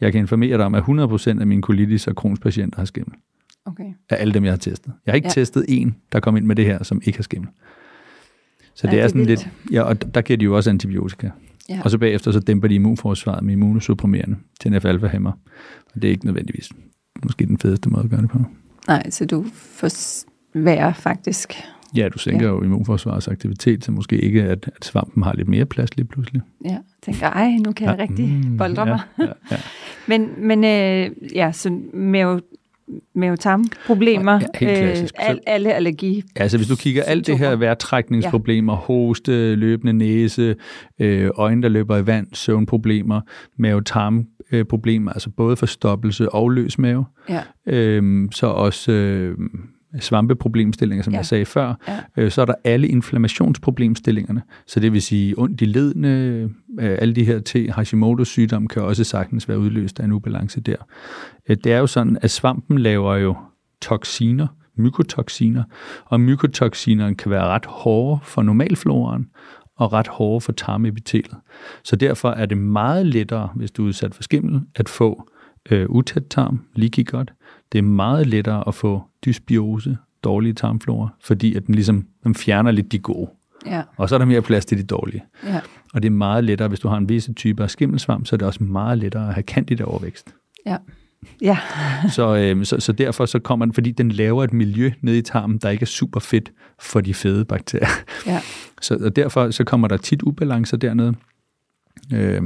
Jeg 0.01 0.13
kan 0.13 0.21
informere 0.21 0.59
dig 0.59 0.67
om, 0.67 0.75
at 0.75 0.83
100% 0.83 1.41
af 1.41 1.47
mine 1.47 1.63
colitis 1.63 2.07
og 2.07 2.15
Crohns 2.15 2.41
patienter 2.41 2.79
har 2.79 2.85
skimmel. 2.85 3.15
Okay. 3.67 3.85
Af 4.11 4.17
alle 4.21 4.35
dem, 4.35 4.45
jeg 4.45 4.53
har 4.53 4.59
testet. 4.59 4.93
Jeg 5.07 5.13
har 5.13 5.17
ikke 5.17 5.29
ja. 5.29 5.33
testet 5.33 5.65
en, 5.69 5.97
der 6.13 6.21
kom 6.21 6.37
ind 6.37 6.47
med 6.47 6.57
det 6.57 6.65
her, 6.65 6.83
som 6.83 7.01
ikke 7.05 7.19
har 7.19 7.23
skimmel. 7.23 7.49
Så 8.75 8.87
ja, 8.87 8.91
det 8.91 8.99
er, 8.99 9.03
det 9.03 9.05
er 9.05 9.09
sådan 9.09 9.27
vildt. 9.27 9.29
lidt... 9.29 9.73
Ja, 9.73 9.83
og 9.83 10.15
der 10.15 10.21
giver 10.21 10.37
de 10.37 10.45
jo 10.45 10.57
også 10.57 10.71
antibiotika. 10.71 11.31
Ja. 11.69 11.81
Og 11.85 11.91
så 11.91 11.99
bagefter 11.99 12.33
så 12.33 12.41
dæmper 12.41 12.69
de 12.69 12.75
immunforsvaret 12.75 13.45
med 13.45 13.53
immunosupprimerende 13.53 14.37
til 14.61 14.69
en 14.69 14.75
alfa 14.75 15.07
hæmmer 15.07 15.33
Og 15.95 16.03
det 16.03 16.05
er 16.05 16.13
ikke 16.13 16.27
nødvendigvis 16.27 16.71
måske 17.23 17.47
den 17.47 17.59
fedeste 17.59 17.89
måde 17.89 18.05
at 18.05 18.11
gøre 18.11 18.23
det 18.23 18.31
på. 18.31 18.39
Nej, 18.89 19.11
så 19.11 19.27
du 19.27 19.45
forsværer 19.55 20.93
faktisk 20.93 21.55
Ja, 21.97 22.09
du 22.09 22.19
sænker 22.19 22.47
ja. 22.47 22.53
jo 22.53 22.63
immunforsvarets 22.63 23.29
aktivitet, 23.29 23.85
så 23.85 23.93
måske 23.93 24.19
ikke, 24.19 24.43
at, 24.43 24.71
at 24.77 24.85
svampen 24.85 25.23
har 25.23 25.33
lidt 25.33 25.49
mere 25.49 25.67
plads 25.67 25.97
lige 25.97 26.07
pludselig. 26.07 26.43
Ja, 26.65 26.79
tænker, 27.03 27.27
ej, 27.27 27.51
nu 27.67 27.73
kan 27.73 27.87
jeg 27.87 27.97
ja, 27.99 28.03
rigtig 28.03 28.29
mm, 28.29 28.57
boldre 28.57 28.87
mig. 28.87 29.01
Ja, 29.19 29.25
ja, 29.25 29.33
ja. 29.51 29.57
men 30.09 30.29
men 30.39 30.65
øh, 30.65 31.11
ja, 31.35 31.53
så 31.53 31.79
mave, 31.95 32.41
mavetarmproblemer, 33.15 34.41
ja, 34.61 35.01
øh, 35.01 35.09
al, 35.19 35.41
alle 35.47 35.75
allergi. 35.75 36.23
Ja, 36.37 36.43
altså 36.43 36.57
hvis 36.57 36.69
du 36.69 36.77
kigger 36.77 37.03
alt 37.03 37.27
det 37.27 37.39
her 37.39 37.57
vejrtrækningsproblemer, 37.57 38.73
ja. 38.73 38.79
hoste, 38.79 39.55
løbende 39.55 39.93
næse, 39.93 40.55
øh, 40.99 41.31
øjne, 41.35 41.63
der 41.63 41.69
løber 41.69 41.97
i 41.97 42.07
vand, 42.07 42.27
søvnproblemer, 42.33 43.21
mavetarmproblemer, 43.59 45.13
altså 45.13 45.31
både 45.31 45.57
forstoppelse 45.57 46.31
og 46.31 46.51
løs 46.51 46.79
mave. 46.79 47.05
Ja. 47.29 47.43
Øhm, 47.67 48.33
så 48.33 48.47
også 48.47 48.93
øh, 48.93 49.39
svampeproblemstillinger, 50.01 51.03
som 51.03 51.13
ja. 51.13 51.19
jeg 51.19 51.27
sagde 51.27 51.45
før. 51.45 51.75
Ja. 51.89 52.01
Øh, 52.17 52.31
så 52.31 52.41
er 52.41 52.47
der 52.47 52.55
alle 52.65 52.89
inflammationsproblemstillingerne. 52.89 54.43
Så 54.67 54.81
det 54.81 54.93
vil 54.93 55.03
sige 55.03 55.35
ondt 55.39 55.61
i 55.61 55.65
ledene, 55.65 56.09
øh, 56.09 56.51
alle 57.01 57.15
de 57.15 57.25
her 57.25 57.41
til 57.41 57.71
Hashimoto's 57.71 58.25
sygdom 58.25 58.67
kan 58.67 58.83
også 58.83 59.05
sagtens 59.05 59.49
være 59.49 59.59
udløst 59.59 60.01
af 60.01 60.05
en 60.05 60.13
ubalance 60.13 60.61
der. 60.61 60.77
Øh, 61.49 61.57
det 61.65 61.73
er 61.73 61.79
jo 61.79 61.87
sådan, 61.87 62.19
at 62.23 62.31
svampen 62.31 62.79
laver 62.79 63.17
jo 63.17 63.37
toksiner, 63.83 64.47
mykotoxiner, 64.77 65.65
og 66.05 66.21
mykotoxinerne 66.21 67.15
kan 67.15 67.31
være 67.31 67.45
ret 67.45 67.67
hårde 67.67 68.21
for 68.25 68.43
normalfloraen, 68.43 69.27
og 69.77 69.93
ret 69.93 70.09
hårde 70.09 70.41
for 70.41 70.53
tarmepitelet. 70.53 71.39
Så 71.85 71.97
derfor 71.97 72.31
er 72.31 72.47
det 72.47 72.59
meget 72.59 73.07
lettere, 73.07 73.49
hvis 73.55 73.71
du 73.71 73.83
er 73.83 73.87
udsat 73.87 74.15
for 74.15 74.23
skimmel, 74.23 74.61
at 74.75 74.89
få 74.89 75.29
øh, 75.71 75.87
utæt 75.89 76.23
tarm, 76.31 76.61
leaky 76.75 77.07
gut. 77.07 77.33
Det 77.75 77.79
er 77.79 77.83
meget 77.83 78.27
lettere 78.27 78.69
at 78.69 78.75
få 78.75 79.03
dysbiose, 79.27 79.97
dårlige 80.25 80.53
tarmflora, 80.53 81.09
fordi 81.25 81.55
at 81.55 81.67
den 81.67 81.75
ligesom 81.75 82.07
den 82.25 82.35
fjerner 82.35 82.71
lidt 82.71 82.93
de 82.93 82.99
gode. 82.99 83.31
Ja. 83.67 83.83
Og 83.97 84.09
så 84.09 84.15
er 84.15 84.19
der 84.19 84.27
mere 84.27 84.43
plads 84.43 84.67
til 84.67 84.79
de 84.79 84.83
dårlige. 84.83 85.25
Ja. 85.47 85.61
Og 85.95 86.03
det 86.03 86.09
er 86.09 86.13
meget 86.13 86.45
lettere, 86.45 86.69
hvis 86.69 86.81
du 86.81 86.89
har 86.89 86.97
en 86.97 87.09
visse 87.09 87.33
type 87.33 87.63
af 87.63 87.71
skimmelsvamp, 87.71 88.27
så 88.27 88.37
er 88.37 88.39
det 88.39 88.47
også 88.47 88.63
meget 88.65 88.99
lettere 88.99 89.29
at 89.29 89.35
have 89.35 89.45
candida 89.45 89.85
overvækst. 89.85 90.35
Ja. 90.67 90.77
Ja. 91.43 91.59
så, 92.17 92.37
øh, 92.37 92.65
så, 92.65 92.81
så 92.81 92.93
derfor 92.93 93.27
så 93.27 93.39
kommer 93.39 93.67
den, 93.67 93.73
fordi 93.75 93.91
den 93.91 94.13
laver 94.13 94.45
et 94.45 94.53
miljø 94.53 94.91
nede 95.01 95.19
i 95.19 95.23
tarmen, 95.23 95.59
der 95.59 95.71
ikke 95.71 95.83
er 95.83 95.87
super 95.87 96.21
fedt 96.21 96.53
for 96.81 97.01
de 97.01 97.15
fede 97.15 97.45
bakterier. 97.45 97.89
Ja. 98.27 98.41
Så 98.81 98.99
og 99.05 99.17
derfor 99.17 99.51
så 99.51 99.65
kommer 99.65 99.89
der 99.89 99.97
tit 99.97 100.23
ubalancer 100.23 100.77
dernede. 100.77 101.15
Øh, 102.13 102.43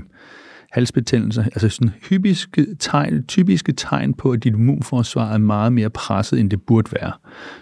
halsbetændelse, 0.72 1.42
altså 1.42 1.68
sådan 1.68 1.92
hypiske 2.11 2.66
tegn, 2.78 3.26
typiske 3.26 3.72
tegn 3.72 4.14
på, 4.14 4.33
at 4.33 4.44
dit 4.44 4.54
immunforsvar 4.54 5.33
er 5.33 5.38
meget 5.38 5.72
mere 5.72 5.90
presset, 5.90 6.40
end 6.40 6.50
det 6.50 6.62
burde 6.62 6.92
være. 7.00 7.12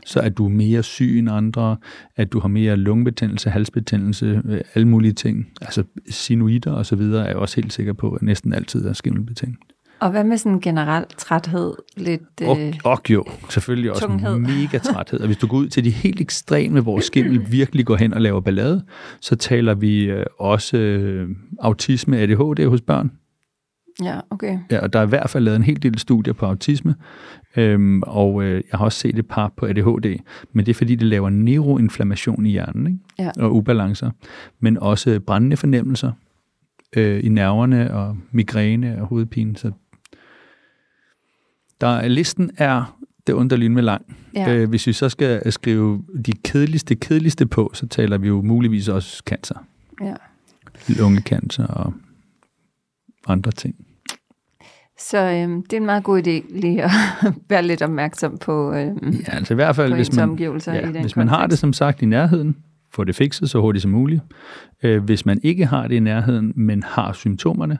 Så 0.04 0.20
at 0.20 0.38
du 0.38 0.44
er 0.44 0.48
mere 0.48 0.82
syg 0.82 1.18
end 1.18 1.30
andre, 1.30 1.76
at 2.16 2.32
du 2.32 2.40
har 2.40 2.48
mere 2.48 2.76
lungebetændelse, 2.76 3.50
halsbetændelse, 3.50 4.42
øh, 4.44 4.60
alle 4.74 4.88
mulige 4.88 5.12
ting, 5.12 5.52
altså 5.60 5.84
sinuiter 6.10 6.72
og 6.72 6.86
så 6.86 6.96
videre, 6.96 7.24
er 7.24 7.28
jeg 7.28 7.36
også 7.36 7.56
helt 7.56 7.72
sikker 7.72 7.92
på, 7.92 8.12
at 8.12 8.22
næsten 8.22 8.52
altid 8.52 8.86
er 8.86 8.92
skimmelbetændt. 8.92 9.58
Og 10.00 10.10
hvad 10.10 10.24
med 10.24 10.36
sådan 10.36 10.60
generel 10.60 11.04
træthed? 11.16 11.74
Lidt, 11.96 12.22
og, 12.42 12.60
øh, 12.60 12.74
og 12.84 13.00
jo, 13.10 13.24
selvfølgelig 13.48 13.90
også 13.90 14.06
tunghed. 14.06 14.38
mega 14.38 14.78
træthed. 14.92 15.20
Og 15.20 15.26
hvis 15.26 15.36
du 15.36 15.46
går 15.46 15.56
ud 15.56 15.68
til 15.68 15.84
de 15.84 15.90
helt 15.90 16.20
ekstreme, 16.20 16.80
hvor 16.80 17.00
skimmel 17.00 17.46
virkelig 17.52 17.86
går 17.86 17.96
hen 17.96 18.14
og 18.14 18.20
laver 18.20 18.40
ballade, 18.40 18.84
så 19.20 19.36
taler 19.36 19.74
vi 19.74 20.04
øh, 20.04 20.26
også 20.38 20.76
øh, 20.76 21.28
autisme, 21.60 22.18
ADHD 22.18 22.68
hos 22.68 22.80
børn. 22.80 23.10
Ja, 24.02 24.20
okay. 24.30 24.58
Ja, 24.70 24.80
og 24.80 24.92
der 24.92 24.98
er 24.98 25.04
i 25.04 25.08
hvert 25.08 25.30
fald 25.30 25.44
lavet 25.44 25.56
en 25.56 25.62
hel 25.62 25.82
del 25.82 25.98
studier 25.98 26.34
på 26.34 26.46
autisme, 26.46 26.94
øhm, 27.56 28.02
og 28.02 28.42
øh, 28.42 28.54
jeg 28.54 28.78
har 28.78 28.84
også 28.84 28.98
set 28.98 29.18
et 29.18 29.26
par 29.26 29.52
på 29.56 29.66
ADHD, 29.66 30.18
men 30.52 30.66
det 30.66 30.72
er 30.72 30.74
fordi, 30.74 30.94
det 30.94 31.06
laver 31.06 31.30
neuroinflammation 31.30 32.46
i 32.46 32.50
hjernen 32.50 32.86
ikke? 32.86 32.98
Ja. 33.18 33.30
og 33.38 33.56
ubalancer, 33.56 34.10
men 34.60 34.78
også 34.78 35.20
brændende 35.20 35.56
fornemmelser 35.56 36.12
øh, 36.96 37.24
i 37.24 37.28
nerverne 37.28 37.94
og 37.94 38.16
migræne 38.30 39.00
og 39.00 39.06
hovedpine, 39.06 39.56
så 39.56 39.70
der, 41.80 42.08
listen 42.08 42.50
er 42.56 42.98
det 43.26 43.32
underlige 43.32 43.68
med 43.68 43.82
lang. 43.82 44.16
Ja. 44.34 44.54
Øh, 44.54 44.68
hvis 44.68 44.86
vi 44.86 44.92
så 44.92 45.08
skal 45.08 45.52
skrive 45.52 46.02
de 46.26 46.32
kedeligste, 46.32 46.94
kedeligste 46.94 47.46
på, 47.46 47.70
så 47.74 47.86
taler 47.86 48.18
vi 48.18 48.28
jo 48.28 48.42
muligvis 48.42 48.88
også 48.88 49.22
cancer. 49.26 49.64
Ja. 50.02 50.14
Lungekancer 50.88 51.66
og 51.66 51.92
andre 53.26 53.50
ting. 53.50 53.74
Så 54.98 55.30
øhm, 55.30 55.62
det 55.62 55.72
er 55.72 55.76
en 55.76 55.86
meget 55.86 56.04
god 56.04 56.26
idé 56.26 56.58
lige 56.60 56.82
at 56.82 56.90
være 57.48 57.62
lidt 57.62 57.82
opmærksom 57.82 58.38
på, 58.38 58.72
øhm, 58.72 59.10
ja, 59.28 59.36
altså 59.36 59.54
i 59.54 59.56
hvert 59.56 59.76
fald, 59.76 59.94
hvis 59.94 60.16
man, 60.16 60.38
ja, 60.66 61.00
hvis 61.00 61.16
man 61.16 61.28
har 61.28 61.46
det 61.46 61.58
som 61.58 61.72
sagt 61.72 62.02
i 62.02 62.06
nærheden, 62.06 62.56
få 62.92 63.04
det 63.04 63.16
fikset 63.16 63.50
så 63.50 63.60
hurtigt 63.60 63.82
som 63.82 63.90
muligt. 63.90 64.22
Øh, 64.82 65.04
hvis 65.04 65.26
man 65.26 65.40
ikke 65.42 65.66
har 65.66 65.88
det 65.88 65.94
i 65.94 66.00
nærheden, 66.00 66.52
men 66.56 66.82
har 66.82 67.12
symptomerne, 67.12 67.78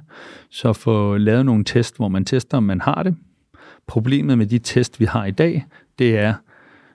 så 0.51 0.73
få 0.73 1.17
lavet 1.17 1.47
nogle 1.47 1.65
test, 1.65 1.97
hvor 1.97 2.09
man 2.09 2.25
tester, 2.25 2.57
om 2.57 2.63
man 2.63 2.81
har 2.81 3.03
det. 3.03 3.17
Problemet 3.87 4.38
med 4.38 4.46
de 4.46 4.59
test, 4.59 5.01
vi 5.01 5.05
har 5.05 5.25
i 5.25 5.31
dag, 5.31 5.64
det 5.99 6.18
er, 6.18 6.35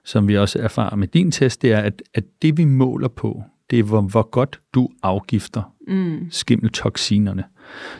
som 0.03 0.27
vi 0.27 0.37
også 0.37 0.59
erfarer 0.59 0.95
med 0.95 1.07
din 1.07 1.31
test, 1.31 1.61
det 1.61 1.71
er, 1.71 1.79
at, 1.79 2.01
at 2.13 2.23
det 2.41 2.57
vi 2.57 2.65
måler 2.65 3.07
på, 3.07 3.43
det 3.69 3.79
er, 3.79 3.83
hvor, 3.83 4.01
hvor 4.01 4.29
godt 4.29 4.59
du 4.73 4.89
afgifter 5.03 5.73
mm. 5.87 6.27
skimmeltoksinerne. 6.31 7.43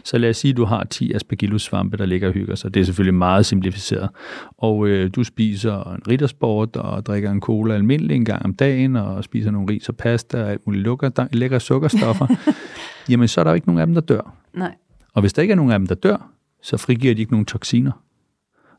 Så 0.03 0.17
lad 0.17 0.29
os 0.29 0.37
sige, 0.37 0.51
at 0.51 0.57
du 0.57 0.65
har 0.65 0.83
10 0.83 1.13
aspergillus-svampe, 1.13 1.97
der 1.97 2.05
ligger 2.05 2.27
og 2.27 2.33
hygger 2.33 2.55
sig. 2.55 2.73
Det 2.73 2.79
er 2.79 2.83
selvfølgelig 2.83 3.13
meget 3.13 3.45
simplificeret. 3.45 4.09
Og 4.57 4.87
øh, 4.87 5.09
du 5.15 5.23
spiser 5.23 5.93
en 5.93 6.01
riddersport 6.07 6.75
og 6.75 7.05
drikker 7.05 7.31
en 7.31 7.41
cola 7.41 7.73
almindelig 7.73 8.15
en 8.15 8.25
gang 8.25 8.45
om 8.45 8.53
dagen, 8.53 8.95
og 8.95 9.23
spiser 9.23 9.51
nogle 9.51 9.73
ris 9.73 9.89
og 9.89 9.95
pasta 9.95 10.43
og 10.43 10.51
alt 10.51 10.67
muligt 10.67 10.83
lukker, 10.83 11.27
lækre 11.31 11.59
sukkerstoffer. 11.59 12.27
jamen, 13.09 13.27
så 13.27 13.39
er 13.39 13.43
der 13.43 13.51
jo 13.51 13.55
ikke 13.55 13.67
nogen 13.67 13.79
af 13.79 13.87
dem, 13.87 13.93
der 13.93 14.01
dør. 14.01 14.35
Nej. 14.53 14.75
Og 15.13 15.21
hvis 15.21 15.33
der 15.33 15.41
ikke 15.41 15.51
er 15.51 15.55
nogen 15.55 15.71
af 15.71 15.79
dem, 15.79 15.87
der 15.87 15.95
dør, 15.95 16.31
så 16.61 16.77
frigiver 16.77 17.13
de 17.13 17.21
ikke 17.21 17.31
nogen 17.31 17.45
toksiner. 17.45 17.91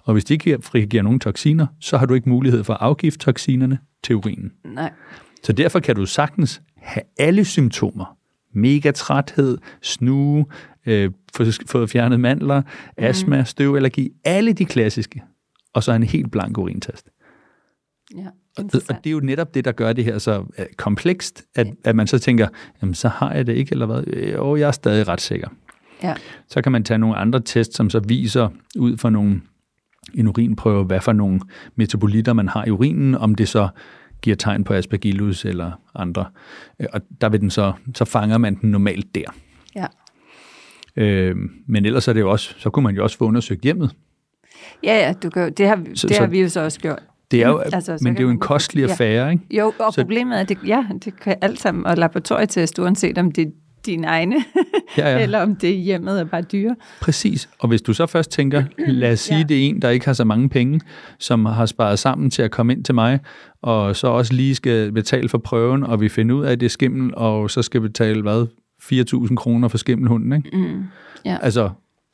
Og 0.05 0.13
hvis 0.13 0.25
de 0.25 0.33
ikke 0.33 0.59
frigiver 0.63 1.03
nogen 1.03 1.21
toksiner, 1.21 1.67
så 1.81 1.97
har 1.97 2.07
du 2.07 2.15
ikke 2.15 2.29
mulighed 2.29 2.65
for 2.65 2.75
at 2.75 2.81
afgifte 2.81 3.19
toksinerne 3.19 3.79
til 4.03 4.17
urinen. 4.17 4.53
Nej. 4.65 4.93
Så 5.43 5.53
derfor 5.53 5.81
kan 5.81 5.97
du 5.97 6.07
sagtens 6.07 6.63
have 6.77 7.05
alle 7.19 7.45
symptomer. 7.45 8.17
Mega 8.55 8.91
træthed, 8.91 9.59
snue, 9.83 10.47
øh, 10.87 11.11
fået 11.67 11.91
fjernet 11.91 12.21
mandler, 12.21 12.61
mm. 12.61 12.67
astma, 12.97 13.45
støvallergi, 13.45 14.11
alle 14.25 14.53
de 14.53 14.65
klassiske. 14.65 15.23
Og 15.75 15.83
så 15.83 15.93
en 15.93 16.03
helt 16.03 16.31
blank 16.31 16.59
urintest. 16.59 17.09
Ja, 18.17 18.27
og, 18.59 18.65
og 18.89 18.97
det 19.05 19.07
er 19.07 19.11
jo 19.11 19.21
netop 19.21 19.55
det, 19.55 19.65
der 19.65 19.73
gør 19.73 19.93
det 19.93 20.05
her 20.05 20.19
så 20.19 20.45
øh, 20.59 20.67
komplekst, 20.77 21.45
at, 21.55 21.67
ja. 21.67 21.73
at 21.85 21.97
man 21.97 22.07
så 22.07 22.19
tænker, 22.19 22.49
jamen 22.83 22.95
så 22.95 23.09
har 23.09 23.33
jeg 23.35 23.47
det 23.47 23.57
ikke, 23.57 23.73
eller 23.73 23.87
hvad? 23.87 24.03
Jo, 24.33 24.57
jeg 24.57 24.69
er 24.69 24.73
stadig 24.73 25.09
ret 25.09 25.21
sikker. 25.21 25.49
Ja. 26.03 26.15
Så 26.49 26.63
kan 26.63 26.73
man 26.73 26.85
tage 26.85 26.99
nogle 26.99 27.17
andre 27.17 27.41
tests, 27.41 27.77
som 27.77 27.91
så 27.91 28.01
viser 28.01 28.49
ud 28.79 28.97
fra 28.97 29.11
nogle 29.11 29.41
en 30.15 30.29
urinprøve, 30.29 30.85
hvad 30.85 31.01
for 31.01 31.13
nogle 31.13 31.41
metabolitter 31.77 32.33
man 32.33 32.49
har 32.49 32.65
i 32.65 32.71
urinen, 32.71 33.15
om 33.15 33.35
det 33.35 33.49
så 33.49 33.69
giver 34.23 34.37
tegn 34.37 34.65
på 34.65 34.75
aspergillus 34.75 35.45
eller 35.45 35.71
andre. 35.95 36.27
Øh, 36.81 36.87
og 36.93 37.01
der 37.21 37.29
vil 37.29 37.41
den 37.41 37.51
så, 37.51 37.73
så 37.95 38.05
fanger 38.05 38.39
man 38.39 38.55
den 38.55 38.71
normalt 38.71 39.15
der. 39.15 39.35
Ja. 39.75 39.87
Øh, 40.97 41.37
men 41.67 41.87
ellers 41.87 42.09
er 42.09 42.13
det 42.13 42.21
jo 42.21 42.31
også, 42.31 42.55
så 42.59 42.71
kunne 42.71 42.83
man 42.83 42.95
jo 42.95 43.03
også 43.03 43.19
få 43.19 43.25
undersøgt 43.25 43.63
hjemmet. 43.63 43.95
Ja, 44.85 45.07
ja, 45.07 45.13
du 45.23 45.31
kan, 45.31 45.53
det, 45.53 45.67
har, 45.67 45.85
så, 45.95 46.09
det 46.09 46.19
har 46.19 46.27
vi 46.27 46.41
jo 46.41 46.49
så 46.49 46.61
også 46.61 46.81
gjort. 46.81 47.03
Det 47.31 47.43
er 47.43 47.49
jo, 47.49 47.59
altså, 47.59 47.99
men 48.03 48.13
det 48.13 48.21
er 48.21 48.25
jo 48.25 48.31
en 48.31 48.39
kostelig 48.39 48.85
affære, 48.85 49.25
ja. 49.25 49.31
ikke? 49.31 49.45
Jo, 49.51 49.73
og 49.79 49.93
så, 49.93 50.01
problemet 50.01 50.41
er, 50.41 50.45
det, 50.45 50.59
ja, 50.67 50.87
det 51.05 51.21
kan 51.21 51.37
alt 51.41 51.61
sammen, 51.61 51.87
og 51.87 51.97
laboratorietest, 51.97 52.79
uanset 52.79 53.19
om 53.19 53.33
det 53.33 53.47
er 53.47 53.51
dine 53.87 54.07
egne, 54.07 54.37
ja, 54.99 55.17
ja. 55.17 55.23
eller 55.23 55.43
om 55.43 55.57
det 55.57 55.77
hjemmet 55.77 56.21
er 56.21 56.25
bare 56.25 56.43
dyre. 56.43 56.77
Præcis, 57.01 57.49
og 57.59 57.69
hvis 57.69 57.83
du 57.83 57.93
så 57.93 58.07
først 58.07 58.31
tænker, 58.31 58.65
lad 58.79 59.13
os 59.13 59.21
sige, 59.21 59.39
ja. 59.39 59.45
det 59.45 59.65
er 59.65 59.69
en, 59.69 59.83
der 59.83 59.91
ikke 59.91 60.07
har 60.07 60.13
så 60.13 60.25
mange 60.25 60.49
penge, 60.49 60.81
som 61.19 61.45
har 61.45 61.67
sparet 61.67 61.99
sammen 61.99 62.31
til 62.31 62.43
at 62.43 62.51
komme 62.51 62.73
ind 62.73 62.85
til 62.85 62.95
mig, 62.95 63.21
og 63.63 63.97
så 63.97 64.07
også 64.07 64.35
lige 64.35 64.55
skal 64.55 64.93
betale 64.93 65.29
for 65.29 65.39
prøven, 65.39 65.85
og 65.85 66.01
vi 66.01 66.09
finder 66.09 66.35
ud 66.35 66.45
af, 66.45 66.53
at 66.53 66.61
det 66.61 66.67
er 66.67 66.71
skimmel, 66.71 67.15
og 67.15 67.51
så 67.51 67.63
skal 67.63 67.81
betale, 67.81 68.23
hvad, 68.23 68.47
4.000 68.83 69.35
kroner 69.35 69.69
for 69.69 69.79
skimmelhunden, 69.79 70.33
ikke? 70.33 70.57
Mm. 70.57 70.85
Ja. 71.25 71.39
Altså, 71.43 71.71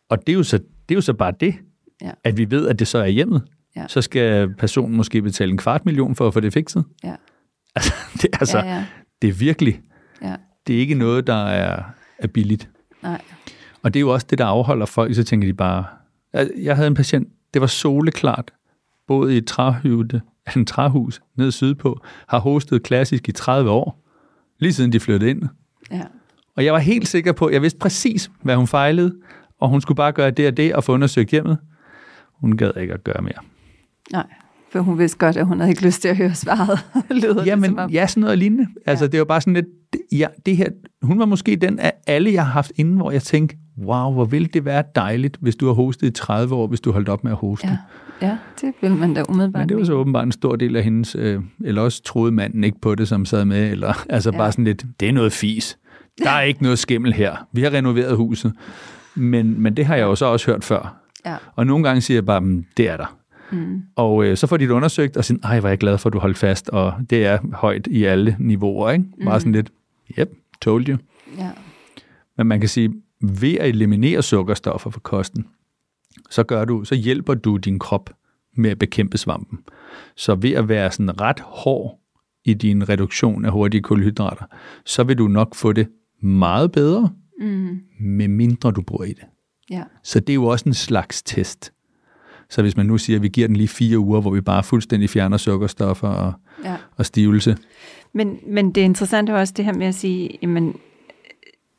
og 0.09 0.26
det 0.26 0.33
er, 0.33 0.37
jo 0.37 0.42
så, 0.42 0.59
det 0.59 0.90
er 0.90 0.94
jo 0.94 1.00
så 1.00 1.12
bare 1.12 1.33
det, 1.40 1.54
ja. 2.02 2.11
at 2.24 2.37
vi 2.37 2.50
ved, 2.50 2.68
at 2.68 2.78
det 2.78 2.88
så 2.88 2.98
er 2.98 3.07
hjemmet. 3.07 3.42
Ja. 3.76 3.85
Så 3.88 4.02
skal 4.02 4.54
personen 4.54 4.96
måske 4.96 5.22
betale 5.22 5.50
en 5.50 5.57
kvart 5.57 5.87
million 5.87 6.14
for 6.14 6.26
at 6.26 6.35
få 6.35 6.40
det 6.40 6.52
fikset. 6.52 6.85
Ja. 7.04 7.14
Altså, 7.74 7.94
det, 8.22 8.28
altså, 8.40 8.59
ja, 8.59 8.74
ja. 8.74 8.85
det 9.22 9.28
er 9.28 9.33
virkelig, 9.33 9.81
ja. 10.22 10.35
Det 10.68 10.76
er 10.76 10.81
ikke 10.81 10.94
noget, 10.94 11.26
der 11.26 11.46
er, 11.46 11.83
er 12.18 12.26
billigt. 12.26 12.70
Nej. 13.02 13.20
Og 13.83 13.94
det 13.94 13.98
er 13.98 14.00
jo 14.00 14.12
også 14.12 14.26
det, 14.31 14.38
der 14.38 14.44
afholder 14.44 14.87
folk, 14.87 15.14
så 15.14 15.24
tænker 15.24 15.48
de 15.48 15.54
bare, 15.54 15.85
jeg 16.57 16.76
havde 16.76 16.88
en 16.88 16.94
patient, 16.94 17.28
det 17.54 17.61
var 17.61 17.66
soleklart, 17.66 18.52
både 19.07 19.35
i 19.35 19.38
et 19.38 19.46
træhytte, 19.46 20.22
en 20.57 20.66
træhus 20.66 21.20
nede 21.37 21.52
sydpå, 21.52 22.00
har 22.28 22.38
hostet 22.38 22.83
klassisk 22.83 23.28
i 23.28 23.33
30 23.33 23.70
år, 23.70 24.04
lige 24.59 24.72
siden 24.72 24.92
de 24.92 25.00
flyttede 25.00 25.31
ind. 25.31 25.42
Ja. 25.90 26.02
Og 26.57 26.64
jeg 26.64 26.72
var 26.72 26.78
helt 26.78 27.09
sikker 27.09 27.33
på, 27.33 27.50
jeg 27.50 27.62
vidste 27.62 27.78
præcis, 27.78 28.31
hvad 28.42 28.57
hun 28.57 28.66
fejlede, 28.66 29.14
og 29.61 29.68
hun 29.68 29.81
skulle 29.81 29.96
bare 29.96 30.12
gøre 30.12 30.31
det 30.31 30.46
og 30.46 30.57
det 30.57 30.74
og 30.74 30.85
få 30.85 30.92
undersøgt 30.92 31.31
hjemmet. 31.31 31.59
Hun 32.40 32.57
gad 32.57 32.76
ikke 32.76 32.94
at 32.94 33.04
gøre 33.04 33.22
mere. 33.22 33.38
Nej, 34.12 34.26
for 34.72 34.81
hun 34.81 34.98
vidste 34.98 35.18
godt, 35.18 35.37
at 35.37 35.46
hun 35.46 35.61
havde 35.61 35.70
ikke 35.70 35.83
lyst 35.83 36.02
til 36.02 36.09
at 36.09 36.16
høre 36.16 36.35
svaret. 36.35 36.78
ja, 37.46 37.57
men 37.57 37.90
ja, 37.90 38.07
sådan 38.07 38.20
noget 38.20 38.38
lignende. 38.38 38.66
Altså, 38.87 39.04
ja. 39.04 39.09
det 39.09 39.18
var 39.18 39.24
bare 39.24 39.40
sådan 39.40 39.54
lidt, 39.54 39.66
ja, 40.12 40.27
det 40.47 40.57
her, 40.57 40.68
hun 41.03 41.18
var 41.18 41.25
måske 41.25 41.57
den 41.57 41.79
af 41.79 41.92
alle, 42.07 42.33
jeg 42.33 42.44
har 42.44 42.53
haft 42.53 42.73
inden, 42.77 42.97
hvor 42.97 43.11
jeg 43.11 43.23
tænkte, 43.23 43.57
wow, 43.85 44.12
hvor 44.12 44.25
ville 44.25 44.49
det 44.49 44.64
være 44.64 44.83
dejligt, 44.94 45.37
hvis 45.40 45.57
du 45.57 45.66
har 45.66 45.73
hostet 45.73 46.07
i 46.07 46.11
30 46.11 46.55
år, 46.55 46.66
hvis 46.66 46.81
du 46.81 46.92
holdt 46.92 47.09
op 47.09 47.25
med 47.25 47.33
at 47.33 47.38
hoste. 47.38 47.68
Ja, 47.68 47.79
ja 48.27 48.37
det 48.61 48.75
vil 48.81 48.94
man 48.94 49.14
da 49.14 49.23
umiddelbart. 49.29 49.61
Men 49.61 49.68
det 49.68 49.77
var 49.77 49.85
så 49.85 49.92
åbenbart 49.92 50.25
en 50.25 50.33
stor 50.33 50.57
del 50.57 50.77
af 50.77 50.85
hendes, 50.85 51.14
øh, 51.14 51.40
eller 51.64 51.83
også 51.83 52.03
troede 52.03 52.33
manden 52.33 52.64
ikke 52.64 52.81
på 52.81 52.94
det, 52.94 53.09
som 53.09 53.25
sad 53.25 53.44
med, 53.44 53.71
eller 53.71 54.05
altså 54.11 54.31
ja. 54.31 54.37
bare 54.37 54.53
sådan 54.53 54.64
lidt, 54.64 54.85
det 55.01 55.09
er 55.09 55.12
noget 55.12 55.33
fis. 55.33 55.79
Der 56.18 56.31
er 56.31 56.42
ikke 56.42 56.62
noget 56.62 56.79
skimmel 56.79 57.12
her. 57.12 57.47
Vi 57.53 57.62
har 57.62 57.73
renoveret 57.73 58.16
huset. 58.16 58.53
Men, 59.14 59.62
men 59.62 59.77
det 59.77 59.87
har 59.87 59.97
jeg 59.97 60.05
jo 60.05 60.14
så 60.14 60.27
også 60.27 60.47
hørt 60.47 60.64
før. 60.64 60.97
Ja. 61.27 61.37
Og 61.57 61.66
nogle 61.66 61.85
gange 61.85 62.01
siger 62.01 62.16
jeg 62.16 62.25
bare, 62.25 62.40
mm, 62.40 62.64
det 62.77 62.88
er 62.88 62.97
der. 62.97 63.18
Mm. 63.53 63.83
Og 63.97 64.25
øh, 64.25 64.37
så 64.37 64.47
får 64.47 64.57
de 64.57 64.64
det 64.64 64.71
undersøgt, 64.71 65.16
og 65.16 65.25
siger, 65.25 65.38
ej, 65.44 65.61
hvor 65.61 65.68
er 65.68 65.71
jeg 65.71 65.79
glad 65.79 65.99
for, 65.99 66.09
at 66.09 66.12
du 66.12 66.18
holdt 66.18 66.38
fast, 66.38 66.68
og 66.68 66.92
det 67.11 67.27
er 67.27 67.38
højt 67.53 67.87
i 67.87 68.05
alle 68.05 68.37
niveauer, 68.38 68.90
ikke? 68.90 69.05
Bare 69.25 69.37
mm. 69.37 69.40
sådan 69.40 69.53
lidt, 69.53 69.71
yep, 70.18 70.29
told 70.62 70.88
you. 70.88 70.99
Ja. 71.38 71.51
Men 72.37 72.47
man 72.47 72.61
kan 72.61 72.68
sige, 72.68 72.92
ved 73.21 73.55
at 73.55 73.68
eliminere 73.68 74.23
sukkerstoffer 74.23 74.90
fra 74.90 75.01
kosten, 75.01 75.47
så 76.31 76.42
gør 76.42 76.64
du, 76.64 76.85
så 76.85 76.94
hjælper 76.94 77.35
du 77.35 77.57
din 77.57 77.79
krop 77.79 78.11
med 78.57 78.71
at 78.71 78.79
bekæmpe 78.79 79.18
svampen. 79.18 79.59
Så 80.16 80.35
ved 80.35 80.53
at 80.53 80.68
være 80.68 80.90
sådan 80.90 81.21
ret 81.21 81.40
hård 81.40 82.01
i 82.44 82.55
din 82.55 82.88
reduktion 82.88 83.44
af 83.44 83.53
hurtige 83.53 83.81
kulhydrater, 83.81 84.44
så 84.85 85.05
vil 85.05 85.18
du 85.18 85.29
nok 85.29 85.55
få 85.55 85.73
det 85.73 85.88
meget 86.23 86.73
bedre, 86.73 87.11
mm. 87.40 87.81
med 88.01 88.29
mindre 88.29 88.71
du 88.71 88.83
bruger 88.83 89.05
i 89.05 89.12
det. 89.12 89.25
Ja. 89.71 89.85
Så 90.03 90.21
det 90.21 90.31
er 90.31 90.35
jo 90.35 90.44
også 90.44 90.64
en 90.68 90.75
slags 90.75 91.23
test. 91.23 91.73
Så 92.51 92.62
hvis 92.62 92.77
man 92.77 92.87
nu 92.87 92.99
siger, 92.99 93.16
at 93.16 93.23
vi 93.23 93.29
giver 93.29 93.47
den 93.47 93.57
lige 93.57 93.68
fire 93.68 93.99
uger, 93.99 94.21
hvor 94.21 94.31
vi 94.31 94.40
bare 94.40 94.62
fuldstændig 94.62 95.11
fjerner 95.11 95.37
sukkerstoffer 95.37 96.09
og, 96.09 96.33
ja. 96.64 96.77
og 96.97 97.07
stivelse. 97.07 97.57
Men, 98.12 98.38
men 98.47 98.73
det 98.73 98.81
interessante 98.81 99.33
er 99.33 99.37
også 99.37 99.55
det 99.57 99.64
her 99.64 99.73
med 99.73 99.87
at 99.87 99.94
sige, 99.94 100.38
jamen, 100.42 100.75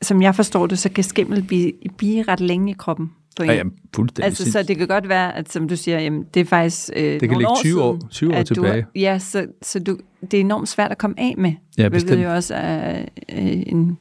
som 0.02 0.22
jeg 0.22 0.34
forstår 0.34 0.66
det, 0.66 0.78
så 0.78 0.90
kan 0.90 1.04
skimmel 1.04 1.42
blive, 1.42 1.72
blive 1.96 2.22
ret 2.22 2.40
længe 2.40 2.70
i 2.70 2.74
kroppen. 2.78 3.12
På 3.36 3.42
en. 3.42 3.50
Ja, 3.50 3.56
ja, 3.56 3.62
fuldstændig. 3.94 4.24
Altså, 4.24 4.52
så 4.52 4.62
det 4.62 4.76
kan 4.76 4.88
godt 4.88 5.08
være, 5.08 5.36
at 5.36 5.52
som 5.52 5.68
du 5.68 5.76
siger, 5.76 6.00
jamen, 6.00 6.24
det 6.34 6.40
er 6.40 6.44
faktisk 6.44 6.90
øh, 6.96 7.20
Det 7.20 7.28
kan 7.28 7.38
ligge 7.38 7.56
20 7.56 7.82
år, 7.82 7.98
20 8.10 8.36
år 8.36 8.42
tilbage. 8.42 8.82
Du, 8.82 8.86
ja, 8.94 9.18
så, 9.18 9.46
så 9.62 9.78
du, 9.78 9.98
det 10.20 10.34
er 10.34 10.40
enormt 10.40 10.68
svært 10.68 10.90
at 10.90 10.98
komme 10.98 11.20
af 11.20 11.34
med. 11.38 11.52
Ja. 11.78 11.88
Hvilket 11.88 12.24
jo 12.24 12.34
også 12.34 12.54
er 12.54 13.00
øh, 13.32 13.62
en 13.66 13.98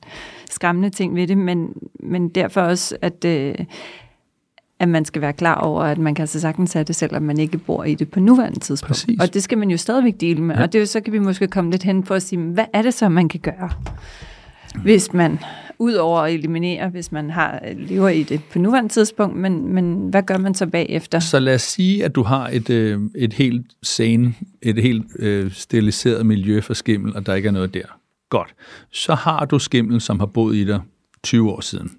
skræmmende 0.49 0.89
ting 0.89 1.15
ved 1.15 1.27
det, 1.27 1.37
men, 1.37 1.73
men 1.99 2.29
derfor 2.29 2.61
også, 2.61 2.97
at, 3.01 3.25
øh, 3.25 3.55
at 4.79 4.89
man 4.89 5.05
skal 5.05 5.21
være 5.21 5.33
klar 5.33 5.55
over, 5.55 5.83
at 5.83 5.97
man 5.97 6.15
kan 6.15 6.23
altså 6.23 6.39
sagtens 6.39 6.73
have 6.73 6.83
det, 6.83 6.95
selvom 6.95 7.23
man 7.23 7.39
ikke 7.39 7.57
bor 7.57 7.83
i 7.83 7.95
det 7.95 8.11
på 8.11 8.19
nuværende 8.19 8.59
tidspunkt. 8.59 8.89
Præcis. 8.89 9.19
Og 9.21 9.33
det 9.33 9.43
skal 9.43 9.57
man 9.57 9.69
jo 9.69 9.77
stadigvæk 9.77 10.21
dele 10.21 10.41
med. 10.41 10.55
Ja. 10.55 10.61
Og 10.61 10.73
det, 10.73 10.89
så 10.89 11.01
kan 11.01 11.13
vi 11.13 11.19
måske 11.19 11.47
komme 11.47 11.71
lidt 11.71 11.83
hen 11.83 12.03
på 12.03 12.13
at 12.13 12.23
sige, 12.23 12.41
hvad 12.41 12.65
er 12.73 12.81
det 12.81 12.93
så, 12.93 13.09
man 13.09 13.29
kan 13.29 13.39
gøre, 13.39 13.69
hvis 14.83 15.13
man 15.13 15.39
Udover 15.81 16.19
at 16.19 16.33
eliminere, 16.33 16.89
hvis 16.89 17.11
man 17.11 17.29
har 17.29 17.59
lever 17.77 18.09
i 18.09 18.23
det 18.23 18.41
på 18.51 18.59
nuværende 18.59 18.89
tidspunkt, 18.89 19.35
men, 19.35 19.73
men 19.73 20.09
hvad 20.09 20.23
gør 20.23 20.37
man 20.37 20.53
så 20.53 20.67
bagefter? 20.67 21.19
Så 21.19 21.39
lad 21.39 21.55
os 21.55 21.61
sige, 21.61 22.05
at 22.05 22.15
du 22.15 22.23
har 22.23 22.47
et, 22.47 22.69
øh, 22.69 22.99
et 23.15 23.33
helt 23.33 23.65
sane, 23.83 24.33
et 24.61 24.81
helt 24.81 25.05
øh, 25.19 25.51
steriliseret 25.51 26.25
miljø 26.25 26.61
for 26.61 26.73
skimmel, 26.73 27.15
og 27.15 27.25
der 27.25 27.33
ikke 27.33 27.47
er 27.47 27.51
noget 27.51 27.73
der. 27.73 27.85
Godt. 28.29 28.55
Så 28.91 29.15
har 29.15 29.45
du 29.45 29.59
skimmel, 29.59 30.01
som 30.01 30.19
har 30.19 30.25
boet 30.25 30.55
i 30.55 30.63
dig 30.65 30.81
20 31.23 31.51
år 31.51 31.61
siden. 31.61 31.91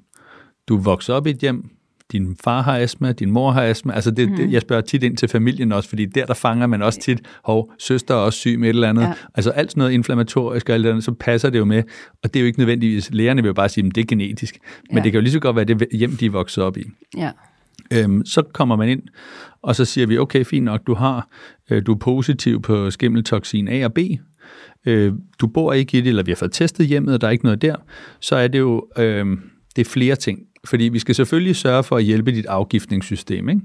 Du 0.69 0.77
vokser 0.77 1.15
op 1.15 1.27
i 1.27 1.31
et 1.31 1.39
hjem, 1.39 1.71
din 2.13 2.37
far 2.45 2.63
har 2.63 2.79
astma, 2.79 3.13
din 3.13 3.31
mor 3.31 3.51
har 3.51 3.63
astma. 3.63 3.93
Altså 3.93 4.11
det, 4.11 4.31
mm. 4.31 4.37
det, 4.37 4.53
jeg 4.53 4.63
spørger 4.63 4.83
tit 4.83 5.03
ind 5.03 5.17
til 5.17 5.29
familien 5.29 5.73
også, 5.73 5.89
fordi 5.89 6.07
der, 6.07 6.27
der 6.27 6.35
fanger 6.35 6.67
man 6.67 6.83
også 6.83 7.01
tit, 7.01 7.21
hov, 7.45 7.73
søster 7.79 8.15
er 8.15 8.19
også 8.19 8.39
syg 8.39 8.59
med 8.59 8.69
et 8.69 8.75
eller 8.75 8.89
andet. 8.89 9.03
Ja. 9.03 9.13
Altså 9.35 9.51
alt 9.51 9.71
sådan 9.71 9.81
noget 9.81 9.93
inflammatorisk 9.93 10.69
og 10.69 10.75
alt 10.75 10.87
andet, 10.87 11.05
så 11.05 11.13
passer 11.13 11.51
det 11.51 11.59
jo 11.59 11.65
med. 11.65 11.83
Og 12.23 12.35
det 12.35 12.37
er 12.37 12.41
jo 12.41 12.47
ikke 12.47 12.59
nødvendigvis, 12.59 13.11
lægerne 13.13 13.43
vil 13.43 13.49
jo 13.49 13.55
bare 13.55 13.69
sige, 13.69 13.87
at 13.87 13.95
det 13.95 14.01
er 14.01 14.07
genetisk. 14.07 14.59
Men 14.89 14.99
ja. 14.99 15.05
det 15.05 15.13
kan 15.13 15.19
jo 15.19 15.23
lige 15.23 15.33
så 15.33 15.41
godt 15.41 15.57
være 15.57 15.65
det 15.65 15.89
hjem, 15.93 16.17
de 16.17 16.27
er 16.27 16.31
vokset 16.31 16.65
op 16.65 16.77
i. 16.77 16.83
Ja. 17.17 17.31
Øhm, 17.93 18.25
så 18.25 18.43
kommer 18.43 18.77
man 18.77 18.89
ind, 18.89 19.03
og 19.63 19.77
så 19.77 19.85
siger 19.85 20.07
vi, 20.07 20.19
okay, 20.19 20.45
fint 20.45 20.65
nok, 20.65 20.87
du 20.87 20.95
har, 20.95 21.29
øh, 21.71 21.87
du 21.87 21.93
er 21.93 21.99
positiv 21.99 22.63
på 22.63 22.91
skimmeltoksin 22.91 23.69
A 23.69 23.85
og 23.85 23.95
B, 23.95 23.99
øh, 24.87 25.13
du 25.41 25.47
bor 25.47 25.73
ikke 25.73 25.99
i 25.99 26.01
det, 26.01 26.09
eller 26.09 26.23
vi 26.23 26.31
har 26.31 26.37
fået 26.37 26.53
testet 26.53 26.87
hjemmet, 26.87 27.15
og 27.15 27.21
der 27.21 27.27
er 27.27 27.31
ikke 27.31 27.45
noget 27.45 27.63
der, 27.63 27.77
så 28.21 28.37
er 28.37 28.49
det 28.49 28.59
jo, 28.59 28.87
øh, 28.99 29.27
det 29.77 29.87
er 29.87 29.91
flere 29.91 30.17
ting. 30.17 30.39
Fordi 30.65 30.85
vi 30.85 30.99
skal 30.99 31.15
selvfølgelig 31.15 31.57
sørge 31.57 31.83
for 31.85 31.97
at 31.97 32.05
hjælpe 32.05 32.33
dit 32.33 32.47
afgiftningssystem. 32.47 33.49
Ikke? 33.49 33.61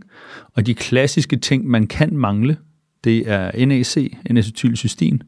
Og 0.54 0.66
de 0.66 0.74
klassiske 0.76 1.36
ting, 1.36 1.68
man 1.68 1.88
kan 1.88 2.18
mangle, 2.18 2.58
det 3.04 3.30
er 3.32 3.66
NAC, 3.66 4.12
N-acetylcystein, 4.32 5.20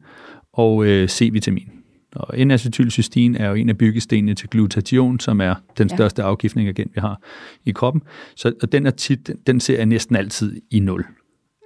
og 0.52 0.84
øh, 0.86 1.08
C-vitamin. 1.08 1.68
Og 2.14 2.38
N-acetylcystein 2.38 3.36
er 3.42 3.48
jo 3.48 3.54
en 3.54 3.68
af 3.68 3.78
byggestenene 3.78 4.34
til 4.34 4.48
glutation, 4.48 5.20
som 5.20 5.40
er 5.40 5.54
den 5.78 5.88
Ja. 5.90 5.96
største 5.96 6.22
afgiftningsagent, 6.22 6.94
vi 6.94 7.00
har 7.00 7.22
i 7.64 7.70
kroppen. 7.70 8.02
Så 8.36 8.52
og 8.62 8.72
den 8.72 8.86
er 8.86 8.90
tit, 8.90 9.26
den, 9.26 9.36
den 9.46 9.60
ser 9.60 9.76
jeg 9.76 9.86
næsten 9.86 10.16
altid 10.16 10.60
i 10.70 10.80
nul. 10.80 11.04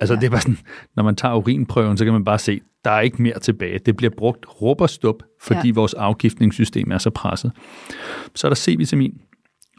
Altså 0.00 0.14
Ja. 0.14 0.20
det 0.20 0.26
er 0.26 0.30
bare 0.30 0.40
sådan, 0.40 0.58
når 0.96 1.02
man 1.02 1.16
tager 1.16 1.34
urinprøven, 1.34 1.96
så 1.96 2.04
kan 2.04 2.12
man 2.12 2.24
bare 2.24 2.38
se, 2.38 2.60
der 2.84 2.90
er 2.90 3.00
ikke 3.00 3.22
mere 3.22 3.38
tilbage. 3.38 3.78
Det 3.86 3.96
bliver 3.96 4.10
brugt 4.16 4.46
råb 4.62 4.80
og 4.80 4.90
stop, 4.90 5.22
fordi 5.42 5.68
Ja. 5.68 5.72
vores 5.74 5.94
afgiftningssystem 5.94 6.90
er 6.90 6.98
så 6.98 7.10
presset. 7.10 7.52
Så 8.34 8.46
er 8.46 8.48
der 8.50 8.56
C-vitamin, 8.56 9.20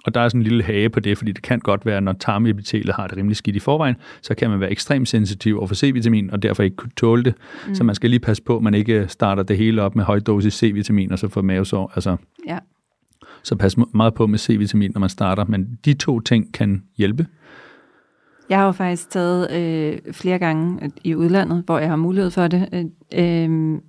og 0.06 0.14
der 0.14 0.22
er 0.22 0.28
sådan 0.30 0.42
en 0.42 0.44
lille 0.44 0.64
hage 0.64 0.90
på 0.90 1.00
det, 1.00 1.18
fordi 1.18 1.32
det 1.32 1.44
kan 1.44 1.60
godt 1.60 1.86
være, 1.86 2.02
når 2.02 2.14
tarmepitelet 2.14 2.96
har 2.96 3.08
det 3.08 3.18
rimelig 3.18 3.38
skidt 3.38 3.56
i 3.56 3.60
forvejen, 3.60 3.96
så 4.22 4.36
kan 4.36 4.50
man 4.50 4.60
være 4.60 4.72
ekstremt 4.72 5.10
sensitiv 5.10 5.58
over 5.58 5.68
for 5.68 5.76
C-vitamin, 5.76 6.30
og 6.32 6.42
derfor 6.44 6.64
ikke 6.64 6.76
kunne 6.76 6.92
tåle 6.98 7.24
det. 7.24 7.34
Mm. 7.68 7.76
Så 7.76 7.84
man 7.84 7.96
skal 7.96 8.10
lige 8.10 8.20
passe 8.20 8.44
på, 8.44 8.58
at 8.58 8.64
man 8.64 8.74
ikke 8.74 9.06
starter 9.08 9.44
det 9.44 9.58
hele 9.58 9.82
op 9.82 9.96
med 9.96 10.04
høj 10.04 10.20
dosis 10.20 10.64
C-vitamin, 10.64 11.12
og 11.12 11.20
så 11.20 11.28
får 11.28 11.42
mavesår. 11.42 11.92
Altså, 11.96 12.18
Ja. 12.48 12.60
så 13.44 13.56
pas 13.56 13.76
meget 13.94 14.14
på 14.14 14.28
med 14.28 14.40
C-vitamin, 14.40 14.92
når 14.94 15.00
man 15.00 15.10
starter. 15.10 15.46
Men 15.46 15.78
de 15.86 15.94
to 15.94 16.20
ting 16.20 16.54
kan 16.54 16.84
hjælpe. 16.98 17.26
Jeg 18.50 18.58
har 18.58 18.66
jo 18.66 18.72
faktisk 18.72 19.10
taget 19.10 19.52
øh, 19.52 20.14
flere 20.14 20.40
gange 20.40 20.92
i 21.04 21.16
udlandet, 21.16 21.64
hvor 21.66 21.80
jeg 21.80 21.90
har 21.90 21.96
mulighed 21.96 22.32
for 22.32 22.48
det, 22.48 22.70
øh, 23.14 23.44
øh, 23.44 23.80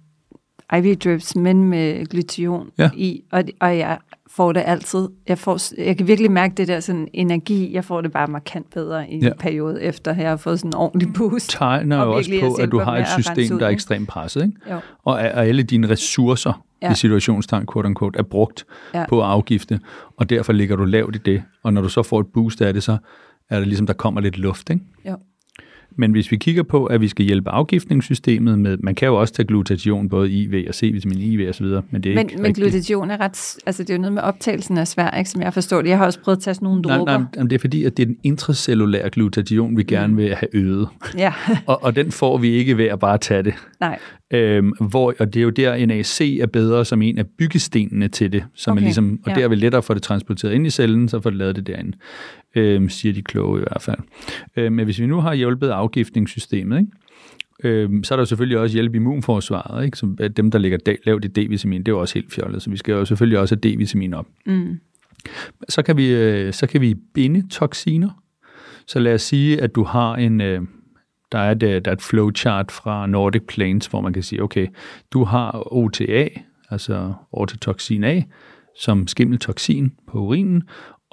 IV 0.84 0.96
drips, 0.96 1.36
men 1.36 1.64
med 1.64 2.06
glutation 2.06 2.68
Ja. 2.78 2.90
i, 2.96 3.22
og, 3.32 3.44
og 3.60 3.78
jeg 3.78 3.98
får 4.30 4.52
det 4.52 4.62
altid. 4.66 5.08
Jeg, 5.28 5.38
får, 5.38 5.80
jeg 5.84 5.96
kan 5.96 6.06
virkelig 6.06 6.30
mærke 6.32 6.54
det 6.54 6.68
der 6.68 6.80
sådan 6.80 7.08
energi. 7.12 7.74
Jeg 7.74 7.84
får 7.84 8.00
det 8.00 8.12
bare 8.12 8.26
markant 8.28 8.70
bedre 8.74 9.10
i 9.10 9.14
en 9.14 9.22
Ja. 9.22 9.30
periode 9.38 9.82
efter, 9.82 10.10
at 10.10 10.18
jeg 10.18 10.28
har 10.28 10.36
fået 10.36 10.58
sådan 10.58 10.68
en 10.70 10.74
ordentlig 10.74 11.08
boost. 11.16 11.50
tegner 11.50 11.98
Og 11.98 12.06
jo 12.06 12.12
også 12.12 12.30
på, 12.40 12.54
at 12.62 12.72
du 12.72 12.78
har 12.80 12.96
et 12.98 13.08
system, 13.08 13.58
der 13.58 13.66
er 13.66 13.70
ekstremt 13.70 14.08
presset, 14.08 14.42
ikke? 14.44 14.56
Jo. 14.70 14.78
Og, 15.04 15.22
at- 15.22 15.48
alle 15.48 15.62
dine 15.62 15.88
ressourcer, 15.90 16.64
Ja. 16.82 16.92
i 16.92 16.94
situationstegn, 16.94 17.66
quote 17.72 17.86
unquote, 17.86 18.18
er 18.18 18.22
brugt 18.22 18.64
Ja. 18.94 19.04
på 19.08 19.20
afgifte, 19.20 19.80
og 20.16 20.30
derfor 20.30 20.52
ligger 20.52 20.76
du 20.76 20.84
lavt 20.84 21.16
i 21.16 21.18
det. 21.18 21.42
Og 21.62 21.72
når 21.72 21.82
du 21.82 21.88
så 21.88 22.02
får 22.02 22.20
et 22.20 22.26
boost 22.26 22.62
af 22.62 22.74
det, 22.74 22.82
så 22.82 22.96
er 23.50 23.58
det 23.58 23.68
ligesom, 23.68 23.86
der 23.86 23.94
kommer 23.94 24.20
lidt 24.20 24.38
luft, 24.38 24.70
ikke? 24.70 24.82
Jo. 25.08 25.16
Men 25.96 26.12
hvis 26.12 26.30
vi 26.30 26.36
kigger 26.36 26.62
på, 26.62 26.84
at 26.84 27.00
vi 27.00 27.08
skal 27.08 27.26
hjælpe 27.26 27.50
afgiftningssystemet 27.50 28.58
med, 28.58 28.76
man 28.76 28.94
kan 28.94 29.08
jo 29.08 29.20
også 29.20 29.34
tage 29.34 29.46
glutation, 29.46 30.08
både 30.08 30.30
IV 30.32 30.64
og 30.68 30.74
C-vitamin, 30.74 31.18
IV 31.18 31.48
og 31.48 31.54
så 31.54 31.64
videre, 31.64 31.82
men 31.90 32.02
det 32.02 32.10
er 32.10 32.14
Men, 32.14 32.26
ikke 32.26 32.36
men 32.36 32.46
rigtigt. 32.46 32.64
glutation 32.64 33.10
er 33.10 33.20
ret, 33.20 33.56
altså 33.66 33.82
det 33.82 33.90
er 33.90 33.94
jo 33.94 34.00
noget 34.00 34.12
med 34.12 34.22
optagelsen 34.22 34.78
af 34.78 34.88
svær, 34.88 35.10
ikke, 35.10 35.30
som 35.30 35.42
jeg 35.42 35.54
forstår 35.54 35.82
det. 35.82 35.88
Jeg 35.88 35.98
har 35.98 36.04
også 36.06 36.20
prøvet 36.20 36.36
at 36.36 36.42
tage 36.42 36.54
sådan 36.54 36.66
nogle 36.66 36.82
Nej, 36.82 36.96
dråber. 36.96 37.18
nej, 37.18 37.26
jamen, 37.36 37.50
det 37.50 37.56
er 37.56 37.60
fordi, 37.60 37.84
at 37.84 37.96
det 37.96 38.02
er 38.02 38.06
den 38.06 38.16
intracellulære 38.22 39.10
glutation, 39.10 39.76
vi 39.76 39.82
gerne 39.82 40.16
vil 40.16 40.34
have 40.34 40.48
øget. 40.56 40.88
Ja, 41.18 41.32
Og, 41.66 41.82
og 41.84 41.96
den 41.96 42.12
får 42.12 42.38
vi 42.38 42.48
ikke 42.48 42.78
ved 42.78 42.84
at 42.86 42.98
bare 42.98 43.18
tage 43.18 43.42
det. 43.42 43.54
nej. 43.80 43.98
Øhm, 44.30 44.68
hvor, 44.80 45.14
og 45.18 45.34
det 45.34 45.40
er 45.40 45.44
jo 45.44 45.50
der, 45.50 45.86
NAC 45.86 46.20
er 46.40 46.46
bedre 46.46 46.84
som 46.84 47.02
en 47.02 47.18
af 47.18 47.24
byggestenene 47.38 48.08
til 48.08 48.32
det, 48.32 48.44
som 48.54 48.72
Okay, 48.72 48.80
er 48.80 48.84
ligesom, 48.84 49.20
og 49.24 49.30
ja. 49.30 49.34
der 49.36 49.44
er 49.44 49.48
vi 49.48 49.54
lettere 49.54 49.78
at 49.78 49.84
få 49.84 49.94
det 49.94 50.02
transporteret 50.02 50.52
ind 50.52 50.66
i 50.66 50.70
cellen, 50.70 51.08
så 51.08 51.20
får 51.20 51.30
det 51.30 51.38
lavet 51.38 51.56
det 51.56 51.66
derinde, 51.66 51.96
øhm, 52.54 52.88
siger 52.88 53.12
de 53.12 53.22
kloge 53.22 53.60
i 53.60 53.62
hvert 53.62 53.82
fald. 53.82 53.98
Øhm, 54.56 54.72
men 54.72 54.84
hvis 54.84 55.00
vi 55.00 55.06
nu 55.06 55.20
har 55.20 55.34
hjulpet 55.34 55.68
afgiftningssystemet, 55.68 56.78
ikke? 56.78 56.90
Øhm, 57.64 58.04
så 58.04 58.14
er 58.14 58.16
der 58.16 58.24
selvfølgelig 58.24 58.58
også 58.58 58.74
hjælp 58.74 58.94
i 58.94 58.96
immunforsvaret, 58.96 59.84
ikke? 59.84 59.98
Som 59.98 60.16
er 60.20 60.28
dem, 60.28 60.50
der 60.50 60.58
ligger 60.58 60.78
lavt 61.06 61.24
i 61.24 61.28
D-vitamin, 61.28 61.78
det 61.78 61.88
er 61.88 61.92
jo 61.92 62.00
også 62.00 62.14
helt 62.14 62.32
fjollet, 62.32 62.62
så 62.62 62.70
vi 62.70 62.76
skal 62.76 62.92
jo 62.92 63.04
selvfølgelig 63.04 63.38
også 63.38 63.56
have 63.62 63.74
D-vitamin 63.74 64.14
op. 64.14 64.26
Mm. 64.46 64.80
Så 65.68 65.82
kan 65.82 65.96
vi, 65.96 66.14
øh, 66.14 66.52
så 66.52 66.66
kan 66.66 66.80
vi 66.80 66.94
binde 67.14 67.48
toksiner. 67.48 68.22
Så 68.86 68.98
lad 68.98 69.14
os 69.14 69.22
sige, 69.22 69.60
at 69.60 69.74
du 69.74 69.84
har 69.84 70.14
en, 70.14 70.40
øh, 70.40 70.62
der 71.32 71.38
er, 71.38 71.50
et, 71.50 71.62
øh, 71.62 71.84
der 71.84 71.90
er 71.90 71.94
et 71.94 72.02
flowchart 72.02 72.72
fra 72.72 73.06
Nordic 73.06 73.42
Plains, 73.48 73.86
hvor 73.86 74.00
man 74.00 74.12
kan 74.12 74.22
sige, 74.22 74.42
okay, 74.42 74.66
du 75.12 75.24
har 75.24 75.72
OTA, 75.72 76.28
altså 76.70 77.12
ortotoxin 77.32 78.04
A, 78.04 78.22
som 78.80 79.06
skimmeltoksin 79.06 79.92
på 80.08 80.18
urinen, 80.18 80.62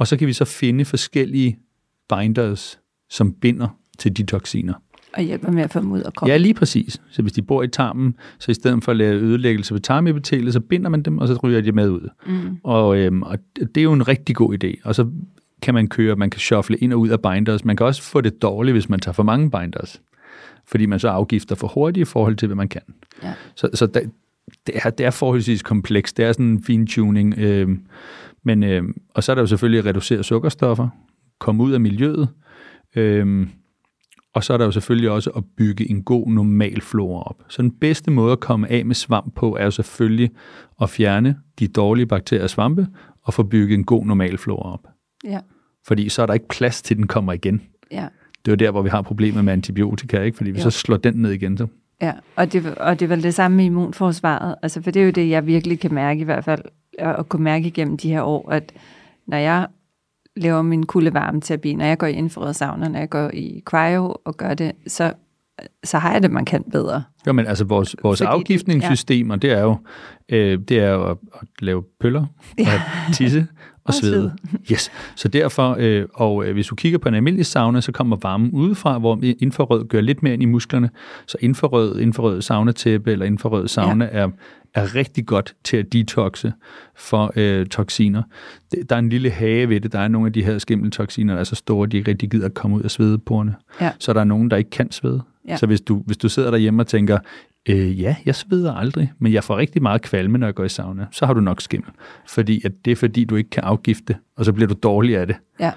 og 0.01 0.07
så 0.07 0.17
kan 0.17 0.27
vi 0.27 0.33
så 0.33 0.45
finde 0.45 0.85
forskellige 0.85 1.59
binders, 2.09 2.79
som 3.09 3.33
binder 3.33 3.67
til 3.99 4.17
de 4.17 4.23
toksiner. 4.23 4.73
Og 5.13 5.23
hjælper 5.23 5.51
med 5.51 5.63
at 5.63 5.71
få 5.71 5.79
dem 5.79 5.91
ud 5.91 5.99
af 5.99 6.13
kroppen. 6.13 6.31
Ja, 6.31 6.37
lige 6.37 6.53
præcis. 6.53 7.01
Så 7.11 7.21
hvis 7.21 7.33
de 7.33 7.41
bor 7.41 7.63
i 7.63 7.67
tarmen, 7.67 8.15
så 8.39 8.51
i 8.51 8.53
stedet 8.53 8.83
for 8.83 8.91
at 8.91 8.97
lave 8.97 9.19
ødelæggelse 9.19 9.73
ved 9.73 9.81
tarmepitelet, 9.81 10.53
så 10.53 10.59
binder 10.59 10.89
man 10.89 11.01
dem, 11.01 11.17
og 11.17 11.27
så 11.27 11.39
ryger 11.43 11.61
de 11.61 11.71
med 11.71 11.89
ud. 11.89 12.09
Mm. 12.25 12.57
Og, 12.63 12.97
øhm, 12.97 13.23
og 13.23 13.37
det 13.55 13.77
er 13.77 13.81
jo 13.81 13.93
en 13.93 14.07
rigtig 14.07 14.35
god 14.35 14.63
idé. 14.63 14.81
Og 14.83 14.95
så 14.95 15.07
kan 15.61 15.73
man 15.73 15.87
køre, 15.87 16.15
man 16.15 16.29
kan 16.29 16.39
shuffle 16.39 16.77
ind 16.77 16.93
og 16.93 16.99
ud 16.99 17.09
af 17.09 17.21
binders. 17.21 17.65
Man 17.65 17.75
kan 17.75 17.85
også 17.85 18.01
få 18.01 18.21
det 18.21 18.41
dårligt, 18.41 18.75
hvis 18.75 18.89
man 18.89 18.99
tager 18.99 19.13
for 19.13 19.23
mange 19.23 19.51
binders. 19.51 20.01
Fordi 20.65 20.85
man 20.85 20.99
så 20.99 21.07
afgifter 21.07 21.55
for 21.55 21.67
hurtigt 21.67 22.07
i 22.07 22.11
forhold 22.11 22.35
til, 22.35 22.47
hvad 22.47 22.55
man 22.55 22.69
kan. 22.69 22.81
Ja. 23.23 23.33
Så, 23.55 23.69
så 23.73 23.85
der, 23.85 24.01
det, 24.67 24.75
er, 24.83 24.89
det 24.89 25.05
er 25.05 25.11
forholdsvis 25.11 25.61
komplekst. 25.61 26.17
Det 26.17 26.25
er 26.25 26.31
sådan 26.31 26.45
en 26.45 26.63
fine-tuning. 26.63 27.35
Øhm, 27.37 27.81
men, 28.45 28.63
øhm, 28.63 28.93
og 29.09 29.23
så 29.23 29.31
er 29.31 29.35
der 29.35 29.41
jo 29.41 29.47
selvfølgelig 29.47 29.79
at 29.79 29.85
reducere 29.85 30.23
sukkerstoffer, 30.23 30.87
komme 31.39 31.63
ud 31.63 31.71
af 31.71 31.79
miljøet, 31.81 32.29
øhm, 32.95 33.49
og 34.33 34.43
så 34.43 34.53
er 34.53 34.57
der 34.57 34.65
jo 34.65 34.71
selvfølgelig 34.71 35.09
også 35.09 35.29
at 35.29 35.43
bygge 35.57 35.89
en 35.89 36.03
god 36.03 36.27
normal 36.27 36.81
flora 36.81 37.23
op. 37.23 37.43
Så 37.49 37.61
den 37.61 37.71
bedste 37.71 38.11
måde 38.11 38.31
at 38.31 38.39
komme 38.39 38.71
af 38.71 38.85
med 38.85 38.95
svamp 38.95 39.35
på, 39.35 39.55
er 39.59 39.63
jo 39.63 39.71
selvfølgelig 39.71 40.29
at 40.81 40.89
fjerne 40.89 41.37
de 41.59 41.67
dårlige 41.67 42.05
bakterier 42.05 42.43
og 42.43 42.49
svampe, 42.49 42.87
og 43.23 43.33
få 43.33 43.43
bygget 43.43 43.77
en 43.77 43.83
god 43.83 44.05
normal 44.05 44.37
flora 44.37 44.73
op. 44.73 44.87
Ja. 45.23 45.39
Fordi 45.87 46.09
så 46.09 46.21
er 46.21 46.25
der 46.25 46.33
ikke 46.33 46.47
plads 46.47 46.81
til, 46.81 46.93
at 46.93 46.97
den 46.97 47.07
kommer 47.07 47.33
igen. 47.33 47.61
Ja. 47.91 48.07
Det 48.45 48.47
er 48.47 48.51
jo 48.51 48.55
der, 48.55 48.71
hvor 48.71 48.81
vi 48.81 48.89
har 48.89 49.01
problemer 49.01 49.41
med 49.41 49.53
antibiotika, 49.53 50.21
ikke? 50.21 50.37
Fordi 50.37 50.49
hvis 50.49 50.65
Jo. 50.65 50.69
så 50.69 50.79
slår 50.79 50.97
den 50.97 51.13
ned 51.15 51.31
igen, 51.31 51.57
så 51.57 51.67
Ja, 52.01 52.13
og 52.35 52.53
det, 52.53 52.75
og 52.77 52.99
det 52.99 53.05
er 53.05 53.09
vel 53.09 53.23
det 53.23 53.33
samme 53.33 53.57
med 53.57 53.65
immunforsvaret. 53.65 54.55
Altså, 54.61 54.81
for 54.81 54.91
det 54.91 55.01
er 55.01 55.05
jo 55.05 55.11
det, 55.11 55.29
jeg 55.29 55.47
virkelig 55.47 55.79
kan 55.79 55.93
mærke 55.93 56.21
i 56.21 56.23
hvert 56.23 56.45
fald, 56.45 56.61
og, 57.01 57.13
og 57.13 57.29
kunne 57.29 57.43
mærke 57.43 57.67
igennem 57.67 57.97
de 57.97 58.09
her 58.09 58.21
år, 58.21 58.51
at 58.51 58.71
når 59.27 59.37
jeg 59.37 59.67
laver 60.37 60.61
min 60.61 60.85
kulde 60.85 61.13
varmeterapi, 61.13 61.73
når 61.75 61.85
jeg 61.85 61.97
går 61.97 62.07
i 62.07 62.13
infrarød 62.13 62.53
sauna, 62.53 62.87
når 62.87 62.99
jeg 62.99 63.09
går 63.09 63.29
i 63.33 63.61
cryo 63.65 64.15
og 64.25 64.37
gør 64.37 64.53
det, 64.53 64.71
så, 64.87 65.13
så 65.83 65.97
har 65.97 66.11
jeg 66.13 66.23
det 66.23 66.31
markant 66.31 66.71
bedre. 66.71 67.03
Jo, 67.27 67.33
men 67.33 67.47
altså 67.47 67.63
vores, 67.63 67.95
vores 68.03 68.19
Fordi 68.19 68.27
det- 68.31 68.33
afgiftningssystemer, 68.39 69.35
det 69.35 69.51
er 69.51 69.61
jo, 69.61 69.77
øh, 70.29 70.59
det 70.59 70.79
er 70.79 70.89
jo 70.89 71.03
at, 71.11 71.17
at 71.41 71.47
lave 71.61 71.83
pøller, 71.99 72.25
ja. 72.59 72.81
og 73.07 73.13
tisse 73.13 73.47
og 73.83 73.93
svede. 73.93 74.33
Yes. 74.71 74.91
Så 75.15 75.27
derfor, 75.27 75.75
øh, 75.79 76.05
og 76.13 76.45
øh, 76.45 76.53
hvis 76.53 76.67
du 76.67 76.75
kigger 76.75 76.99
på 76.99 77.09
en 77.09 77.15
almindelig 77.15 77.45
sauna, 77.45 77.81
så 77.81 77.91
kommer 77.91 78.17
varmen 78.21 78.51
udefra, 78.51 78.99
hvor 78.99 79.19
infrarød 79.39 79.87
gør 79.87 80.01
lidt 80.01 80.23
mere 80.23 80.33
ind 80.33 80.43
i 80.43 80.45
musklerne. 80.45 80.89
Så 81.27 81.37
infrarød, 81.39 81.99
infrarød 81.99 82.41
saunatæppe 82.41 83.11
eller 83.11 83.25
infrarød 83.25 83.67
sauna 83.67 84.05
ja. 84.05 84.11
er, 84.11 84.29
er 84.73 84.95
rigtig 84.95 85.25
godt 85.25 85.55
til 85.63 85.77
at 85.77 85.93
detoxe 85.93 86.53
for 86.95 87.33
øh, 87.35 87.65
toksiner. 87.65 88.23
Der 88.89 88.95
er 88.95 88.99
en 88.99 89.09
lille 89.09 89.29
hage 89.29 89.69
ved 89.69 89.81
det. 89.81 89.91
Der 89.91 89.99
er 89.99 90.07
nogle 90.07 90.27
af 90.27 90.33
de 90.33 90.43
her 90.43 90.57
skimmeltoksiner, 90.57 91.33
der 91.33 91.39
er 91.39 91.43
så 91.43 91.55
store, 91.55 91.83
at 91.83 91.91
de 91.91 91.97
ikke 91.97 92.11
rigtig 92.11 92.29
gider 92.29 92.45
at 92.45 92.53
komme 92.53 92.77
ud 92.77 92.81
af 92.81 92.91
svedeporene. 92.91 93.55
Ja. 93.81 93.91
Så 93.99 94.13
der 94.13 94.19
er 94.19 94.23
nogen, 94.23 94.51
der 94.51 94.57
ikke 94.57 94.69
kan 94.69 94.91
svede. 94.91 95.21
Ja. 95.47 95.57
Så 95.57 95.65
hvis 95.65 95.81
du, 95.81 96.03
hvis 96.05 96.17
du 96.17 96.29
sidder 96.29 96.51
derhjemme 96.51 96.81
og 96.81 96.87
tænker, 96.87 97.17
øh, 97.69 98.01
ja, 98.01 98.15
jeg 98.25 98.35
sveder 98.35 98.73
aldrig, 98.73 99.11
men 99.19 99.33
jeg 99.33 99.43
får 99.43 99.57
rigtig 99.57 99.81
meget 99.81 100.01
kvalme, 100.01 100.37
når 100.37 100.47
jeg 100.47 100.55
går 100.55 100.63
i 100.63 100.69
sauna, 100.69 101.07
så 101.11 101.25
har 101.25 101.33
du 101.33 101.39
nok 101.39 101.61
skimmel. 101.61 101.91
Fordi 102.27 102.61
at 102.65 102.71
det 102.85 102.91
er 102.91 102.95
fordi, 102.95 103.25
du 103.25 103.35
ikke 103.35 103.49
kan 103.49 103.63
afgifte, 103.63 104.15
og 104.37 104.45
så 104.45 104.53
bliver 104.53 104.67
du 104.67 104.75
dårlig 104.83 105.17
af 105.17 105.27
det. 105.27 105.35
Ja, 105.59 105.71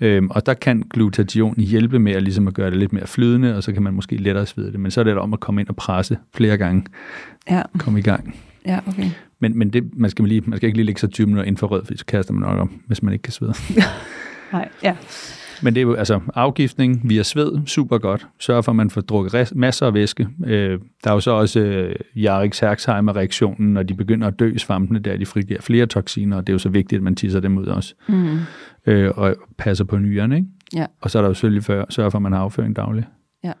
Øhm, 0.00 0.30
og 0.30 0.46
der 0.46 0.54
kan 0.54 0.82
glutation 0.82 1.54
hjælpe 1.56 1.98
med 1.98 2.12
at, 2.12 2.22
ligesom 2.22 2.48
at 2.48 2.54
gøre 2.54 2.70
det 2.70 2.78
lidt 2.78 2.92
mere 2.92 3.06
flydende, 3.06 3.56
og 3.56 3.62
så 3.62 3.72
kan 3.72 3.82
man 3.82 3.94
måske 3.94 4.16
lettere 4.16 4.46
svede 4.46 4.72
det. 4.72 4.80
Men 4.80 4.90
så 4.90 5.00
er 5.00 5.04
det 5.04 5.18
om 5.18 5.32
at 5.32 5.40
komme 5.40 5.60
ind 5.60 5.68
og 5.68 5.76
presse 5.76 6.18
flere 6.34 6.56
gange, 6.56 6.84
ja, 7.50 7.62
komme 7.78 7.98
i 7.98 8.02
gang. 8.02 8.36
ja, 8.66 8.80
okay. 8.86 9.10
Men, 9.40 9.58
men 9.58 9.70
det, 9.70 9.84
man, 9.92 10.10
skal 10.10 10.24
lige, 10.24 10.42
man 10.46 10.56
skal 10.56 10.66
ikke 10.66 10.76
lige 10.76 10.86
lægge 10.86 11.00
sig 11.00 11.10
20 11.10 11.26
minutter 11.26 11.44
inden 11.44 11.58
for 11.58 11.66
rød, 11.66 11.84
for 11.84 11.94
så 11.96 12.04
kaster 12.04 12.32
man 12.32 12.48
nok 12.48 12.60
om, 12.60 12.82
hvis 12.86 13.02
man 13.02 13.12
ikke 13.12 13.22
kan 13.22 13.32
svede. 13.32 13.54
Nej, 14.52 14.68
ja. 14.82 14.96
Men 15.62 15.74
det 15.74 15.80
er 15.80 15.82
jo 15.82 15.94
altså 15.94 16.20
afgiftning 16.34 17.00
via 17.08 17.22
sved, 17.22 17.66
super 17.66 17.98
godt. 17.98 18.26
Sørg 18.38 18.64
for, 18.64 18.72
at 18.72 18.76
man 18.76 18.90
får 18.90 19.00
drukket 19.00 19.34
res- 19.34 19.52
masser 19.54 19.86
af 19.86 19.94
væske. 19.94 20.28
Øh, 20.46 20.80
der 21.04 21.10
er 21.10 21.14
jo 21.14 21.20
så 21.20 21.30
også 21.30 21.60
øh, 21.60 21.94
Jarix 22.16 22.58
Herxheimer-reaktionen, 22.60 23.72
når 23.74 23.82
de 23.82 23.94
begynder 23.94 24.26
at 24.28 24.38
dø 24.38 24.52
i 24.54 24.58
svampene, 24.58 24.98
der 24.98 25.16
de 25.16 25.26
frigiver 25.26 25.60
flere 25.60 25.86
toksiner, 25.86 26.36
og 26.36 26.46
det 26.46 26.52
er 26.52 26.54
jo 26.54 26.58
så 26.58 26.68
vigtigt, 26.68 26.98
at 26.98 27.02
man 27.02 27.14
tisser 27.16 27.40
dem 27.40 27.58
ud 27.58 27.66
også. 27.66 27.94
Mm. 28.08 28.38
Øh, 28.86 29.12
og 29.16 29.36
passer 29.58 29.84
på 29.84 29.98
nyrerne, 29.98 30.36
ikke? 30.36 30.48
Ja. 30.74 30.86
Og 31.00 31.10
så 31.10 31.18
er 31.18 31.22
der 31.22 31.28
jo 31.28 31.34
selvfølgelig 31.34 31.64
for, 31.64 31.86
sørge 31.88 32.10
for, 32.10 32.18
at 32.18 32.22
man 32.22 32.32
har 32.32 32.40
afføring 32.40 32.76
dagligt. 32.76 33.06
Ja. 33.44 33.52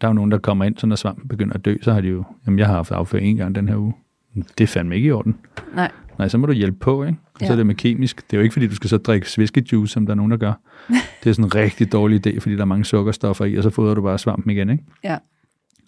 Der 0.00 0.06
er 0.06 0.10
jo 0.10 0.14
nogen, 0.14 0.30
der 0.30 0.38
kommer 0.38 0.64
ind, 0.64 0.76
så 0.78 0.86
når 0.86 0.96
svampen 0.96 1.28
begynder 1.28 1.54
at 1.54 1.64
dø, 1.64 1.74
så 1.82 1.92
har 1.92 2.00
de 2.00 2.08
jo, 2.08 2.24
jamen 2.46 2.58
jeg 2.58 2.66
har 2.66 2.74
haft 2.74 2.92
afføring 2.92 3.26
en 3.28 3.36
gang 3.36 3.54
den 3.54 3.68
her 3.68 3.76
uge. 3.76 3.94
Det 4.58 4.64
er 4.64 4.68
fandme 4.68 4.96
ikke 4.96 5.08
i 5.08 5.12
orden. 5.12 5.36
Nej, 5.74 5.90
Nej, 6.22 6.28
så 6.28 6.38
må 6.38 6.46
du 6.46 6.52
hjælpe 6.52 6.78
på, 6.78 7.04
ikke? 7.04 7.18
Og 7.34 7.38
så 7.38 7.44
Ja. 7.46 7.52
er 7.52 7.56
det 7.56 7.66
med 7.66 7.74
kemisk. 7.74 8.16
Det 8.30 8.36
er 8.36 8.38
jo 8.38 8.42
ikke, 8.42 8.52
fordi 8.52 8.66
du 8.66 8.74
skal 8.74 8.90
så 8.90 8.96
drikke 8.96 9.30
sviskejuice, 9.30 9.92
som 9.92 10.06
der 10.06 10.12
er 10.12 10.16
nogen, 10.16 10.30
der 10.30 10.36
gør. 10.36 10.52
Det 10.88 11.30
er 11.30 11.32
sådan 11.32 11.44
en 11.44 11.54
rigtig 11.54 11.92
dårlig 11.92 12.26
idé, 12.26 12.38
fordi 12.40 12.54
der 12.54 12.60
er 12.60 12.64
mange 12.64 12.84
sukkerstoffer 12.84 13.44
i, 13.44 13.56
og 13.56 13.62
så 13.62 13.70
fodrer 13.70 13.94
du 13.94 14.02
bare 14.02 14.18
svampen 14.18 14.50
igen, 14.50 14.70
ikke? 14.70 14.84
ja, 15.04 15.16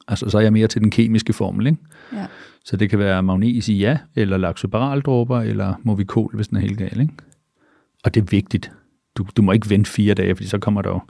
Altså, 0.09 0.31
så 0.31 0.39
er 0.39 0.43
jeg 0.43 0.53
mere 0.53 0.67
til 0.67 0.81
den 0.81 0.91
kemiske 0.91 1.33
formel, 1.33 1.67
ikke? 1.67 1.79
ja. 2.13 2.27
Så 2.65 2.77
det 2.77 2.91
kan 2.91 2.99
være 2.99 3.23
magnesi 3.23 3.79
ja, 3.79 3.99
eller 4.17 4.37
laxobaraldråber, 4.37 5.41
eller 5.41 5.75
movicol, 5.83 6.31
hvis 6.37 6.49
den 6.49 6.57
er 6.57 6.61
helt 6.61 6.79
gal, 6.79 7.01
ikke? 7.01 7.13
Og 8.05 8.15
det 8.15 8.21
er 8.21 8.25
vigtigt. 8.31 8.71
du, 9.19 9.27
du 9.37 9.43
må 9.43 9.53
ikke 9.53 9.71
vente 9.71 9.91
fire 9.91 10.15
dage, 10.15 10.35
fordi 10.37 10.49
så 10.49 10.59
kommer 10.59 10.83
der 10.83 10.91
jo 10.91 11.01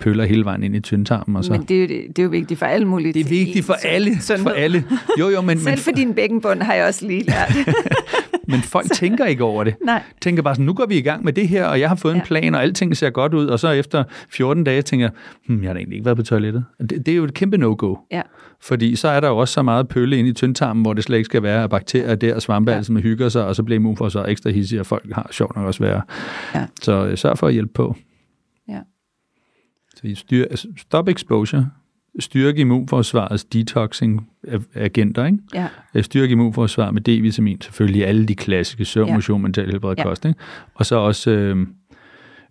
pøller 0.00 0.24
hele 0.24 0.44
vejen 0.44 0.62
ind 0.62 0.76
i 0.76 0.80
tyndtarmen. 0.80 1.36
Og 1.36 1.44
så. 1.44 1.52
Men 1.52 1.62
det 1.62 1.76
er, 1.76 1.80
jo, 1.80 1.86
det 2.08 2.18
er 2.18 2.22
jo 2.22 2.28
vigtigt 2.28 2.58
for 2.58 2.66
alle 2.66 2.86
mulige 2.88 3.12
det 3.12 3.20
er 3.20 3.28
vigtigt 3.28 3.64
for 3.66 3.74
alle. 3.84 4.16
For 4.16 4.50
alle. 4.50 4.84
Jo, 5.18 5.28
jo, 5.28 5.40
men, 5.40 5.58
Selv 5.60 5.70
men, 5.70 5.78
for 5.78 5.90
din 5.90 6.14
bækkenbund 6.14 6.62
har 6.62 6.74
jeg 6.74 6.86
også 6.86 7.06
lige 7.06 7.22
lært. 7.22 7.52
men 8.48 8.60
folk 8.60 8.86
tænker 9.00 9.24
ikke 9.24 9.44
over 9.44 9.64
det. 9.64 9.74
Nej. 9.84 10.02
Tænker 10.20 10.42
bare 10.42 10.54
sådan, 10.54 10.66
nu 10.66 10.74
går 10.74 10.86
vi 10.86 10.98
i 10.98 11.02
gang 11.02 11.24
med 11.24 11.32
det 11.32 11.48
her, 11.48 11.66
og 11.66 11.80
jeg 11.80 11.88
har 11.88 11.96
fået 11.96 12.14
ja. 12.14 12.18
en 12.18 12.24
plan, 12.26 12.54
og 12.54 12.62
alting 12.62 12.96
ser 12.96 13.10
godt 13.10 13.34
ud, 13.34 13.46
og 13.46 13.60
så 13.60 13.68
efter 13.70 14.04
14 14.30 14.64
dage 14.64 14.82
tænker 14.82 15.06
jeg, 15.06 15.12
hmm, 15.46 15.62
jeg 15.62 15.70
har 15.70 15.76
egentlig 15.76 15.96
ikke 15.96 16.04
været 16.04 16.16
på 16.16 16.22
toilettet. 16.22 16.64
Det, 16.80 16.90
det 16.90 17.08
er 17.08 17.16
jo 17.16 17.24
et 17.24 17.34
kæmpe 17.34 17.58
no-go. 17.58 17.96
Ja. 18.12 18.22
Fordi 18.60 18.96
så 18.96 19.08
er 19.08 19.20
der 19.20 19.28
jo 19.28 19.36
også 19.36 19.54
så 19.54 19.62
meget 19.62 19.88
pølle 19.88 20.18
ind 20.18 20.28
i 20.28 20.32
tyndtarmen, 20.32 20.82
hvor 20.82 20.92
det 20.92 21.04
slet 21.04 21.16
ikke 21.16 21.26
skal 21.26 21.42
være, 21.42 21.64
at 21.64 21.70
bakterier 21.70 22.14
der 22.14 22.34
og 22.34 22.42
svampe 22.42 22.70
ja. 22.70 22.76
altså 22.76 22.92
med 22.92 23.02
hygger 23.02 23.28
sig, 23.28 23.44
og 23.46 23.56
så 23.56 23.62
bliver 23.62 23.76
immunforsvaret 23.76 24.30
ekstra 24.30 24.50
hissige, 24.50 24.80
og 24.80 24.86
folk 24.86 25.12
har 25.12 25.28
sjovt 25.30 25.56
nok 25.56 25.66
også 25.66 25.84
være. 25.84 26.02
Ja. 26.54 26.66
Så 26.82 27.06
øh, 27.06 27.18
sørg 27.18 27.38
for 27.38 27.46
at 27.46 27.52
hjælpe 27.52 27.72
på. 27.72 27.96
Ja. 28.68 28.80
Så 29.96 30.14
styr, 30.14 30.46
stop 30.78 31.08
exposure, 31.08 31.70
styrke 32.20 32.60
immunforsvarets 32.60 33.44
detoxing 33.44 34.28
agenter, 34.74 35.24
ikke? 35.24 35.38
Ja. 35.54 35.68
Styrke 36.02 36.32
immunforsvaret 36.32 36.94
med 36.94 37.02
D-vitamin, 37.02 37.60
selvfølgelig 37.62 38.06
alle 38.06 38.26
de 38.26 38.34
klassiske 38.34 38.84
søvn, 38.84 39.08
Ja. 39.08 39.14
motion, 39.14 39.42
mental 39.42 39.70
helbred, 39.70 39.94
Ja. 39.98 40.02
kost, 40.02 40.24
ikke? 40.24 40.40
Og 40.74 40.86
så 40.86 40.96
også, 40.96 41.30
øh, 41.30 41.66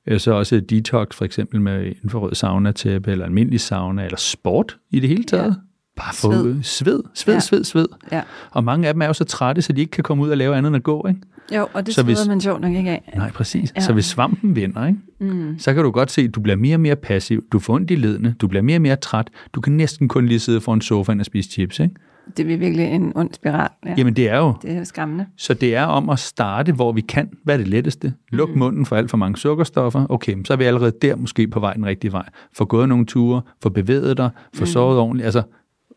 øh, 0.07 0.19
så 0.19 0.31
også 0.31 0.59
detox, 0.59 1.15
for 1.15 1.25
eksempel 1.25 1.61
med 1.61 1.93
infrarød 2.03 2.35
sauna-tæppe, 2.35 3.11
eller 3.11 3.25
almindelig 3.25 3.59
sauna, 3.59 4.05
eller 4.05 4.17
sport 4.17 4.77
i 4.91 4.99
det 4.99 5.09
hele 5.09 5.23
taget. 5.23 5.45
Ja. 5.45 5.53
Bare 5.97 6.13
få 6.13 6.31
Sved. 6.31 6.43
sved, 6.43 6.63
sved, 6.63 7.01
sved, 7.13 7.33
Ja. 7.33 7.39
sved, 7.39 7.63
sved. 7.63 7.85
Ja. 8.11 8.21
Og 8.51 8.63
mange 8.63 8.87
af 8.87 8.93
dem 8.93 9.01
er 9.01 9.05
jo 9.07 9.13
så 9.13 9.23
trætte, 9.23 9.61
så 9.61 9.73
de 9.73 9.81
ikke 9.81 9.91
kan 9.91 10.03
komme 10.03 10.23
ud 10.23 10.29
og 10.29 10.37
lave 10.37 10.55
andet 10.55 10.67
end 10.67 10.75
at 10.75 10.83
gå, 10.83 11.05
ikke? 11.07 11.19
Jo, 11.55 11.67
og 11.73 11.85
det 11.85 11.93
Så 11.95 11.99
så 12.01 12.05
hvis- 12.05 12.17
sveder 12.17 12.29
man 12.31 12.41
sjovt 12.41 12.61
nok 12.61 12.73
ikke 12.73 12.89
af. 12.89 13.11
Nej, 13.15 13.31
præcis. 13.31 13.73
Ja. 13.75 13.81
Så 13.81 13.93
hvis 13.93 14.05
svampen 14.05 14.55
vinder, 14.55 14.85
ikke? 14.87 14.99
Mm. 15.19 15.55
så 15.59 15.73
kan 15.73 15.83
du 15.83 15.91
godt 15.91 16.11
se, 16.11 16.21
at 16.21 16.35
du 16.35 16.41
bliver 16.41 16.55
mere 16.55 16.75
og 16.75 16.79
mere 16.79 16.95
passiv, 16.95 17.43
du 17.51 17.59
får 17.59 17.73
ondt 17.75 17.91
i 17.91 17.95
ledene, 17.95 18.35
du 18.41 18.47
bliver 18.47 18.61
mere 18.61 18.77
og 18.77 18.81
mere 18.81 18.95
træt, 18.95 19.27
du 19.53 19.61
kan 19.61 19.73
næsten 19.73 20.07
kun 20.07 20.25
lige 20.25 20.39
sidde 20.39 20.61
foran 20.61 20.81
sofaen 20.81 21.19
og 21.19 21.25
spise 21.25 21.49
chips, 21.51 21.79
ikke? 21.79 21.95
Det 22.37 22.51
er 22.51 22.57
virkelig 22.57 22.85
en 22.85 23.11
ond 23.15 23.29
spiral. 23.33 23.69
Ja. 23.85 23.93
Jamen 23.97 24.13
det 24.15 24.29
er 24.29 24.37
jo, 24.37 24.53
Det 24.61 24.71
er 24.71 24.77
jo 24.77 24.85
skræmmende. 24.85 25.25
så 25.37 25.53
det 25.53 25.75
er 25.75 25.83
om 25.85 26.09
at 26.09 26.19
starte, 26.19 26.71
hvor 26.73 26.91
vi 26.91 27.01
kan. 27.01 27.29
Hvad 27.43 27.53
er 27.53 27.57
det 27.57 27.67
letteste? 27.67 28.13
Luk 28.29 28.49
mm. 28.49 28.59
munden 28.59 28.85
for 28.85 28.95
alt 28.95 29.09
for 29.09 29.17
mange 29.17 29.37
sukkerstoffer. 29.37 30.05
Okay, 30.09 30.35
så 30.45 30.53
er 30.53 30.57
vi 30.57 30.63
allerede 30.63 30.91
der 31.01 31.15
måske 31.15 31.47
på 31.47 31.59
vej 31.59 31.73
den 31.73 31.85
rigtige 31.85 32.11
vej. 32.11 32.25
Få 32.57 32.65
gået 32.65 32.89
nogle 32.89 33.05
ture, 33.05 33.41
få 33.63 33.69
bevæget 33.69 34.17
dig, 34.17 34.29
få 34.55 34.61
mm. 34.61 34.65
sovet 34.65 34.99
ordentligt, 34.99 35.25
altså, 35.25 35.41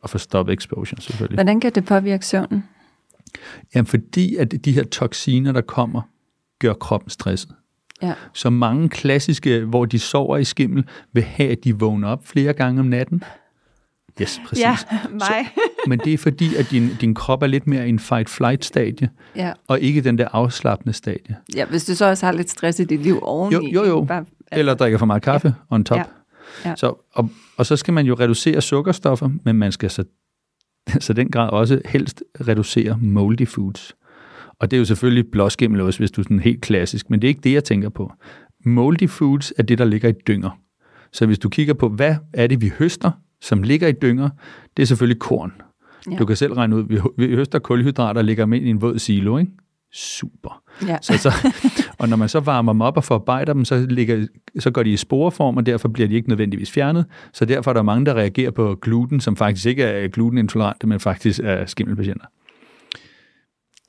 og 0.07 0.11
få 0.11 0.19
stoppet 0.19 0.53
exposure 0.53 1.01
selvfølgelig. 1.01 1.37
Hvordan 1.37 1.61
kan 1.61 1.73
det 1.75 1.85
påvirke 1.85 2.27
søvnen? 2.27 2.65
Jamen 3.75 3.87
fordi, 3.87 4.37
at 4.37 4.55
de 4.65 4.73
her 4.73 4.85
toksiner, 4.85 5.53
der 5.53 5.61
kommer, 5.61 6.03
gør 6.59 6.73
kroppen 6.73 7.11
stresset. 7.11 7.51
Ja. 8.03 8.13
Så 8.33 8.51
mange 8.51 8.89
klassiske, 8.89 9.61
hvor 9.61 9.85
de 9.85 9.99
sover 9.99 10.37
i 10.37 10.45
skimmel, 10.45 10.85
vil 11.13 11.23
have, 11.23 11.51
at 11.51 11.59
de 11.65 11.79
vågner 11.79 12.09
op 12.09 12.27
flere 12.27 12.53
gange 12.53 12.81
om 12.81 12.87
natten. 12.87 13.23
Yes, 14.23 14.41
præcis. 14.47 14.65
Ja, 14.65 14.77
mig. 15.13 15.47
Men 15.87 15.99
det 15.99 16.15
er 16.15 16.19
fordi, 16.19 16.55
at 16.57 16.67
din, 16.71 16.89
din 17.01 17.15
krop 17.15 17.43
er 17.43 17.47
lidt 17.47 17.67
mere 17.67 17.87
i 17.87 17.89
en 17.89 17.99
fight-flight-stadie, 17.99 19.09
Ja. 19.37 19.53
og 19.69 19.81
ikke 19.81 20.01
den 20.01 20.19
der 20.19 20.29
afslappende 20.33 20.93
stadie. 20.93 21.37
ja, 21.55 21.65
hvis 21.65 21.85
du 21.85 21.95
så 21.95 22.05
også 22.07 22.27
har 22.27 22.33
lidt 22.33 22.51
stress 22.51 22.81
i 22.81 22.85
dit 22.85 23.01
liv 23.03 23.19
oveni. 23.23 23.55
Jo, 23.57 23.83
jo, 23.85 23.85
jo. 23.89 24.05
Bare, 24.05 24.25
Eller 24.53 24.75
drikker 24.75 24.99
for 24.99 25.07
meget 25.07 25.23
kaffe 25.23 25.55
on 25.71 25.85
top. 25.85 25.99
Ja. 25.99 26.05
Ja. 26.65 26.77
Så, 26.77 26.95
og, 27.13 27.31
og 27.57 27.67
så 27.67 27.77
skal 27.77 27.95
man 27.95 28.07
jo 28.07 28.15
reducere 28.15 28.61
sukkerstoffer, 28.61 29.31
men 29.45 29.57
man 29.57 29.73
skal 29.73 29.91
så, 29.91 30.05
så 31.01 31.13
den 31.13 31.31
grad 31.31 31.51
også 31.51 31.81
helst 31.85 32.23
reducere 32.49 32.99
moldy 33.01 33.47
foods. 33.47 33.97
Og 34.59 34.71
det 34.71 34.77
er 34.77 34.79
jo 34.79 34.85
selvfølgelig 34.85 35.31
blåskimmelost, 35.33 35.99
hvis 35.99 36.11
du 36.11 36.21
er 36.21 36.23
sådan 36.23 36.41
helt 36.41 36.61
klassisk, 36.61 37.11
men 37.11 37.23
det 37.23 37.27
er 37.27 37.29
ikke 37.29 37.41
det, 37.41 37.53
jeg 37.53 37.65
tænker 37.65 37.89
på. 37.89 38.13
Moldy 38.65 39.09
foods 39.09 39.53
er 39.59 39.63
det, 39.63 39.79
der 39.79 39.85
ligger 39.85 40.09
i 40.09 40.13
dynger. 40.27 40.51
Så 41.13 41.27
hvis 41.27 41.39
du 41.39 41.49
kigger 41.49 41.75
på, 41.75 41.89
hvad 41.89 42.17
er 42.33 42.47
det, 42.47 42.61
vi 42.61 42.73
høster, 42.79 43.11
som 43.41 43.63
ligger 43.63 43.89
i 43.89 43.93
dynger, 44.03 44.29
det 44.77 44.83
er 44.83 44.87
selvfølgelig 44.87 45.21
korn. 45.21 45.53
Ja. 46.11 46.17
Du 46.17 46.25
kan 46.25 46.37
selv 46.37 46.53
regne 46.53 46.77
ud, 46.77 46.85
vi, 46.89 47.27
vi 47.27 47.35
høster 47.35 47.59
kulhydrater 47.59 48.21
og 48.21 48.25
lægger 48.25 48.45
dem 48.45 48.53
ind 48.53 48.67
i 48.67 48.71
en 48.71 48.81
våd 48.81 48.99
silo, 48.99 49.39
ikke? 49.39 49.53
Super. 49.93 50.63
ja. 50.87 50.99
Så, 51.03 51.19
så, 51.19 51.31
og 51.99 52.09
når 52.09 52.17
man 52.17 52.29
så 52.29 52.41
varmer 52.41 52.73
dem 52.73 52.81
op 52.81 52.97
og 52.97 53.05
forarbejder 53.05 53.53
dem, 53.53 53.65
så, 53.65 53.87
ligger, 53.91 54.27
så 54.59 54.71
går 54.71 54.83
de 54.83 54.91
i 54.91 54.97
sporeform, 54.97 55.57
og 55.57 55.67
derfor 55.67 55.89
bliver 55.89 56.09
de 56.09 56.15
ikke 56.15 56.29
nødvendigvis 56.29 56.71
fjernet. 56.71 57.07
Så 57.33 57.45
derfor 57.45 57.71
er 57.71 57.75
der 57.75 57.83
mange, 57.83 58.07
der 58.07 58.15
reagerer 58.15 58.51
på 58.51 58.79
gluten, 58.83 59.21
som 59.21 59.37
faktisk 59.37 59.67
ikke 59.67 59.83
er 59.83 60.09
glutenintolerante, 60.09 60.87
men 60.87 61.01
faktisk 61.01 61.41
er 61.45 61.67
skimmelpatienter. 61.67 62.27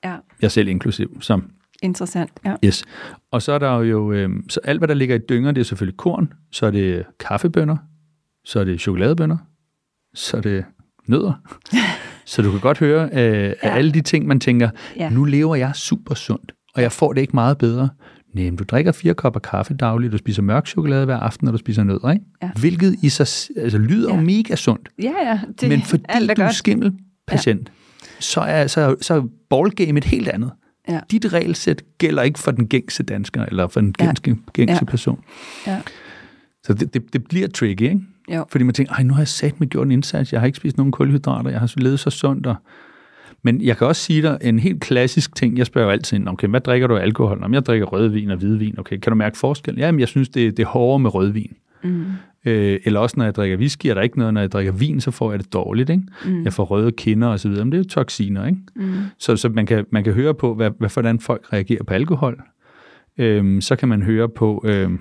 ja. 0.04 0.15
Jeg 0.41 0.52
selv 0.52 0.67
inklusiv. 0.67 1.22
Som, 1.22 1.50
Interessant. 1.84 2.32
Ja. 2.46 2.56
yes. 2.65 2.84
Og 3.32 3.41
så 3.41 3.52
er 3.52 3.60
der 3.60 3.80
jo, 3.82 4.12
øh, 4.12 4.30
så 4.50 4.60
alt 4.63 4.80
hvad 4.80 4.88
der 4.88 4.93
ligger 4.93 5.15
i 5.15 5.20
dynger, 5.30 5.52
det 5.52 5.62
er 5.62 5.65
selvfølgelig 5.65 5.98
korn, 5.98 6.34
så 6.52 6.65
er 6.65 6.72
det 6.72 7.04
kaffebønner, 7.20 7.78
så 8.46 8.60
er 8.60 8.63
det 8.63 8.82
chokoladebønner, 8.82 9.38
så 10.13 10.38
er 10.38 10.41
det 10.41 10.65
nødder. 11.08 11.34
så 12.26 12.41
du 12.41 12.52
kan 12.52 12.60
godt 12.60 12.78
høre, 12.80 13.04
øh, 13.04 13.10
af 13.13 13.56
Ja. 13.63 13.76
alle 13.76 13.91
de 13.91 14.02
ting, 14.02 14.28
man 14.28 14.39
tænker, 14.39 14.70
Ja. 14.96 15.10
nu 15.10 15.24
lever 15.24 15.56
jeg 15.56 15.76
super 15.76 16.15
sundt, 16.15 16.52
og 16.78 16.84
jeg 16.84 16.92
får 16.92 17.13
det 17.13 17.22
ikke 17.22 17.34
meget 17.34 17.58
bedre. 17.58 17.90
Nej, 18.34 18.50
du 18.60 18.63
drikker 18.63 18.92
fire 18.92 19.13
kopper 19.13 19.40
kaffe 19.40 19.74
dagligt, 19.74 20.12
du 20.13 20.18
spiser 20.18 20.42
mørk 20.42 20.68
chokolade 20.68 21.06
hver 21.06 21.18
aften, 21.18 21.48
og 21.48 21.54
du 21.54 21.58
spiser 21.58 21.84
nødder, 21.84 22.12
ikke? 22.12 22.26
Ja. 22.44 22.50
Hvilket 22.60 22.96
i 23.04 23.10
sig 23.10 23.28
altså, 23.63 23.78
lyder 23.78 24.10
Ja. 24.10 24.16
jo 24.16 24.22
mega 24.22 24.56
sundt. 24.56 24.90
Ja, 25.04 25.12
ja. 25.26 25.40
Det, 25.62 25.70
men 25.70 25.82
fordi 25.82 26.04
alt 26.10 26.32
er 26.32 26.36
du 26.36 26.42
er 26.42 26.52
skimmelpatient, 26.52 27.72
så 28.20 28.42
er, 28.42 28.68
så, 28.68 28.96
så 29.02 29.13
er 29.13 29.24
ballgame 29.50 29.98
et 29.98 30.06
helt 30.06 30.28
andet. 30.28 30.52
Ja. 30.90 31.00
Dit 31.12 31.34
regelsæt 31.34 31.84
gælder 31.98 32.24
ikke 32.24 32.40
for 32.40 32.52
den 32.52 32.68
gængse 32.68 33.04
dansker, 33.04 33.46
eller 33.46 33.68
for 33.68 33.80
den 33.82 33.96
Ja. 34.00 34.06
gængse, 34.06 34.42
gængse 34.54 34.76
Ja. 34.82 34.86
person. 34.86 35.20
Ja. 35.68 35.82
Så 36.63 36.74
det, 36.74 36.94
det, 36.94 37.13
det 37.13 37.28
bliver 37.28 37.48
tricky, 37.48 37.82
ikke? 37.82 38.02
Jo. 38.34 38.46
Fordi 38.50 38.63
man 38.63 38.74
tænker, 38.74 38.94
ej, 38.94 39.04
nu 39.04 39.13
har 39.13 39.22
jeg 39.22 39.28
sat 39.28 39.60
mig 39.60 39.70
gjort 39.70 39.86
en 39.88 39.92
indsats, 39.92 40.34
jeg 40.34 40.42
har 40.42 40.46
ikke 40.46 40.58
spist 40.58 40.78
nogen 40.78 40.92
kulhydrater, 40.92 41.50
jeg 41.50 41.60
har 41.60 41.74
levet 41.78 42.00
så 42.00 42.10
sundt. 42.10 42.48
Og... 42.48 42.56
Men 43.47 43.62
jeg 43.62 43.77
kan 43.77 43.88
også 43.88 44.01
sige 44.01 44.21
dig 44.21 44.38
en 44.41 44.60
helt 44.60 44.81
klassisk 44.81 45.36
ting, 45.36 45.57
jeg 45.57 45.65
spørger 45.65 45.91
altid, 45.91 46.17
ind, 46.17 46.29
okay, 46.29 46.47
hvad 46.47 46.62
drikker 46.62 46.88
du 46.88 46.97
af 46.97 47.01
alkohol? 47.01 47.43
Om 47.43 47.53
jeg 47.53 47.65
drikker 47.65 47.88
rødvin 47.88 48.31
og 48.31 48.38
hvidvin, 48.38 48.79
okay, 48.79 48.97
kan 48.97 49.12
du 49.12 49.15
mærke 49.15 49.38
forskel? 49.38 49.77
Jamen, 49.77 49.99
jeg 49.99 50.07
synes, 50.07 50.29
det, 50.29 50.57
det 50.57 50.63
er 50.63 50.67
hårdere 50.67 50.99
med 50.99 51.15
rødvin. 51.15 51.53
Mm. 51.83 52.05
Øh, 52.45 52.79
eller 52.86 52.99
også, 52.99 53.13
når 53.17 53.23
jeg 53.23 53.36
drikker 53.36 53.57
whisky, 53.57 53.86
er 53.88 53.93
der 53.93 54.01
ikke 54.01 54.17
noget, 54.17 54.33
når 54.33 54.41
jeg 54.41 54.51
drikker 54.51 54.71
vin, 54.71 55.01
så 55.01 55.12
får 55.12 55.31
jeg 55.31 55.39
det 55.39 55.53
dårligt, 55.53 55.89
ikke? 55.89 56.03
Mm. 56.25 56.43
Jeg 56.43 56.53
får 56.53 56.63
røde 56.63 56.91
kinder 56.91 57.27
og 57.27 57.39
så 57.39 57.49
videre, 57.49 57.65
men 57.65 57.71
det 57.71 57.77
er 57.77 57.83
jo 57.83 57.89
toksiner, 57.89 58.45
ikke? 58.45 58.60
Mm. 58.75 58.93
Så, 59.17 59.36
så 59.36 59.49
man, 59.49 59.65
kan, 59.65 59.86
man 59.91 60.03
kan 60.03 60.13
høre 60.13 60.33
på, 60.33 60.53
hvad, 60.53 60.71
hvad, 60.79 60.89
hvordan 60.93 61.19
folk 61.19 61.53
reagerer 61.53 61.83
på 61.83 61.93
alkohol. 61.93 62.41
Øhm, 63.17 63.62
så 63.62 63.75
kan 63.75 63.89
man 63.89 64.03
høre 64.03 64.29
på, 64.29 64.63
øhm, 64.65 64.99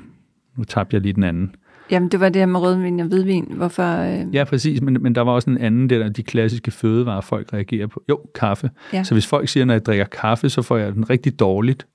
nu 0.57 0.65
tabte 0.65 0.95
jeg 0.95 1.03
lige 1.03 1.13
den 1.13 1.23
anden. 1.23 1.55
Jamen, 1.91 2.09
det 2.09 2.21
var 2.21 2.29
det 2.29 2.41
her 2.43 2.47
med 2.47 2.61
rødvin 2.61 3.01
og 3.01 3.07
hvidvin. 3.07 3.45
Hvorfor? 3.57 3.83
Øh... 3.97 4.35
Ja, 4.35 4.45
præcis, 4.45 4.81
men, 4.83 5.03
men 5.03 5.15
der 5.15 5.21
var 5.21 5.33
også 5.33 5.51
en 5.51 5.59
anden, 5.59 5.91
der, 5.91 6.09
de 6.09 6.23
klassiske 6.23 6.71
fødevarer, 6.71 7.21
folk 7.21 7.53
reagerer 7.53 7.87
på. 7.87 8.03
Jo, 8.09 8.21
kaffe. 8.35 8.71
Ja. 8.93 9.03
Så 9.05 9.15
hvis 9.15 9.27
folk 9.27 9.49
siger, 9.49 9.65
når 9.65 9.75
jeg 9.75 9.87
drikker 9.87 10.05
kaffe, 10.05 10.49
så 10.51 10.63
får 10.63 10.77
jeg 10.77 10.93
den 10.95 11.11
rigtig 11.11 11.41
dårligt. 11.41 11.87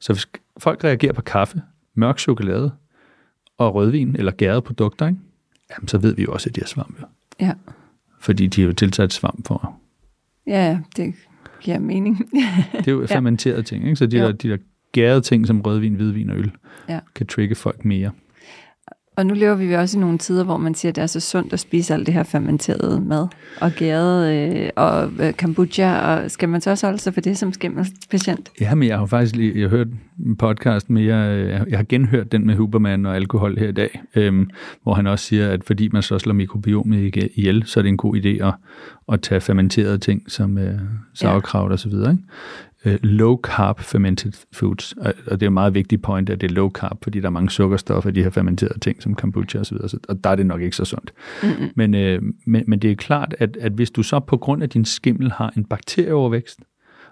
Så 0.00 0.12
hvis 0.12 0.26
folk 0.58 0.84
reagerer 0.84 1.12
på 1.12 1.22
kaffe, 1.22 1.62
mørk 1.96 2.18
chokolade 2.18 2.72
og 3.58 3.74
rødvin 3.74 4.16
eller 4.16 4.32
gærede 4.32 4.62
produkter, 4.62 5.06
ikke? 5.06 5.18
Jamen, 5.70 5.88
så 5.88 5.98
ved 5.98 6.14
vi 6.14 6.22
jo 6.22 6.32
også, 6.32 6.48
at 6.50 6.56
de 6.56 6.60
har 6.60 6.66
svamp. 6.66 7.00
jo. 7.00 7.06
Ja. 7.40 7.52
Fordi 8.20 8.46
de 8.46 8.60
har 8.60 8.66
jo 8.66 8.72
tilsat 8.74 9.12
svamp 9.12 9.46
for. 9.46 9.74
ja, 10.46 10.66
ja, 10.66 10.78
det 10.96 11.14
giver 11.60 11.78
mening. 11.78 12.18
Det 12.72 12.88
er 12.88 12.92
jo 12.92 13.00
Ja. 13.10 13.14
fermenterede 13.14 13.62
ting, 13.62 13.84
ikke? 13.84 13.96
Så 13.96 14.06
de 14.06 14.18
Jo. 14.18 14.24
der, 14.24 14.32
de 14.32 14.48
der 14.48 14.56
gærede 14.92 15.20
ting 15.20 15.46
som 15.46 15.60
rødvin, 15.60 15.94
hvidvin 15.94 16.30
og 16.30 16.36
øl, 16.38 16.50
Ja. 16.88 17.00
kan 17.14 17.26
trigge 17.26 17.54
folk 17.54 17.84
mere. 17.84 18.10
Og 19.16 19.26
nu 19.26 19.34
lever 19.34 19.54
vi 19.54 19.64
jo 19.64 19.78
også 19.80 19.98
i 19.98 20.00
nogle 20.00 20.18
tider, 20.18 20.44
hvor 20.44 20.56
man 20.56 20.74
siger, 20.74 20.92
at 20.92 20.96
det 20.96 21.02
er 21.02 21.06
så 21.06 21.20
sundt 21.20 21.52
at 21.52 21.60
spise 21.60 21.94
alt 21.94 22.06
det 22.06 22.14
her 22.14 22.22
fermenterede 22.22 23.00
mad, 23.00 23.26
og 23.60 23.72
gæret 23.72 24.32
øh, 24.34 24.70
og 24.76 25.10
øh, 25.20 25.32
kombucha, 25.32 25.98
og 25.98 26.30
skal 26.30 26.48
man 26.48 26.60
så 26.60 26.70
også 26.70 26.86
holde 26.86 26.98
sig 26.98 27.14
for 27.14 27.20
det 27.20 27.38
som 27.38 27.52
skimmelspatient? 27.52 28.50
Ja, 28.60 28.74
men 28.74 28.88
jeg 28.88 28.98
har 28.98 29.06
faktisk 29.06 29.36
lige, 29.36 29.52
jeg 29.54 29.62
har 29.62 29.76
hørt 29.76 29.88
en 30.26 30.36
podcast 30.36 30.90
med, 30.90 31.02
jeg, 31.02 31.28
øh, 31.28 31.70
jeg 31.70 31.78
har 31.78 31.86
genhørt 31.88 32.32
den 32.32 32.46
med 32.46 32.54
Huberman 32.54 33.06
og 33.06 33.16
alkohol 33.16 33.58
her 33.58 33.68
i 33.68 33.72
dag, 33.72 34.02
øhm, 34.14 34.50
hvor 34.82 34.94
han 34.94 35.06
også 35.06 35.24
siger, 35.24 35.50
at 35.50 35.64
fordi 35.64 35.88
man 35.92 36.02
så 36.02 36.18
slår 36.18 36.34
mikrobiomet 36.34 37.16
ihjel, 37.34 37.62
så 37.66 37.80
er 37.80 37.82
det 37.82 37.88
en 37.88 37.96
god 37.96 38.16
idé 38.16 38.46
at, 38.46 38.54
at 39.12 39.20
tage 39.20 39.40
fermenterede 39.40 39.98
ting 39.98 40.30
som 40.30 40.58
øh, 40.58 40.78
sauerkraut 41.14 41.72
og 41.72 41.78
så 41.78 41.88
videre. 41.88 42.10
Ikke? 42.12 42.24
Øh, 42.84 42.98
low 43.02 43.40
carb 43.40 43.80
fermented 43.80 44.32
foods, 44.52 44.92
og, 44.92 45.14
og 45.26 45.40
det 45.40 45.46
er 45.46 45.50
en 45.50 45.54
meget 45.54 45.74
vigtig 45.74 46.02
point, 46.02 46.30
at 46.30 46.40
det 46.40 46.50
er 46.50 46.54
low 46.54 46.70
carb, 46.70 46.98
fordi 47.02 47.20
der 47.20 47.26
er 47.26 47.30
mange 47.30 47.50
sukkerstoffer 47.50 48.10
i 48.10 48.12
de 48.12 48.22
her 48.22 48.30
fermenterede 48.30 48.78
ting 48.78 49.02
som 49.02 49.14
kombucha 49.14 49.58
og 49.58 49.66
så 49.66 49.98
og 50.08 50.24
der 50.24 50.30
er 50.30 50.34
det 50.36 50.46
nok 50.46 50.60
ikke 50.60 50.76
så 50.76 50.84
sundt. 50.84 51.12
Mm-mm. 51.42 51.70
Men, 51.76 51.94
øh, 51.94 52.22
men, 52.46 52.64
men 52.66 52.78
det 52.78 52.90
er 52.90 52.94
klart, 52.94 53.34
at, 53.38 53.56
at 53.56 53.72
hvis 53.72 53.90
du 53.90 54.02
så 54.02 54.20
på 54.20 54.36
grund 54.36 54.62
af 54.62 54.70
din 54.70 54.84
skimmel 54.84 55.32
har 55.32 55.52
en 55.56 55.64
bakterieovervækst, 55.64 56.60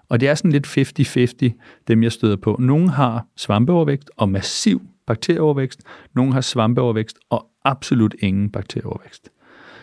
og 0.09 0.19
det 0.19 0.29
er 0.29 0.35
sådan 0.35 0.51
lidt 0.51 0.67
50-50, 1.47 1.83
dem 1.87 2.03
jeg 2.03 2.11
støder 2.11 2.35
på. 2.35 2.55
Nogle 2.59 2.89
har 2.89 3.25
svampeovervækst 3.37 4.11
og 4.17 4.29
massiv 4.29 4.81
bakterieovervækst. 5.07 5.81
Nogle 6.15 6.33
har 6.33 6.41
svampeovervækst 6.41 7.17
og 7.29 7.47
absolut 7.65 8.15
ingen 8.19 8.49
bakterieovervækst. 8.49 9.29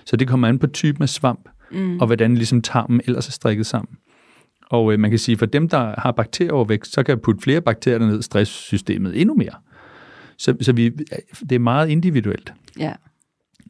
Så 0.04 0.16
det 0.16 0.28
kommer 0.28 0.48
an 0.48 0.58
på 0.58 0.66
typen 0.66 1.02
af 1.02 1.08
svamp, 1.08 1.48
Mm. 1.72 2.00
og 2.00 2.06
hvordan 2.06 2.34
ligesom 2.34 2.62
tarmen 2.62 3.00
ellers 3.06 3.28
er 3.28 3.32
strikket 3.32 3.66
sammen. 3.66 3.96
Og 4.70 4.92
øh, 4.92 4.98
man 4.98 5.10
kan 5.10 5.18
sige, 5.18 5.36
for 5.36 5.46
dem, 5.46 5.68
der 5.68 5.94
har 6.00 6.12
bakterieovervækst, 6.12 6.92
så 6.92 7.02
kan 7.02 7.12
jeg 7.12 7.20
putte 7.20 7.42
flere 7.42 7.60
bakterier 7.60 7.98
ned 7.98 8.18
i 8.18 8.22
stresssystemet 8.22 9.20
endnu 9.20 9.34
mere. 9.34 9.54
Så, 10.38 10.54
så 10.60 10.72
vi, 10.72 10.88
det 11.50 11.52
er 11.52 11.58
meget 11.58 11.88
individuelt. 11.88 12.52
Ja. 12.78 12.92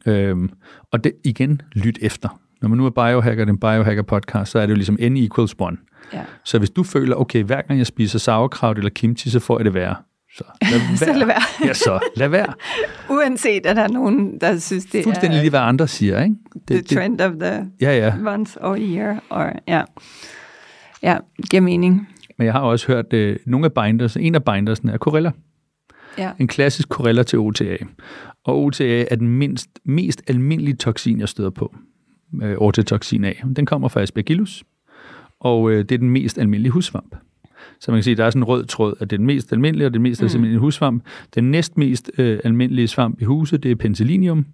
Øhm, 0.05 0.49
og 0.91 1.03
det, 1.03 1.13
igen, 1.23 1.61
lyt 1.73 1.99
efter. 2.01 2.39
Når 2.61 2.69
man 2.69 2.77
nu 2.77 2.85
er 2.85 2.89
biohacker, 2.89 3.45
den 3.45 3.57
biohacker 3.57 4.03
podcast, 4.03 4.51
så 4.51 4.59
er 4.59 4.65
det 4.65 4.69
jo 4.69 4.75
ligesom 4.75 4.97
n 5.01 5.17
equals 5.17 5.53
1. 5.53 5.57
Ja. 6.13 6.23
Så 6.45 6.59
hvis 6.59 6.69
du 6.69 6.83
føler, 6.83 7.15
okay, 7.15 7.43
hver 7.43 7.61
gang 7.61 7.79
jeg 7.79 7.87
spiser 7.87 8.19
sauerkraut 8.19 8.77
eller 8.77 8.89
kimchi, 8.89 9.29
så 9.29 9.39
får 9.39 9.59
jeg 9.59 9.65
det 9.65 9.73
værre. 9.73 9.95
Så 10.37 10.43
lad 10.61 10.79
være. 10.87 10.97
Så 10.97 11.13
lad 11.13 11.25
være. 11.25 11.67
ja, 11.67 11.73
så 11.73 11.99
lad 12.15 12.27
være. 12.27 12.53
Uanset 13.15 13.65
at 13.65 13.75
der 13.75 13.83
er 13.83 13.87
nogen, 13.87 14.37
der 14.41 14.57
synes, 14.57 14.85
det 14.85 15.03
Fuldstændig 15.03 15.37
er 15.37 15.41
lige, 15.41 15.49
hvad 15.49 15.59
andre 15.59 15.87
siger, 15.87 16.23
ikke? 16.23 16.35
the 16.67 16.81
trend 16.81 17.21
of 17.21 17.31
the 17.39 17.71
ja, 17.81 17.97
ja. 17.97 18.15
month 18.15 18.51
or 18.61 18.77
year. 18.79 19.23
Or, 19.29 19.51
ja. 19.67 19.83
Ja, 21.03 21.17
giver 21.51 21.61
mening. 21.61 22.07
Men 22.37 22.45
jeg 22.45 22.53
har 22.53 22.61
også 22.61 22.87
hørt, 22.87 23.13
øh, 23.13 23.37
nogle 23.45 23.65
af 23.65 23.73
binders, 23.73 24.17
en 24.17 24.35
af 24.35 24.43
bindersne 24.43 24.91
er 24.91 24.97
Corella. 24.97 25.31
Ja. 26.17 26.31
En 26.39 26.47
klassisk 26.47 26.87
Corella 26.87 27.23
til 27.23 27.39
OTA. 27.39 27.77
Og 28.43 28.63
OTA 28.63 29.05
er 29.11 29.15
den 29.15 29.27
mindst, 29.27 29.69
mest 29.83 30.21
almindelige 30.27 30.75
toksin, 30.75 31.19
jeg 31.19 31.29
støder 31.29 31.49
på. 31.49 31.75
Øh, 32.43 32.55
ortotoksin 32.57 33.23
A. 33.23 33.33
Den 33.55 33.65
kommer 33.65 33.87
fra 33.87 34.01
Aspergillus, 34.01 34.63
og 35.39 35.71
øh, 35.71 35.77
det 35.77 35.91
er 35.91 35.97
den 35.97 36.09
mest 36.09 36.37
almindelige 36.37 36.71
hussvamp. 36.71 37.15
Så 37.79 37.91
man 37.91 37.97
kan 37.97 38.03
sige, 38.03 38.11
at 38.11 38.17
der 38.17 38.25
er 38.25 38.29
sådan 38.29 38.41
en 38.41 38.47
rød 38.47 38.65
tråd, 38.65 38.93
at 38.99 39.09
det 39.09 39.15
er 39.15 39.17
den 39.17 39.25
mest 39.25 39.51
almindelige, 39.53 39.87
og 39.87 39.93
det 39.93 40.01
mest 40.01 40.21
mm. 40.21 40.25
almindelige 40.25 40.59
hussvamp. 40.59 41.03
Den 41.35 41.51
næstmest 41.51 42.11
øh, 42.17 42.39
almindelige 42.43 42.87
svamp 42.87 43.21
i 43.21 43.25
huset, 43.25 43.63
det 43.63 43.71
er 43.71 43.75
penicillinium. 43.75 44.45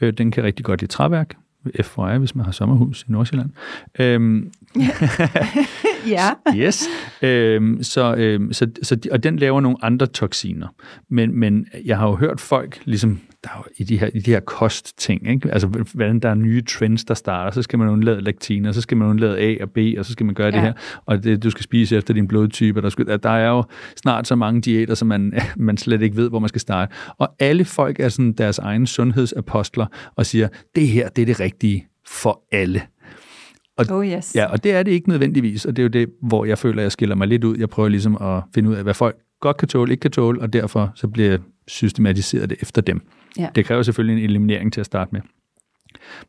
Øh, 0.00 0.12
den 0.12 0.30
kan 0.30 0.44
rigtig 0.44 0.64
godt 0.64 0.80
lide 0.80 0.92
træværk. 0.92 1.36
FYI, 1.82 2.18
hvis 2.18 2.34
man 2.34 2.44
har 2.44 2.52
sommerhus 2.52 3.02
i 3.08 3.12
Nordsjælland. 3.12 3.50
Øhm, 3.98 4.52
ja. 6.08 6.30
yes. 6.56 6.88
Øhm, 7.22 7.82
så, 7.82 8.14
øhm, 8.14 8.52
så, 8.52 8.66
så, 8.82 8.98
og 9.10 9.22
den 9.22 9.36
laver 9.36 9.60
nogle 9.60 9.76
andre 9.82 10.06
toksiner. 10.06 10.68
Men, 11.08 11.38
men 11.38 11.66
jeg 11.84 11.98
har 11.98 12.08
jo 12.08 12.14
hørt 12.14 12.40
folk, 12.40 12.82
ligesom 12.84 13.20
der 13.44 13.50
er 13.50 13.56
jo 13.58 13.64
i 13.76 13.84
de 13.84 13.98
her, 13.98 14.10
i 14.14 14.18
de 14.18 14.30
her 14.30 14.40
kostting, 14.40 15.30
ikke? 15.30 15.52
altså 15.52 15.66
hvordan 15.66 16.20
der 16.20 16.28
er 16.28 16.34
nye 16.34 16.62
trends, 16.62 17.04
der 17.04 17.14
starter, 17.14 17.50
så 17.50 17.62
skal 17.62 17.78
man 17.78 17.88
undlade 17.88 18.20
laktiner, 18.20 18.72
så 18.72 18.80
skal 18.80 18.96
man 18.96 19.08
undlade 19.08 19.38
A 19.38 19.62
og 19.62 19.70
B, 19.70 19.78
og 19.98 20.04
så 20.04 20.12
skal 20.12 20.26
man 20.26 20.34
gøre 20.34 20.46
ja. 20.46 20.52
det 20.52 20.60
her, 20.60 20.72
og 21.06 21.24
det, 21.24 21.42
du 21.42 21.50
skal 21.50 21.62
spise 21.62 21.96
efter 21.96 22.14
din 22.14 22.28
blodtype. 22.28 22.82
Der, 22.82 22.88
skal, 22.88 23.06
der 23.22 23.30
er 23.30 23.48
jo 23.48 23.64
snart 24.02 24.26
så 24.26 24.34
mange 24.34 24.60
diæter, 24.60 24.94
som 24.94 25.08
man, 25.08 25.32
man 25.56 25.76
slet 25.76 26.02
ikke 26.02 26.16
ved, 26.16 26.28
hvor 26.28 26.38
man 26.38 26.48
skal 26.48 26.60
starte. 26.60 26.94
Og 27.18 27.28
alle 27.38 27.64
folk 27.64 28.00
er 28.00 28.08
sådan 28.08 28.32
deres 28.32 28.58
egne 28.58 28.86
sundhedsapostler 28.86 29.86
og 30.16 30.26
siger, 30.26 30.48
det 30.74 30.88
her, 30.88 31.08
det 31.08 31.22
er 31.22 31.26
det 31.26 31.40
rigtige 31.40 31.86
for 32.06 32.42
alle. 32.52 32.82
Og, 33.78 33.86
oh 33.90 34.06
yes. 34.06 34.34
Ja, 34.34 34.46
og 34.46 34.64
det 34.64 34.72
er 34.72 34.82
det 34.82 34.90
ikke 34.90 35.08
nødvendigvis, 35.08 35.64
og 35.64 35.76
det 35.76 35.82
er 35.82 35.84
jo 35.84 35.88
det, 35.88 36.08
hvor 36.22 36.44
jeg 36.44 36.58
føler, 36.58 36.78
at 36.78 36.82
jeg 36.82 36.92
skiller 36.92 37.14
mig 37.14 37.28
lidt 37.28 37.44
ud. 37.44 37.58
Jeg 37.58 37.68
prøver 37.68 37.88
ligesom 37.88 38.16
at 38.16 38.42
finde 38.54 38.70
ud 38.70 38.74
af, 38.74 38.82
hvad 38.82 38.94
folk 38.94 39.16
godt 39.40 39.56
kan 39.56 39.68
tåle, 39.68 39.92
ikke 39.92 40.00
kan 40.00 40.10
tåle, 40.10 40.40
og 40.40 40.52
derfor 40.52 40.92
så 40.94 41.08
bliver 41.08 41.38
systematiseret 41.68 42.50
det 42.50 42.58
efter 42.60 42.82
dem. 42.82 43.00
Ja. 43.38 43.48
Det 43.54 43.64
kræver 43.64 43.82
selvfølgelig 43.82 44.24
en 44.24 44.30
eliminering 44.30 44.72
til 44.72 44.80
at 44.80 44.86
starte 44.86 45.10
med. 45.12 45.20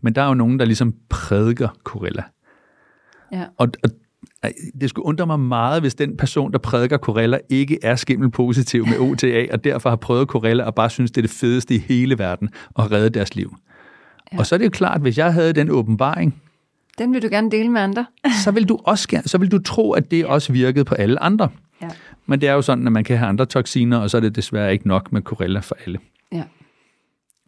Men 0.02 0.16
der 0.16 0.22
er 0.22 0.28
jo 0.28 0.34
nogen, 0.34 0.60
der 0.60 0.66
ligesom 0.66 0.94
prædiker 1.10 1.68
Corella. 1.84 2.24
Ja. 3.32 3.46
Og, 3.58 3.68
og 3.84 3.90
det 4.82 4.90
skulle 4.90 5.06
undre 5.06 5.28
mig 5.28 5.40
meget, 5.40 5.82
hvis 5.82 5.96
den 5.96 6.18
person, 6.18 6.52
der 6.52 6.58
prædiker 6.58 6.98
Corella, 6.98 7.38
ikke 7.50 7.80
er 7.84 7.96
skimmelpositiv 7.96 8.86
med 8.88 9.00
OTA, 9.00 9.48
og 9.52 9.64
derfor 9.64 9.90
har 9.90 9.96
prøvet 9.96 10.28
Corella 10.28 10.64
og 10.64 10.76
bare 10.76 10.90
synes, 10.90 11.12
det 11.12 11.18
er 11.18 11.22
det 11.22 11.32
fedeste 11.32 11.76
i 11.76 11.78
hele 11.78 12.20
verden 12.20 12.50
at 12.80 12.92
redde 12.92 13.10
deres 13.10 13.36
liv. 13.36 13.56
Ja. 14.34 14.40
Og 14.40 14.46
så 14.46 14.56
er 14.56 14.58
det 14.58 14.66
jo 14.66 14.70
klart, 14.70 15.02
hvis 15.02 15.18
jeg 15.18 15.34
havde 15.34 15.54
den 15.54 15.70
åbenbaring, 15.70 16.42
den 16.98 17.14
vil 17.14 17.22
du 17.22 17.28
gerne 17.32 17.52
dele 17.52 17.70
med 17.70 17.82
andre. 17.82 18.06
så 18.44 18.52
vil 18.52 18.70
du 18.70 18.80
også 18.84 19.22
så 19.26 19.38
vil 19.38 19.52
du 19.52 19.60
tro, 19.60 19.92
at 19.92 20.12
det 20.12 20.26
også 20.26 20.54
virkede 20.54 20.86
på 20.86 20.96
alle 20.96 21.24
andre. 21.24 21.50
Ja. 21.82 21.90
Men 22.26 22.42
det 22.42 22.50
er 22.50 22.54
jo 22.54 22.62
sådan, 22.62 22.88
at 22.88 22.94
man 22.94 23.04
kan 23.04 23.18
have 23.18 23.30
andre 23.30 23.46
toksiner, 23.46 23.98
og 23.98 24.10
så 24.10 24.18
er 24.18 24.22
det 24.22 24.36
desværre 24.36 24.74
ikke 24.74 24.88
nok 24.88 25.12
med 25.12 25.22
Corella 25.22 25.60
for 25.60 25.78
alle. 25.86 26.00
Ja. 26.32 26.44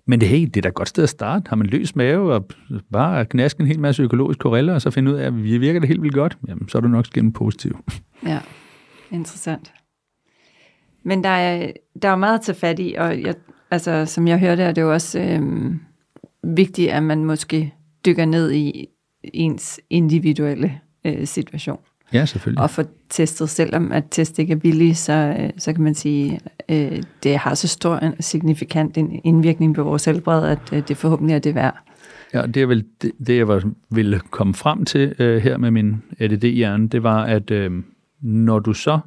Men 0.08 0.22
det, 0.22 0.30
hey, 0.30 0.42
det 0.42 0.58
er 0.58 0.62
da 0.62 0.68
et 0.68 0.74
godt 0.74 0.90
sted 0.90 1.04
at 1.04 1.10
starte. 1.10 1.50
Har 1.50 1.56
man 1.56 1.68
løs 1.68 1.96
mave 1.96 2.34
og 2.34 2.48
bare 2.92 3.26
knaske 3.26 3.62
en 3.62 3.68
hel 3.68 3.80
masse 3.80 4.04
økologisk 4.04 4.40
Corella, 4.40 4.74
og 4.74 4.82
så 4.82 4.92
finde 4.92 5.12
ud 5.12 5.18
af, 5.18 5.26
at 5.26 5.44
vi 5.44 5.58
virker 5.58 5.80
det 5.80 5.88
helt 5.88 6.02
vildt 6.02 6.16
godt, 6.16 6.38
jamen, 6.48 6.70
så 6.70 6.78
er 6.78 6.82
du 6.82 6.88
nok 6.88 7.06
skæmt 7.06 7.36
positiv. 7.36 7.80
Ja, 8.26 8.40
interessant. 9.12 9.74
Men 11.04 11.24
der 11.24 11.30
er, 11.30 11.72
der 12.02 12.10
er 12.10 12.16
meget 12.16 12.40
at 12.40 12.46
tage 12.46 12.56
fat 12.56 12.80
i, 12.80 12.96
og 12.98 13.22
jeg, 13.22 13.36
altså, 13.72 14.06
som 14.06 14.28
jeg 14.28 14.40
hørte, 14.40 14.64
er 14.64 14.72
det 14.72 14.82
jo 14.82 14.94
også 14.94 15.20
øhm, 15.20 15.80
vigtigt, 16.44 16.92
at 16.92 17.04
man 17.04 17.26
måske 17.26 17.74
dykker 18.06 18.26
ned 18.26 18.52
i 18.52 18.88
ens 19.34 19.80
individuelle 19.90 20.80
øh, 21.06 21.28
situation. 21.28 21.80
Ja, 22.14 22.26
selvfølgelig. 22.26 22.64
Og 22.64 22.70
få 22.70 22.84
testet, 23.10 23.50
selvom 23.50 23.92
at 23.92 24.04
test 24.12 24.40
ikke 24.40 24.54
er 24.54 24.58
billig, 24.58 24.98
så, 24.98 25.36
øh, 25.40 25.50
så 25.58 25.74
kan 25.74 25.84
man 25.84 25.96
sige, 25.96 26.40
øh, 26.70 27.04
det 27.24 27.38
har 27.38 27.54
så 27.54 27.68
stor 27.68 27.98
en 27.98 28.22
signifikant 28.22 28.98
en 28.98 29.22
indvirkning 29.24 29.76
på 29.76 29.84
vores 29.84 30.06
helbred, 30.06 30.48
at 30.48 30.74
øh, 30.74 30.88
det 30.88 30.98
forhåbentlig 30.98 31.36
er 31.36 31.40
det 31.40 31.56
værd. 31.56 31.76
Ja, 32.34 32.42
det 32.46 32.58
er 32.58 32.66
vel 32.66 32.86
det, 33.02 33.12
det 33.28 33.38
jeg 33.38 33.48
var, 33.48 33.72
ville 33.90 34.20
komme 34.20 34.54
frem 34.54 34.86
til 34.86 35.16
øh, 35.20 35.42
her 35.42 35.58
med 35.58 35.72
min 35.72 36.02
ADD-hjerne, 36.20 36.88
det 36.88 37.04
var, 37.04 37.24
at 37.24 37.52
øh, 37.52 37.72
når 38.22 38.60
du 38.60 38.74
så 38.74 39.00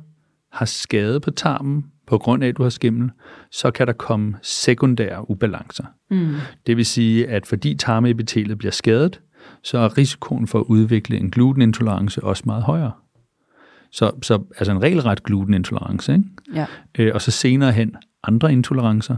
har 0.53 0.67
skade 0.67 1.21
på 1.21 1.31
tarmen, 1.31 1.85
på 2.07 2.19
grund 2.19 2.45
af, 2.45 2.49
at 2.49 2.57
du 2.57 2.63
har 2.63 2.71
skimmel, 2.71 3.11
så 3.51 3.71
kan 3.71 3.87
der 3.87 3.93
komme 3.93 4.35
sekundære 4.43 5.31
ubalancer. 5.31 5.85
Mm. 6.11 6.35
Det 6.67 6.77
vil 6.77 6.87
sige, 6.87 7.29
at 7.29 7.47
fordi 7.47 7.75
tarmepitelet 7.75 8.59
bliver 8.59 8.73
skadet, 8.73 9.21
så 9.63 9.79
er 9.79 9.99
risikoen 9.99 10.47
for 10.47 10.59
at 10.59 10.65
udvikle 10.69 11.17
en 11.17 11.31
glutenintolerance 11.31 12.25
også 12.25 12.43
meget 12.47 12.63
højere. 12.63 12.93
Så, 13.91 14.11
så 14.23 14.43
altså 14.59 14.73
en 14.73 14.83
regelret 14.83 15.23
glutenintolerance, 15.23 16.13
ikke? 16.13 16.25
Ja. 16.55 16.67
Øh, 16.99 17.11
og 17.15 17.23
så 17.23 17.31
senere 17.31 17.73
hen 17.73 17.97
andre 18.23 18.53
intolerancer. 18.53 19.17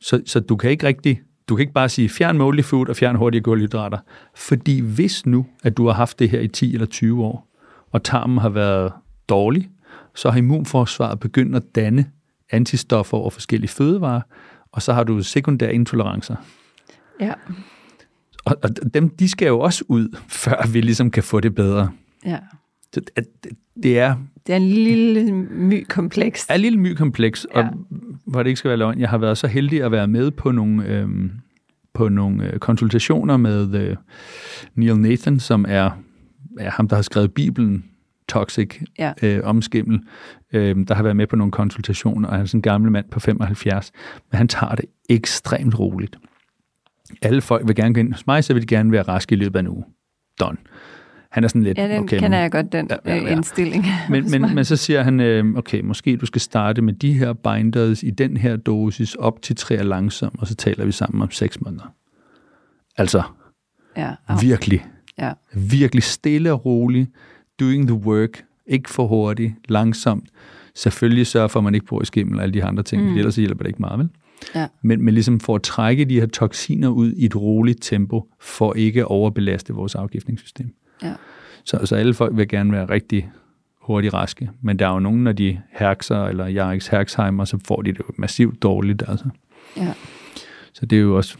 Så, 0.00 0.22
så 0.26 0.40
du 0.40 0.56
kan 0.56 0.70
ikke 0.70 0.86
rigtig, 0.86 1.20
du 1.48 1.56
kan 1.56 1.62
ikke 1.62 1.72
bare 1.72 1.88
sige, 1.88 2.08
fjern 2.08 2.38
moldy 2.38 2.62
food 2.62 2.88
og 2.88 2.96
fjern 2.96 3.16
hurtige 3.16 3.42
kulhydrater. 3.42 3.98
Fordi 4.36 4.80
hvis 4.80 5.26
nu, 5.26 5.46
at 5.62 5.76
du 5.76 5.86
har 5.86 5.92
haft 5.92 6.18
det 6.18 6.30
her 6.30 6.40
i 6.40 6.48
10 6.48 6.74
eller 6.74 6.86
20 6.86 7.24
år, 7.24 7.48
og 7.90 8.02
tarmen 8.04 8.38
har 8.38 8.48
været 8.48 8.92
dårlig, 9.28 9.70
så 10.14 10.30
har 10.30 10.38
immunforsvaret 10.38 11.20
begyndt 11.20 11.56
at 11.56 11.62
danne 11.74 12.06
antistoffer 12.50 13.16
over 13.16 13.30
forskellige 13.30 13.70
fødevarer, 13.70 14.20
og 14.72 14.82
så 14.82 14.92
har 14.92 15.04
du 15.04 15.22
sekundære 15.22 15.74
intolerancer. 15.74 16.36
Ja. 17.20 17.32
Og, 18.44 18.56
og 18.62 18.94
dem, 18.94 19.08
de 19.08 19.28
skal 19.28 19.46
jo 19.46 19.60
også 19.60 19.84
ud, 19.88 20.16
før 20.28 20.66
vi 20.72 20.80
ligesom 20.80 21.10
kan 21.10 21.22
få 21.22 21.40
det 21.40 21.54
bedre. 21.54 21.90
Ja. 22.26 22.38
Så 22.92 23.00
det, 23.16 23.26
det 23.82 23.98
er... 23.98 24.16
Det 24.46 24.52
er 24.52 24.56
en 24.56 24.68
lille 24.68 25.32
my 25.32 25.86
kompleks. 25.88 26.46
Er 26.48 26.54
en 26.54 26.60
lille 26.60 26.78
my 26.78 26.94
kompleks, 26.94 27.46
ja. 27.54 27.58
og 27.58 27.68
hvor 28.26 28.42
det 28.42 28.50
ikke 28.50 28.58
skal 28.58 28.68
være 28.68 28.78
løgn, 28.78 29.00
jeg 29.00 29.08
har 29.08 29.18
været 29.18 29.38
så 29.38 29.46
heldig 29.46 29.82
at 29.82 29.92
være 29.92 30.08
med 30.08 30.30
på 30.30 30.50
nogle, 30.50 30.86
øhm, 30.86 31.30
på 31.94 32.08
nogle 32.08 32.52
øh, 32.52 32.58
konsultationer 32.58 33.36
med 33.36 33.74
øh, 33.74 33.96
Neil 34.74 34.98
Nathan, 34.98 35.40
som 35.40 35.64
er, 35.68 35.90
er 36.58 36.70
ham, 36.70 36.88
der 36.88 36.96
har 36.96 37.02
skrevet 37.02 37.34
Bibelen, 37.34 37.84
Toxic, 38.28 38.80
ja. 38.98 39.12
øh, 39.22 39.40
om 39.44 39.62
skimmel, 39.62 40.00
øh, 40.52 40.76
der 40.88 40.94
har 40.94 41.02
været 41.02 41.16
med 41.16 41.26
på 41.26 41.36
nogle 41.36 41.52
konsultationer, 41.52 42.28
og 42.28 42.34
han 42.34 42.42
er 42.42 42.46
sådan 42.46 42.58
en 42.58 42.62
gammel 42.62 42.90
mand 42.90 43.06
på 43.10 43.20
75, 43.20 43.92
men 44.30 44.36
han 44.36 44.48
tager 44.48 44.74
det 44.74 44.84
ekstremt 45.08 45.78
roligt. 45.78 46.18
Alle 47.22 47.40
folk 47.40 47.66
vil 47.66 47.76
gerne 47.76 47.94
gå 47.94 48.00
ind 48.00 48.12
hos 48.12 48.26
mig, 48.26 48.44
så 48.44 48.52
vil 48.52 48.62
de 48.62 48.66
gerne 48.66 48.92
være 48.92 49.02
raske 49.02 49.32
i 49.34 49.38
løbet 49.38 49.56
af 49.56 49.60
en 49.60 49.68
uge. 49.68 49.84
Done. 50.40 50.56
Han 51.32 51.44
er 51.44 51.48
sådan 51.48 51.62
lidt... 51.62 51.78
Ja, 51.78 51.88
den 51.88 52.02
okay, 52.02 52.18
kender 52.18 52.38
jeg 52.38 52.52
godt, 52.52 52.72
den 52.72 52.88
ja, 52.90 52.96
ja, 53.06 53.22
ja. 53.22 53.28
indstilling. 53.28 53.86
Men, 54.10 54.30
men, 54.30 54.54
men 54.54 54.64
så 54.64 54.76
siger 54.76 55.02
han, 55.02 55.20
øh, 55.20 55.56
okay, 55.56 55.80
måske 55.80 56.16
du 56.16 56.26
skal 56.26 56.40
starte 56.40 56.82
med 56.82 56.92
de 56.92 57.12
her 57.12 57.32
binders 57.32 58.02
i 58.02 58.10
den 58.10 58.36
her 58.36 58.56
dosis 58.56 59.14
op 59.14 59.42
til 59.42 59.56
tre 59.56 59.84
langsomt, 59.84 60.40
og 60.40 60.46
så 60.46 60.54
taler 60.54 60.84
vi 60.84 60.92
sammen 60.92 61.22
om 61.22 61.30
seks 61.30 61.60
måneder. 61.60 61.94
Altså, 62.96 63.22
ja, 63.96 64.14
virkelig, 64.40 64.86
ja. 65.18 65.32
virkelig 65.54 66.02
stille 66.02 66.52
og 66.52 66.64
roligt, 66.64 67.10
doing 67.60 67.86
the 67.86 67.96
work, 67.96 68.44
ikke 68.66 68.90
for 68.90 69.06
hurtigt, 69.06 69.54
langsomt. 69.68 70.28
Selvfølgelig 70.74 71.26
sørger 71.26 71.48
for, 71.48 71.60
at 71.60 71.64
man 71.64 71.74
ikke 71.74 71.86
bruger 71.86 72.04
skimmel 72.04 72.36
og 72.36 72.42
alle 72.42 72.54
de 72.54 72.64
andre 72.64 72.82
ting, 72.82 73.02
mm. 73.02 73.16
ellers 73.16 73.36
hjælper 73.36 73.62
det 73.62 73.68
ikke 73.68 73.80
meget, 73.82 73.98
vel? 73.98 74.08
Ja. 74.54 74.66
Men, 74.82 75.04
men 75.04 75.14
ligesom 75.14 75.40
for 75.40 75.54
at 75.54 75.62
trække 75.62 76.04
de 76.04 76.20
her 76.20 76.26
toksiner 76.26 76.88
ud 76.88 77.12
i 77.12 77.24
et 77.24 77.36
roligt 77.36 77.78
tempo, 77.82 78.28
for 78.40 78.74
ikke 78.74 79.00
at 79.00 79.06
overbelaste 79.06 79.72
vores 79.74 79.94
afgiftningssystem. 79.94 80.74
Ja. 81.02 81.12
Så, 81.64 81.78
så 81.84 81.96
alle 81.96 82.14
folk 82.14 82.36
vil 82.36 82.48
gerne 82.48 82.72
være 82.72 82.84
rigtig 82.84 83.30
hurtigt 83.80 84.14
raske, 84.14 84.50
men 84.62 84.78
der 84.78 84.86
er 84.88 84.92
jo 84.92 84.98
nogen, 84.98 85.24
når 85.24 85.32
de 85.32 85.60
herkser, 85.72 86.24
eller 86.24 86.46
Jarix 86.46 86.86
Herxheimer, 86.86 87.44
så 87.44 87.58
får 87.66 87.82
de 87.82 87.92
det 87.92 87.98
jo 87.98 88.04
massivt 88.16 88.62
dårligt, 88.62 89.02
altså. 89.08 89.24
Ja. 89.76 89.92
Så 90.72 90.86
det 90.86 90.98
er 90.98 91.02
jo 91.02 91.16
også... 91.16 91.36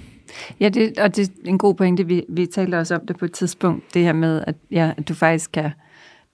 Ja, 0.60 0.68
det, 0.68 0.98
og 0.98 1.16
det 1.16 1.28
er 1.28 1.32
en 1.48 1.58
god 1.58 1.74
pointe. 1.74 2.06
Vi, 2.06 2.22
vi 2.28 2.46
talte 2.46 2.78
også 2.78 2.94
om 2.94 3.06
det 3.06 3.16
på 3.18 3.24
et 3.24 3.32
tidspunkt, 3.32 3.94
det 3.94 4.02
her 4.02 4.12
med, 4.12 4.44
at, 4.46 4.54
ja, 4.70 4.92
at 4.96 5.08
du 5.08 5.14
faktisk 5.14 5.52
kan, 5.52 5.70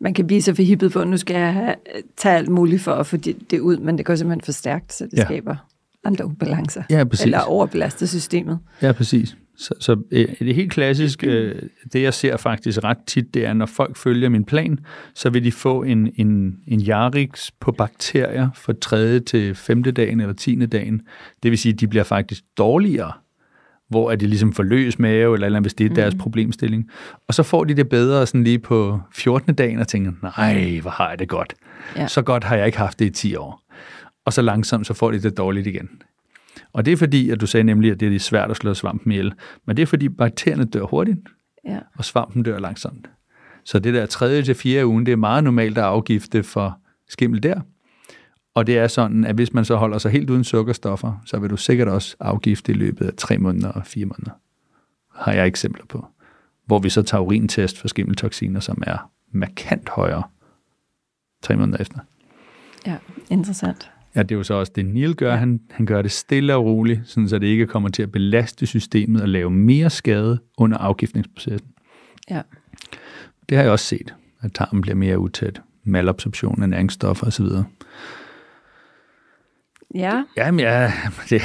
man 0.01 0.15
kan 0.15 0.27
blive 0.27 0.43
så 0.43 0.55
forhippet 0.55 0.93
på, 0.93 1.01
at 1.01 1.09
nu 1.09 1.17
skal 1.17 1.37
jeg 1.37 1.53
have, 1.53 1.75
tage 2.17 2.37
alt 2.37 2.49
muligt 2.49 2.83
for 2.83 2.93
at 2.93 3.07
få 3.07 3.17
det, 3.17 3.51
det 3.51 3.61
ud, 3.61 3.77
men 3.77 3.99
det 3.99 4.07
går 4.07 4.15
simpelthen 4.15 4.41
for 4.45 4.53
stærkt, 4.53 4.93
så 4.93 5.05
det 5.05 5.19
Ja. 5.19 5.25
skaber 5.25 5.57
andre 6.05 6.27
ubalancer. 6.27 6.83
Ja, 6.91 7.05
præcis. 7.05 7.25
Eller 7.25 7.41
overbelaster 7.41 8.07
systemet. 8.07 8.59
Ja, 8.83 8.93
præcis. 8.93 9.37
Så, 9.59 9.75
så 9.81 9.97
øh, 10.11 10.29
det 10.39 10.55
helt 10.55 10.73
klassiske, 10.73 11.27
øh, 11.27 11.63
det 11.93 12.03
jeg 12.03 12.15
ser 12.15 12.37
faktisk 12.37 12.85
ret 12.85 12.99
tit, 13.07 13.35
det 13.35 13.47
er, 13.47 13.53
når 13.53 13.67
folk 13.67 13.97
følger 13.97 14.29
min 14.29 14.45
plan, 14.45 14.79
så 15.15 15.31
vil 15.31 15.45
de 15.45 15.53
få 15.53 15.83
en, 15.83 16.13
en, 16.17 16.57
en 16.67 16.81
Jarix 16.81 17.51
på 17.61 17.73
bakterier 17.73 18.51
fra 18.55 18.73
3. 18.81 19.21
til 19.21 19.55
5. 19.55 19.83
dagen 19.83 20.21
eller 20.21 20.35
10. 20.35 20.67
dagen. 20.67 21.01
Det 21.43 21.51
vil 21.51 21.59
sige, 21.59 21.73
at 21.73 21.81
de 21.81 21.89
bliver 21.89 22.05
faktisk 22.05 22.43
dårligere, 22.59 23.13
hvor 23.89 24.11
er 24.11 24.17
de 24.17 24.27
ligesom 24.27 24.53
får 24.53 24.63
løs 24.63 24.99
mave, 24.99 25.35
eller, 25.35 25.47
eller 25.47 25.61
hvis 25.61 25.75
det 25.75 25.91
er 25.91 25.95
deres 25.95 26.15
mm. 26.15 26.21
problemstilling. 26.21 26.91
Og 27.29 27.35
så 27.35 27.43
får 27.43 27.65
de 27.65 27.75
det 27.75 27.89
bedre 27.89 28.27
sådan 28.27 28.45
lige 28.45 28.59
på 28.59 29.01
14. 29.15 29.55
dagen 29.55 29.79
og 29.79 29.89
tænker, 29.89 30.13
nej, 30.23 30.79
hvor 30.81 30.91
har 30.91 31.09
jeg 31.09 31.19
det 31.19 31.29
godt. 31.29 31.55
Ja. 31.97 32.07
Så 32.07 32.23
godt 32.23 32.45
har 32.45 32.57
jeg 32.57 32.67
ikke 32.67 32.79
haft 32.79 32.99
det 32.99 33.05
i 33.05 33.11
10 33.11 33.37
år. 33.37 33.63
Og 34.29 34.33
så 34.33 34.43
langsomt, 34.43 34.87
så 34.87 34.95
får 34.95 35.11
de 35.11 35.23
det 35.23 35.37
dårligt 35.37 35.67
igen. 35.67 35.89
Og 36.73 36.85
det 36.85 36.93
er 36.93 36.97
fordi, 36.97 37.31
at 37.31 37.41
du 37.41 37.47
sagde 37.47 37.65
nemlig, 37.65 37.91
at 37.91 38.01
det 38.01 38.15
er 38.15 38.19
svært 38.19 38.51
at 38.51 38.57
slå 38.57 38.75
svampen 38.75 39.13
ihjel. 39.13 39.33
Men 39.67 39.77
det 39.77 39.83
er 39.83 39.87
fordi, 39.87 40.09
bakterierne 40.09 40.65
dør 40.65 40.83
hurtigt, 40.83 41.19
ja. 41.65 41.79
og 41.99 42.05
svampen 42.05 42.43
dør 42.43 42.59
langsomt. 42.59 43.11
Så 43.65 43.79
det 43.79 43.95
der 43.95 44.07
tredje 44.07 44.43
til 44.43 44.55
fjerde 44.55 44.87
ugen, 44.87 45.07
det 45.07 45.13
er 45.13 45.17
meget 45.17 45.45
normalt 45.45 45.79
at 45.79 45.85
afgifte 45.85 46.43
for 46.43 46.79
skimmel 47.09 47.43
der. 47.43 47.61
Og 48.55 48.67
det 48.67 48.79
er 48.79 48.87
sådan, 48.87 49.25
at 49.25 49.35
hvis 49.35 49.53
man 49.53 49.65
så 49.65 49.77
holder 49.77 49.99
sig 49.99 50.11
helt 50.11 50.31
uden 50.31 50.45
sukkerstoffer, 50.45 51.23
så 51.27 51.39
vil 51.39 51.51
du 51.51 51.57
sikkert 51.57 51.89
også 51.89 52.17
afgifte 52.21 52.73
i 52.73 52.75
løbet 52.75 53.07
af 53.07 53.13
tre 53.17 53.39
måneder 53.39 53.69
og 53.69 53.87
fire 53.87 54.07
måneder. 54.07 54.39
Har 55.15 55.33
jeg 55.33 55.47
eksempler 55.47 55.85
på. 55.89 56.07
Hvor 56.67 56.79
vi 56.79 56.91
så 56.91 57.03
tager 57.03 57.23
urintest 57.23 57.79
for 57.79 57.89
skimmeltoxiner, 57.89 58.61
som 58.61 58.83
er 58.87 59.11
markant 59.33 59.89
højere 59.89 60.23
tre 61.43 61.57
måneder 61.57 61.79
efter. 61.81 61.99
Ja, 62.87 62.97
interessant. 63.31 63.91
Ja, 64.17 64.23
det 64.23 64.33
er 64.33 64.37
jo 64.37 64.43
så 64.43 64.55
også 64.55 64.73
det, 64.75 64.87
Neil 64.87 65.15
gør. 65.15 65.31
Ja. 65.31 65.37
Han, 65.37 65.61
han 65.71 65.87
gør 65.87 66.03
det 66.03 66.11
stille 66.11 66.55
og 66.55 66.65
roligt, 66.65 67.01
sådan 67.05 67.29
så 67.29 67.39
det 67.39 67.47
ikke 67.47 67.67
kommer 67.67 67.89
til 67.89 68.03
at 68.03 68.13
belaste 68.13 68.67
systemet 68.67 69.23
og 69.23 69.29
lave 69.29 69.51
mere 69.51 69.91
skade 69.91 70.39
under 70.59 70.79
afgiftningsprocessen. 70.79 71.69
Ja. 72.31 72.43
Det 73.49 73.57
har 73.57 73.65
jeg 73.65 73.73
også 73.73 73.85
set, 73.85 74.15
at 74.41 74.53
tarmen 74.53 74.81
bliver 74.83 74.95
mere 74.95 75.19
utæt. 75.19 75.61
Malabsorption 75.85 76.63
af 76.63 76.69
næringsstoffer 76.69 77.27
osv. 77.27 77.47
Ja. 79.95 80.23
Jamen 80.37 80.61
ja, 80.61 80.93
det, 81.31 81.43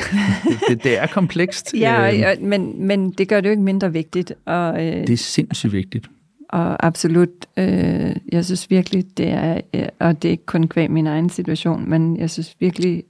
det, 0.69 0.83
det 0.83 0.99
er 0.99 1.07
komplekst. 1.07 1.73
ja, 1.73 2.31
øhm. 2.33 2.45
men, 2.45 2.87
men 2.87 3.11
det 3.11 3.27
gør 3.27 3.41
det 3.41 3.49
jo 3.49 3.51
ikke 3.51 3.63
mindre 3.63 3.93
vigtigt. 3.93 4.33
Og, 4.45 4.85
øh, 4.85 5.07
det 5.07 5.09
er 5.09 5.17
sindssygt 5.17 5.73
vigtigt 5.73 6.09
og 6.53 6.85
absolut, 6.85 7.29
øh, 7.57 8.15
jeg 8.31 8.45
synes 8.45 8.69
virkelig, 8.69 9.17
det 9.17 9.29
er, 9.29 9.61
øh, 9.73 9.85
og 9.99 10.21
det 10.21 10.27
er 10.27 10.31
ikke 10.31 10.45
kun 10.45 10.67
kvæg 10.67 10.91
min 10.91 11.07
egen 11.07 11.29
situation, 11.29 11.89
men 11.89 12.17
jeg 12.17 12.29
synes 12.29 12.55
virkelig, 12.59 13.03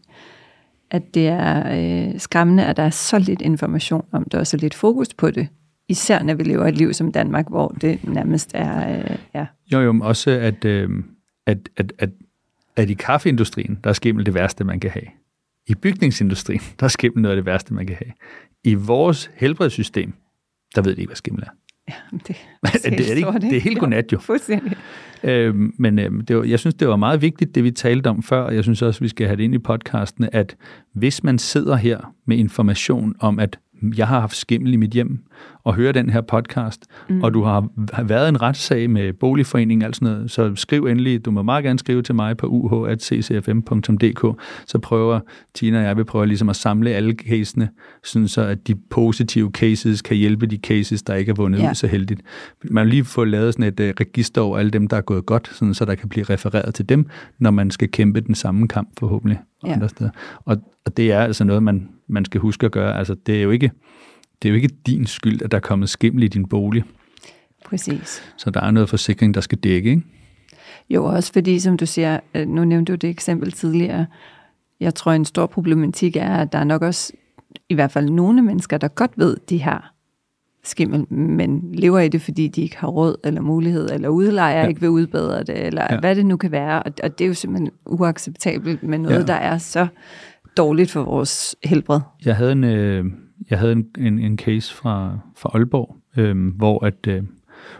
at 0.92 1.14
det 1.14 1.28
er 1.28 1.64
øh, 1.76 2.20
skræmmende, 2.20 2.66
at 2.66 2.78
der 2.78 2.84
er 2.84 2.90
så 2.90 3.20
lidt 3.20 3.42
information 3.42 4.06
om 4.12 4.24
det, 4.24 4.40
og 4.40 4.48
så 4.48 4.58
lidt 4.58 4.74
fokus 4.74 5.14
på 5.14 5.32
det. 5.32 5.48
Især 5.90 6.24
når 6.24 6.34
vi 6.34 6.44
lever 6.44 6.68
et 6.68 6.78
liv 6.78 6.94
som 6.94 7.12
Danmark, 7.12 7.50
hvor 7.50 7.68
det 7.68 8.04
nærmest 8.04 8.52
er... 8.54 9.00
Øh, 9.00 9.18
ja. 9.36 9.46
Jo, 9.74 9.80
jo, 9.80 9.92
men 9.92 10.02
også 10.02 10.32
at, 10.32 10.66
øh, 10.66 10.90
at, 11.48 11.70
at, 11.78 11.94
at, 12.00 12.10
at 12.76 12.90
i 12.90 12.94
kaffeindustrien, 12.94 13.80
der 13.84 13.90
er 13.90 13.94
skimmel 13.94 14.26
det 14.26 14.34
værste, 14.34 14.64
man 14.64 14.80
kan 14.80 14.90
have. 14.90 15.08
I 15.68 15.76
bygningsindustrien, 15.76 16.62
der 16.80 16.84
er 16.84 16.90
skimmel 16.90 17.22
noget 17.22 17.36
af 17.36 17.38
det 17.38 17.46
værste, 17.46 17.74
man 17.74 17.88
kan 17.88 17.96
have. 17.96 18.14
I 18.64 18.74
vores 18.74 19.32
helbredssystem, 19.36 20.14
der 20.76 20.82
ved 20.82 20.96
de 20.96 21.02
ikke, 21.02 21.10
hvad 21.10 21.16
skimmel 21.16 21.44
er. 21.44 21.50
Ja, 21.90 21.94
det, 22.28 22.36
er, 22.64 22.70
det, 22.90 23.22
er, 23.22 23.32
det, 23.32 23.42
det 23.42 23.58
er 23.58 23.62
helt 23.62 23.80
godnat 23.80 24.14
jo. 24.14 24.20
Fuldstændig. 24.20 24.78
Øhm, 25.24 25.74
men 25.78 26.00
øhm, 26.00 26.22
det 26.22 26.38
var, 26.38 26.44
jeg 26.44 26.60
synes, 26.60 26.76
det 26.76 26.88
var 26.88 26.96
meget 26.96 27.22
vigtigt, 27.22 27.56
det 27.56 27.64
vi 27.64 27.72
talte 27.72 28.08
om 28.08 28.24
før, 28.24 28.42
og 28.42 28.56
jeg 28.56 28.64
synes 28.64 28.82
også, 28.82 29.00
vi 29.00 29.08
skal 29.08 29.28
have 29.28 29.38
det 29.38 29.44
ind 29.44 29.56
i 29.56 29.58
podcasten, 29.58 30.30
at 30.32 30.56
hvis 30.94 31.24
man 31.24 31.40
sidder 31.40 31.76
her 31.76 32.14
med 32.26 32.38
information 32.38 33.16
om, 33.20 33.40
at 33.40 33.60
jeg 33.98 34.08
har 34.08 34.20
haft 34.20 34.36
skimmel 34.36 34.74
i 34.74 34.76
mit 34.76 34.92
hjem, 34.92 35.20
og 35.64 35.76
hører 35.76 35.92
den 35.92 36.10
her 36.10 36.22
podcast, 36.22 36.86
mm. 37.10 37.24
og 37.24 37.34
du 37.34 37.44
har 37.44 37.68
været 38.04 38.30
en 38.30 38.42
retssag 38.42 38.90
med 38.90 39.14
boligforeningen 39.14 39.90
og 39.90 39.96
sådan 39.96 40.14
noget, 40.14 40.32
så 40.32 40.56
skriv 40.56 40.86
endelig, 40.86 41.26
du 41.26 41.32
må 41.32 41.44
meget 41.44 41.64
gerne 41.64 41.80
skrive 41.80 42.02
til 42.02 42.16
mig 42.16 42.38
på 42.38 42.48
uh.ccfm.dk, 42.48 44.42
så 44.68 44.80
prøver 44.80 45.20
Tina 45.54 45.80
og 45.80 45.84
jeg 45.84 45.98
vil 45.98 46.06
prøve 46.06 46.26
ligesom 46.26 46.50
at 46.50 46.56
samle 46.56 46.90
alle 46.90 47.14
casene, 47.14 47.70
sådan 48.04 48.28
så 48.28 48.42
at 48.42 48.68
de 48.68 48.76
positive 48.76 49.52
cases 49.52 50.02
kan 50.02 50.18
hjælpe 50.18 50.46
de 50.46 50.58
cases, 50.58 51.04
der 51.04 51.14
ikke 51.14 51.30
er 51.30 51.36
vundet 51.36 51.60
ja. 51.60 51.70
ud 51.70 51.76
så 51.76 51.88
heldigt. 51.88 52.22
Man 52.64 52.86
vil 52.86 52.94
lige 52.94 53.04
få 53.04 53.24
lavet 53.24 53.54
sådan 53.54 53.66
et 53.66 53.80
uh, 53.80 53.86
register 53.86 54.42
over 54.42 54.58
alle 54.58 54.72
dem, 54.72 54.88
der 54.88 54.98
er 54.98 55.02
gået 55.02 55.26
godt, 55.26 55.50
sådan 55.54 55.74
så 55.74 55.86
der 55.86 55.96
kan 55.96 56.10
blive 56.10 56.26
refereret 56.26 56.76
til 56.76 56.90
dem, 56.90 57.06
når 57.40 57.52
man 57.52 57.72
skal 57.72 57.92
kæmpe 57.92 58.22
den 58.22 58.36
samme 58.36 58.68
kamp 58.68 58.90
forhåbentlig 59.00 59.40
ja. 59.66 59.74
andre 59.74 59.90
steder. 59.90 60.10
Og, 60.46 60.58
og 60.86 60.98
det 60.98 61.12
er 61.12 61.20
altså 61.20 61.44
noget, 61.44 61.64
man, 61.64 61.90
man 62.14 62.26
skal 62.26 62.42
huske 62.42 62.66
at 62.66 62.72
gøre. 62.72 62.98
Altså, 62.98 63.16
det 63.26 63.38
er 63.38 63.42
jo 63.42 63.52
ikke 63.52 63.72
det 64.42 64.50
er 64.50 64.52
jo 64.52 64.56
ikke 64.56 64.70
din 64.88 65.06
skyld, 65.06 65.42
at 65.42 65.52
der 65.52 65.58
er 65.58 65.62
kommet 65.62 65.90
skimmel 65.90 66.24
i 66.24 66.28
din 66.28 66.46
bolig. 66.46 66.84
Præcis. 67.66 68.34
Så 68.38 68.50
der 68.50 68.62
er 68.62 68.72
noget 68.72 68.90
forsikring, 68.90 69.34
der 69.34 69.42
skal 69.42 69.58
dække, 69.58 69.90
ikke? 69.90 70.04
Jo, 70.90 71.06
også 71.06 71.34
fordi, 71.34 71.60
som 71.60 71.78
du 71.78 71.86
siger, 71.86 72.20
øh, 72.36 72.48
nu 72.48 72.66
nævnte 72.66 72.92
du 72.92 72.96
det 72.96 73.10
eksempel 73.10 73.52
tidligere, 73.52 74.06
jeg 74.80 74.96
tror, 74.96 75.12
en 75.12 75.26
stor 75.26 75.46
problematik 75.46 76.16
er, 76.16 76.36
at 76.36 76.52
der 76.52 76.60
er 76.60 76.64
nok 76.64 76.82
også 76.82 77.14
i 77.70 77.74
hvert 77.74 77.92
fald 77.92 78.10
nogle 78.10 78.42
mennesker, 78.42 78.78
der 78.78 78.88
godt 78.88 79.12
ved, 79.16 79.38
de 79.50 79.62
har 79.62 79.94
skimmel, 80.64 81.14
men 81.14 81.70
lever 81.74 82.00
i 82.00 82.08
det, 82.08 82.22
fordi 82.22 82.48
de 82.48 82.62
ikke 82.62 82.78
har 82.78 82.88
råd 82.88 83.16
eller 83.24 83.42
mulighed, 83.42 83.90
eller 83.90 84.10
udlejer 84.10 84.62
ja. 84.62 84.68
ikke 84.68 84.82
vil 84.82 84.90
udbedre 84.90 85.44
det, 85.44 85.66
eller 85.66 85.88
ja. 85.90 86.00
hvad 86.00 86.16
det 86.16 86.26
nu 86.26 86.38
kan 86.38 86.52
være. 86.52 86.84
Og, 86.84 86.94
og 87.04 87.20
det 87.20 87.26
er 87.26 87.28
jo 87.28 87.34
simpelthen 87.34 87.72
uacceptabelt 87.86 88.84
med 88.84 88.98
noget, 88.98 89.20
ja. 89.20 89.26
der 89.26 89.34
er 89.34 89.58
så 89.58 89.88
dårligt 90.58 90.92
for 90.92 91.04
vores 91.04 91.56
helbred. 91.64 92.00
Jeg 92.26 92.36
havde 92.36 92.52
en, 92.52 92.64
øh, 92.64 93.06
jeg 93.50 93.60
havde 93.60 93.72
en, 93.72 93.86
en, 93.98 94.20
en 94.20 94.38
case 94.38 94.74
fra, 94.74 95.20
fra 95.38 95.50
Aalborg, 95.54 95.98
øh, 96.18 96.56
hvor 96.56 96.86
at 96.86 97.08
øh, 97.08 97.24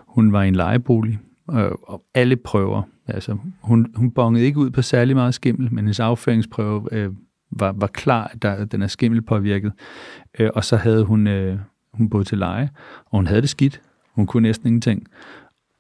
hun 0.08 0.34
var 0.34 0.44
i 0.44 0.48
en 0.48 0.56
lejebolig, 0.56 1.20
øh, 1.52 1.72
og 1.84 2.04
alle 2.14 2.36
prøver, 2.36 2.82
altså 3.08 3.38
hun, 3.62 3.88
hun 3.96 4.12
bongede 4.12 4.46
ikke 4.46 4.60
ud 4.60 4.70
på 4.70 4.82
særlig 4.82 5.16
meget 5.16 5.34
skimmel, 5.34 5.74
men 5.74 5.78
hendes 5.78 6.00
afføringsprøve 6.00 6.88
øh, 6.92 7.12
var, 7.52 7.72
var 7.72 7.88
klar, 7.88 8.28
at 8.28 8.42
der, 8.42 8.66
den 8.66 8.82
er 8.82 8.88
skimmelpåvirket. 8.88 9.72
Øh, 10.40 10.50
og 10.54 10.64
så 10.64 10.78
havde 10.78 11.04
hun, 11.04 11.28
øh, 11.28 11.60
hun 11.94 12.10
boet 12.10 12.28
til 12.28 12.38
leje, 12.38 12.70
og 13.06 13.18
hun 13.18 13.28
havde 13.28 13.42
det 13.42 13.50
skidt. 13.50 13.82
Hun 14.16 14.28
kunne 14.28 14.44
næsten 14.44 14.68
ingenting. 14.68 15.08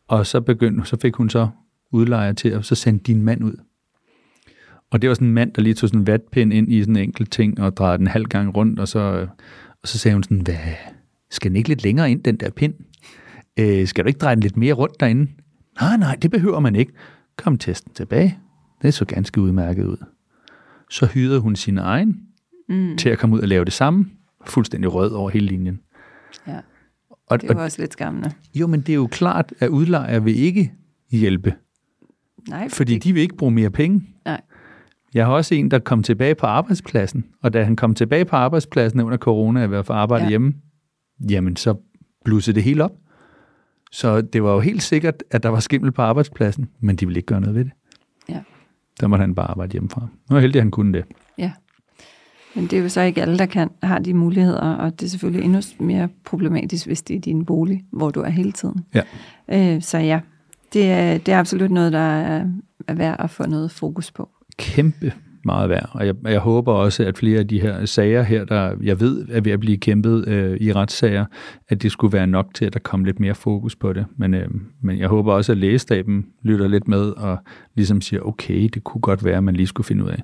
Og 0.07 0.25
så 0.25 0.41
begyndte, 0.41 0.85
så 0.85 0.97
fik 1.01 1.15
hun 1.15 1.29
så 1.29 1.49
udlejer 1.91 2.33
til 2.33 2.55
og 2.55 2.65
så 2.65 2.75
sendte 2.75 3.03
din 3.03 3.21
mand 3.21 3.43
ud. 3.43 3.55
Og 4.93 5.01
det 5.01 5.09
var 5.09 5.13
sådan 5.13 5.27
en 5.27 5.33
mand, 5.33 5.53
der 5.53 5.61
lige 5.61 5.73
tog 5.73 5.89
sådan 5.89 6.01
en 6.01 6.07
vatpind 6.07 6.53
ind 6.53 6.73
i 6.73 6.81
sådan 6.81 6.95
en 6.95 7.03
enkelt 7.03 7.31
ting, 7.31 7.59
og 7.59 7.77
drejede 7.77 7.97
den 7.97 8.07
halv 8.07 8.25
gang 8.25 8.57
rundt, 8.57 8.79
og 8.79 8.87
så 8.87 9.27
og 9.81 9.87
så 9.87 9.99
sagde 9.99 10.15
hun 10.15 10.23
sådan, 10.23 10.41
hvad, 10.41 10.55
skal 11.31 11.51
den 11.51 11.55
ikke 11.55 11.69
lidt 11.69 11.83
længere 11.83 12.11
ind, 12.11 12.23
den 12.23 12.37
der 12.37 12.49
pind? 12.49 12.73
Øh, 13.59 13.87
skal 13.87 14.03
du 14.03 14.07
ikke 14.07 14.17
dreje 14.17 14.35
den 14.35 14.43
lidt 14.43 14.57
mere 14.57 14.73
rundt 14.73 14.99
derinde? 14.99 15.31
Nej, 15.81 15.97
nej, 15.97 16.15
det 16.21 16.31
behøver 16.31 16.59
man 16.59 16.75
ikke. 16.75 16.91
Kom 17.37 17.57
testen 17.57 17.93
tilbage. 17.93 18.39
Det 18.81 18.93
så 18.93 19.05
ganske 19.05 19.41
udmærket 19.41 19.85
ud. 19.85 19.97
Så 20.89 21.05
hyrede 21.05 21.39
hun 21.39 21.55
sin 21.55 21.77
egen 21.77 22.21
mm. 22.69 22.97
til 22.97 23.09
at 23.09 23.19
komme 23.19 23.35
ud 23.35 23.41
og 23.41 23.47
lave 23.47 23.65
det 23.65 23.73
samme. 23.73 24.05
Fuldstændig 24.45 24.93
rød 24.93 25.11
over 25.11 25.29
hele 25.29 25.45
linjen. 25.45 25.79
Ja, 26.47 26.59
og, 27.27 27.41
det 27.41 27.55
var 27.55 27.63
også 27.63 27.81
lidt 27.81 27.93
skræmmende. 27.93 28.31
Jo, 28.55 28.67
men 28.67 28.81
det 28.81 28.89
er 28.89 28.95
jo 28.95 29.07
klart, 29.07 29.53
at 29.59 29.69
udlejer 29.69 30.19
vil 30.19 30.39
ikke 30.39 30.73
hjælpe. 31.11 31.53
Nej, 32.49 32.69
fordi, 32.69 32.75
fordi 32.75 32.97
de 32.97 33.13
vil 33.13 33.21
ikke 33.21 33.35
bruge 33.35 33.51
mere 33.51 33.69
penge. 33.69 34.03
Nej. 34.25 34.41
Jeg 35.13 35.25
har 35.25 35.33
også 35.33 35.55
en, 35.55 35.71
der 35.71 35.79
kom 35.79 36.03
tilbage 36.03 36.35
på 36.35 36.45
arbejdspladsen, 36.45 37.25
og 37.41 37.53
da 37.53 37.63
han 37.63 37.75
kom 37.75 37.95
tilbage 37.95 38.25
på 38.25 38.35
arbejdspladsen 38.35 38.99
under 38.99 39.17
corona, 39.17 39.63
at 39.63 39.71
være 39.71 39.83
for 39.83 39.93
arbejde 39.93 40.23
ja. 40.23 40.29
hjemme, 40.29 40.53
jamen 41.29 41.55
så 41.55 41.75
blussede 42.25 42.55
det 42.55 42.63
helt 42.63 42.81
op. 42.81 42.91
Så 43.91 44.21
det 44.21 44.43
var 44.43 44.53
jo 44.53 44.59
helt 44.59 44.83
sikkert, 44.83 45.23
at 45.31 45.43
der 45.43 45.49
var 45.49 45.59
skimmel 45.59 45.91
på 45.91 46.01
arbejdspladsen, 46.01 46.69
men 46.79 46.95
de 46.95 47.05
ville 47.05 47.17
ikke 47.17 47.27
gøre 47.27 47.41
noget 47.41 47.55
ved 47.55 47.65
det. 47.65 47.71
Ja. 48.29 48.39
Der 49.01 49.07
måtte 49.07 49.21
han 49.21 49.35
bare 49.35 49.47
arbejde 49.47 49.71
hjemmefra. 49.71 50.07
Nu 50.29 50.35
er 50.35 50.39
heldig, 50.39 50.59
at 50.59 50.63
han 50.63 50.71
kunne 50.71 50.93
det. 50.93 51.05
Ja. 51.37 51.51
Men 52.55 52.63
det 52.63 52.73
er 52.73 52.83
jo 52.83 52.89
så 52.89 53.01
ikke 53.01 53.21
alle, 53.21 53.37
der 53.37 53.45
kan, 53.45 53.69
har 53.83 53.99
de 53.99 54.13
muligheder, 54.13 54.59
og 54.59 54.99
det 54.99 55.05
er 55.05 55.09
selvfølgelig 55.09 55.45
endnu 55.45 55.61
mere 55.79 56.09
problematisk, 56.25 56.85
hvis 56.85 57.01
det 57.01 57.15
er 57.15 57.19
din 57.19 57.45
bolig, 57.45 57.85
hvor 57.91 58.09
du 58.09 58.21
er 58.21 58.29
hele 58.29 58.51
tiden. 58.51 58.85
Ja. 58.93 59.01
Øh, 59.75 59.81
så 59.81 59.97
ja, 59.97 60.19
det 60.73 60.91
er, 60.91 61.17
det 61.17 61.33
er 61.33 61.39
absolut 61.39 61.71
noget, 61.71 61.93
der 61.93 61.99
er, 61.99 62.47
er 62.87 62.93
værd 62.93 63.15
at 63.19 63.29
få 63.29 63.47
noget 63.47 63.71
fokus 63.71 64.11
på 64.11 64.29
kæmpe 64.57 65.13
meget 65.45 65.69
værd. 65.69 65.89
Og 65.91 66.05
jeg, 66.05 66.15
jeg 66.23 66.39
håber 66.39 66.73
også, 66.73 67.03
at 67.03 67.17
flere 67.17 67.39
af 67.39 67.47
de 67.47 67.61
her 67.61 67.85
sager 67.85 68.23
her, 68.23 68.45
der 68.45 68.75
jeg 68.81 68.99
ved 68.99 69.27
er 69.29 69.41
ved 69.41 69.51
at 69.51 69.59
blive 69.59 69.77
kæmpet 69.77 70.27
øh, 70.27 70.57
i 70.61 70.73
retssager, 70.73 71.25
at 71.69 71.81
det 71.81 71.91
skulle 71.91 72.13
være 72.13 72.27
nok 72.27 72.53
til, 72.53 72.65
at 72.65 72.73
der 72.73 72.79
kom 72.79 73.05
lidt 73.05 73.19
mere 73.19 73.35
fokus 73.35 73.75
på 73.75 73.93
det. 73.93 74.05
Men, 74.17 74.33
øh, 74.33 74.47
men 74.81 74.99
jeg 74.99 75.07
håber 75.07 75.33
også, 75.33 75.51
at 75.51 75.57
lægestaben 75.57 76.25
lytter 76.41 76.67
lidt 76.67 76.87
med 76.87 77.09
og 77.09 77.37
ligesom 77.75 78.01
siger, 78.01 78.21
okay, 78.21 78.69
det 78.73 78.83
kunne 78.83 79.01
godt 79.01 79.25
være, 79.25 79.37
at 79.37 79.43
man 79.43 79.55
lige 79.55 79.67
skulle 79.67 79.85
finde 79.85 80.03
ud 80.03 80.09
af. 80.09 80.23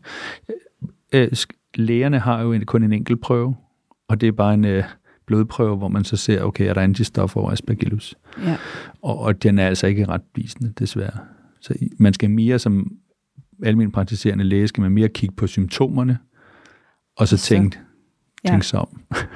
Øh, 1.14 1.28
lægerne 1.76 2.20
har 2.20 2.42
jo 2.42 2.60
kun 2.66 2.84
en 2.84 2.94
enkelt 2.94 3.22
prøve, 3.22 3.56
og 4.08 4.22
det 4.22 4.28
er 4.28 4.32
bare 4.32 4.54
en 4.54 4.66
øh, 4.66 4.84
blodprøve, 5.28 5.78
hvor 5.78 5.88
man 5.88 6.04
så 6.04 6.18
ser, 6.18 6.44
okay, 6.44 6.70
er 6.70 6.74
der 6.74 6.82
antistoffer 6.82 7.42
over 7.42 7.52
aspergillus? 7.52 8.16
Ja. 8.46 8.58
Og, 9.02 9.20
og 9.20 9.44
den 9.44 9.60
er 9.60 9.68
altså 9.68 9.88
ikke 9.88 10.06
ret 10.06 10.22
visende, 10.36 10.74
desværre. 10.80 11.18
Så 11.62 11.74
man 12.00 12.14
skal 12.14 12.30
mere 12.30 12.60
som 12.60 12.92
almindelig 13.64 13.94
praktiserende 13.94 14.44
læge 14.44 14.68
skal 14.68 14.82
man 14.82 14.92
mere 14.92 15.10
kigge 15.10 15.36
på 15.36 15.48
symptomerne, 15.48 16.18
og 17.18 17.28
så 17.28 17.38
tænke, 17.38 17.80
ja. 18.44 18.50
tænke 18.50 18.66
sig 18.66 18.80
om. 18.80 19.02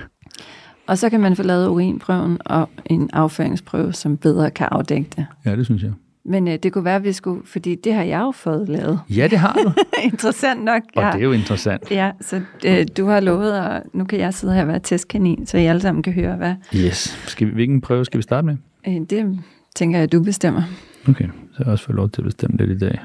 Og 0.87 0.97
så 0.97 1.09
kan 1.09 1.19
man 1.19 1.35
få 1.35 1.43
lavet 1.43 1.67
urinprøven 1.67 2.37
og 2.45 2.69
en 2.85 3.09
afføringsprøve, 3.13 3.93
som 3.93 4.17
bedre 4.17 4.51
kan 4.51 4.67
afdække 4.71 5.09
det. 5.15 5.25
Ja, 5.45 5.55
det 5.55 5.65
synes 5.65 5.83
jeg. 5.83 5.91
Men 6.25 6.47
øh, 6.47 6.57
det 6.63 6.73
kunne 6.73 6.85
være, 6.85 6.95
at 6.95 7.03
vi 7.03 7.11
skulle, 7.11 7.41
fordi 7.45 7.75
det 7.75 7.93
har 7.93 8.03
jeg 8.03 8.19
jo 8.19 8.31
fået 8.31 8.69
lavet. 8.69 8.99
Ja, 9.09 9.27
det 9.27 9.39
har 9.39 9.53
du. 9.53 9.73
interessant 10.13 10.63
nok. 10.63 10.81
Og 10.95 11.03
ja. 11.03 11.11
det 11.11 11.19
er 11.19 11.23
jo 11.23 11.31
interessant. 11.31 11.91
Ja, 11.91 12.11
så 12.21 12.41
øh, 12.65 12.85
du 12.97 13.05
har 13.05 13.19
lovet, 13.19 13.59
og 13.59 13.81
nu 13.93 14.05
kan 14.05 14.19
jeg 14.19 14.33
sidde 14.33 14.53
her 14.53 14.61
og 14.61 14.67
være 14.67 14.79
testkanin, 14.79 15.45
så 15.45 15.57
I 15.57 15.65
alle 15.65 15.81
sammen 15.81 16.03
kan 16.03 16.13
høre, 16.13 16.35
hvad... 16.35 16.55
Yes. 16.75 17.17
Skal 17.27 17.47
vi, 17.47 17.53
hvilken 17.53 17.81
prøve 17.81 18.05
skal 18.05 18.17
vi 18.17 18.23
starte 18.23 18.45
med? 18.45 18.57
Øh, 18.87 19.01
det 19.09 19.39
tænker 19.75 19.97
jeg, 19.97 20.03
at 20.03 20.11
du 20.11 20.23
bestemmer. 20.23 20.61
Okay, 21.09 21.25
så 21.25 21.57
har 21.57 21.63
jeg 21.63 21.71
også 21.71 21.85
fået 21.85 21.95
lov 21.95 22.09
til 22.09 22.21
at 22.21 22.25
bestemme 22.25 22.57
lidt 22.57 22.71
i 22.71 22.77
dag. 22.77 22.99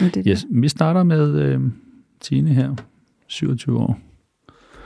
Er 0.00 0.08
det 0.08 0.22
Yes, 0.28 0.46
vi 0.50 0.68
starter 0.68 1.02
med 1.02 1.34
øh, 1.42 1.60
Tine 2.20 2.50
her, 2.50 2.74
27 3.26 3.78
år. 3.78 3.98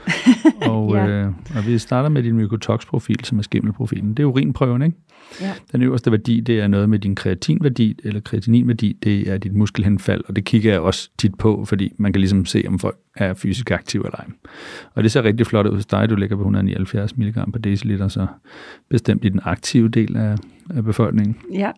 og, 0.69 0.91
Ja. 0.95 1.07
øh, 1.07 1.31
og 1.55 1.67
vi 1.67 1.77
starter 1.77 2.09
med 2.09 2.23
din 2.23 2.35
mykotox-profil, 2.35 3.25
som 3.25 3.37
er 3.37 3.41
skimmelprofilen. 3.43 4.09
Det 4.13 4.23
er 4.23 4.27
urinprøven, 4.27 4.81
ikke? 4.81 4.97
Ja. 5.41 5.53
Den 5.71 5.81
øverste 5.81 6.11
værdi, 6.11 6.39
det 6.39 6.59
er 6.59 6.67
noget 6.67 6.89
med 6.89 6.99
din 6.99 7.15
kreatinværdi, 7.15 7.99
eller 8.03 8.19
kreatininværdi, 8.19 8.97
det 9.03 9.29
er 9.29 9.37
dit 9.37 9.53
muskelhenfald, 9.53 10.23
og 10.27 10.35
det 10.35 10.45
kigger 10.45 10.71
jeg 10.71 10.79
også 10.81 11.09
tit 11.17 11.35
på, 11.35 11.65
fordi 11.65 11.91
man 11.97 12.13
kan 12.13 12.19
ligesom 12.19 12.45
se, 12.45 12.63
om 12.67 12.79
folk 12.79 12.97
er 13.15 13.33
fysisk 13.33 13.71
aktive 13.71 14.05
eller 14.05 14.17
ej. 14.17 14.25
Og 14.93 15.03
det 15.03 15.11
ser 15.11 15.23
rigtig 15.23 15.47
flot 15.47 15.67
ud 15.67 15.75
hos 15.75 15.85
dig, 15.85 16.09
du 16.09 16.15
ligger 16.15 16.35
på 16.35 16.41
179 16.41 17.17
mg 17.17 17.33
per 17.33 17.59
deciliter, 17.59 18.07
så 18.07 18.27
bestemt 18.89 19.25
i 19.25 19.29
den 19.29 19.39
aktive 19.43 19.89
del 19.89 20.17
af, 20.17 20.35
af 20.69 20.83
befolkningen. 20.83 21.35
Ja, 21.53 21.71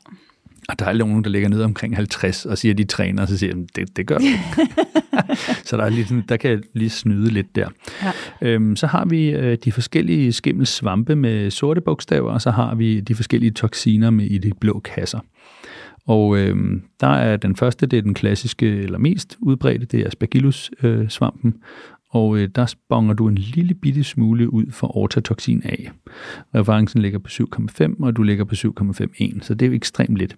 Og 0.69 0.79
der 0.79 0.85
er 0.85 0.93
nogen, 0.93 1.23
der 1.23 1.29
ligger 1.29 1.49
nede 1.49 1.63
omkring 1.63 1.95
50 1.95 2.45
og 2.45 2.57
siger, 2.57 2.73
at 2.73 2.77
de 2.77 2.83
træner, 2.83 3.21
og 3.21 3.27
så 3.27 3.37
siger 3.37 3.53
de, 3.53 3.67
det, 3.75 3.97
det 3.97 4.07
gør 4.07 4.17
du 4.17 4.23
så 5.65 5.77
der, 5.77 5.83
er 5.83 5.89
lige, 5.89 6.23
der 6.29 6.37
kan 6.37 6.51
jeg 6.51 6.59
lige 6.73 6.89
snyde 6.89 7.29
lidt 7.29 7.55
der. 7.55 7.69
Ja. 8.03 8.11
Øhm, 8.41 8.75
så 8.75 8.87
har 8.87 9.05
vi 9.05 9.29
øh, 9.29 9.57
de 9.65 9.71
forskellige 9.71 10.33
skimmelsvampe 10.33 11.15
med 11.15 11.51
sorte 11.51 11.81
bogstaver, 11.81 12.31
og 12.31 12.41
så 12.41 12.51
har 12.51 12.75
vi 12.75 12.99
de 12.99 13.15
forskellige 13.15 13.51
toksiner 13.51 14.09
med 14.09 14.25
i 14.25 14.37
de 14.37 14.51
blå 14.59 14.79
kasser. 14.79 15.19
Og 16.07 16.37
øhm, 16.37 16.81
der 16.99 17.07
er 17.07 17.37
den 17.37 17.55
første, 17.55 17.85
det 17.85 17.97
er 17.97 18.01
den 18.01 18.13
klassiske, 18.13 18.67
eller 18.67 18.97
mest 18.97 19.37
udbredte, 19.41 19.85
det 19.85 19.99
er 19.99 20.07
Aspergillus-svampen. 20.07 21.53
Og 22.09 22.37
øh, 22.37 22.49
der 22.55 22.65
sponger 22.65 23.13
du 23.13 23.27
en 23.27 23.35
lille 23.35 23.73
bitte 23.73 24.03
smule 24.03 24.53
ud 24.53 24.71
for 24.71 24.97
ortatoxin 24.97 25.61
A. 25.65 25.75
Referencen 26.55 27.01
ligger 27.01 27.19
på 27.19 27.27
7,5, 27.27 28.03
og 28.03 28.15
du 28.15 28.23
ligger 28.23 28.45
på 28.45 28.55
7,51, 28.55 29.41
så 29.41 29.53
det 29.53 29.65
er 29.65 29.69
jo 29.69 29.75
ekstremt 29.75 30.17
lidt. 30.17 30.35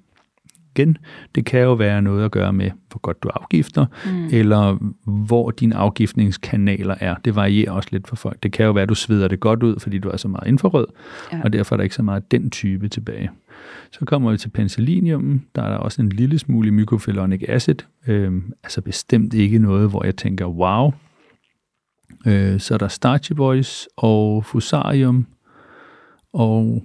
Igen, 0.78 0.98
det 1.36 1.46
kan 1.46 1.60
jo 1.62 1.74
være 1.74 2.02
noget 2.02 2.26
at 2.26 2.32
gøre 2.32 2.54
med, 2.54 2.72
hvor 2.90 3.00
godt 3.00 3.24
du 3.24 3.30
afgifter, 3.30 3.86
mm. 4.06 4.28
eller 4.32 4.78
hvor 5.26 5.52
dine 5.52 5.76
afgiftningskanaler 5.76 6.96
er. 7.00 7.16
Det 7.26 7.36
varierer 7.36 7.72
også 7.72 7.90
lidt 7.92 8.08
for 8.08 8.16
folk. 8.16 8.44
Det 8.44 8.52
kan 8.52 8.66
jo 8.66 8.72
være, 8.72 8.84
at 8.84 8.90
du 8.90 8.96
sveder 8.96 9.28
det 9.28 9.40
godt 9.40 9.64
ud, 9.64 9.80
fordi 9.80 10.00
du 10.00 10.10
er 10.10 10.18
så 10.18 10.28
meget 10.28 10.48
infrarød, 10.48 10.88
Ja. 11.34 11.42
og 11.44 11.54
derfor 11.54 11.76
er 11.76 11.78
der 11.78 11.84
ikke 11.84 11.96
så 11.96 12.04
meget 12.04 12.32
den 12.32 12.50
type 12.50 12.90
tilbage. 12.90 13.30
Så 13.92 14.06
kommer 14.06 14.32
vi 14.32 14.38
til 14.38 14.50
penicillinium. 14.50 15.42
Der 15.56 15.62
er 15.62 15.70
der 15.70 15.78
også 15.78 16.02
en 16.02 16.10
lille 16.10 16.40
smule 16.40 16.72
mycophenolic 16.72 17.44
acid. 17.48 17.76
Øhm, 18.08 18.54
altså 18.64 18.82
bestemt 18.82 19.34
ikke 19.34 19.60
noget, 19.60 19.90
hvor 19.90 20.06
jeg 20.06 20.16
tænker, 20.16 20.46
wow. 20.46 20.92
Øh, 22.28 22.60
så 22.60 22.74
er 22.74 22.78
der 22.78 22.88
Starchy 22.88 23.32
Boys 23.34 23.88
og 23.98 24.46
Fusarium, 24.46 25.26
og 26.34 26.84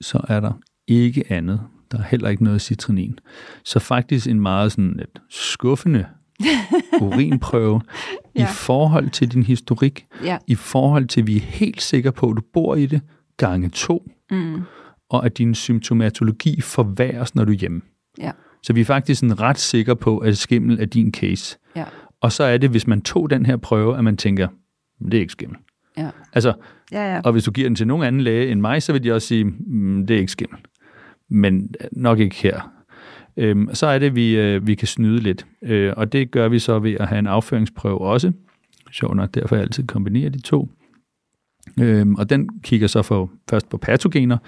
så 0.00 0.20
er 0.28 0.40
der 0.40 0.52
ikke 0.86 1.24
andet. 1.32 1.60
Der 1.92 1.98
er 1.98 2.02
heller 2.02 2.28
ikke 2.28 2.44
noget 2.44 2.60
citrinin. 2.62 3.18
Så 3.64 3.78
faktisk 3.78 4.26
en 4.26 4.40
meget 4.40 4.72
sådan 4.72 4.94
lidt 4.98 5.22
skuffende 5.30 6.06
urinprøve 7.00 7.80
ja. 8.34 8.42
I 8.42 8.46
forhold 8.52 9.10
til 9.10 9.32
din 9.32 9.42
historik, 9.42 10.06
ja. 10.24 10.38
i 10.46 10.54
forhold 10.54 11.06
til, 11.06 11.20
at 11.20 11.26
vi 11.26 11.36
er 11.36 11.40
helt 11.40 11.82
sikre 11.82 12.12
på, 12.12 12.30
at 12.30 12.36
du 12.36 12.42
bor 12.52 12.74
i 12.74 12.86
det, 12.86 13.00
gange 13.36 13.68
to, 13.68 14.10
Mm. 14.30 14.60
og 15.10 15.26
at 15.26 15.38
din 15.38 15.54
symptomatologi 15.54 16.60
forværres, 16.60 17.34
når 17.34 17.44
du 17.44 17.52
er 17.52 17.56
hjemme. 17.56 17.80
Ja. 18.18 18.30
Så 18.62 18.72
vi 18.72 18.80
er 18.80 18.84
faktisk 18.84 19.20
sådan 19.20 19.40
ret 19.40 19.58
sikre 19.58 19.96
på, 19.96 20.18
at 20.18 20.38
skimmel 20.38 20.80
er 20.80 20.84
din 20.84 21.12
case. 21.12 21.58
Ja. 21.76 21.84
Og 22.20 22.32
så 22.32 22.44
er 22.44 22.58
det, 22.58 22.70
hvis 22.70 22.86
man 22.86 23.00
tog 23.00 23.30
den 23.30 23.46
her 23.46 23.56
prøve, 23.56 23.98
at 23.98 24.04
man 24.04 24.16
tænker, 24.16 24.48
"Men 25.00 25.10
det 25.12 25.16
er 25.18 25.20
ikke 25.20 25.32
skimmel. 25.32 25.58
Ja. 25.98 26.10
Altså, 26.32 26.52
Ja, 26.92 27.14
ja. 27.14 27.20
og 27.24 27.32
hvis 27.32 27.44
du 27.44 27.50
giver 27.50 27.68
den 27.68 27.76
til 27.76 27.86
nogen 27.86 28.06
anden 28.06 28.20
læge 28.20 28.52
end 28.52 28.60
mig, 28.60 28.82
så 28.82 28.92
vil 28.92 29.04
de 29.04 29.12
også 29.12 29.28
sige, 29.28 29.44
mm, 29.44 30.06
det 30.06 30.16
er 30.16 30.20
ikke 30.20 30.32
skimmel. 30.32 30.58
Men 31.30 31.74
nok 31.92 32.18
ikke 32.18 32.36
her. 32.36 32.72
Øhm, 33.36 33.68
så 33.72 33.86
er 33.86 33.98
det, 33.98 34.14
vi, 34.14 34.36
øh, 34.36 34.66
vi 34.66 34.74
kan 34.74 34.88
snyde 34.88 35.20
lidt. 35.20 35.46
Øh, 35.62 35.92
og 35.96 36.12
det 36.12 36.30
gør 36.30 36.48
vi 36.48 36.58
så 36.58 36.78
ved 36.78 36.94
at 37.00 37.08
have 37.08 37.18
en 37.18 37.26
afføringsprøve 37.26 38.00
også. 38.00 38.32
Sjovt 38.92 39.16
nok, 39.16 39.34
derfor 39.34 39.56
jeg 39.56 39.62
altid 39.62 39.86
kombinerer 39.86 40.30
de 40.30 40.40
to. 40.40 40.68
Øhm, 41.80 42.14
og 42.14 42.30
den 42.30 42.48
kigger 42.62 42.86
så 42.86 43.02
for, 43.02 43.30
først 43.50 43.68
på 43.68 43.76
patogener. 43.76 44.38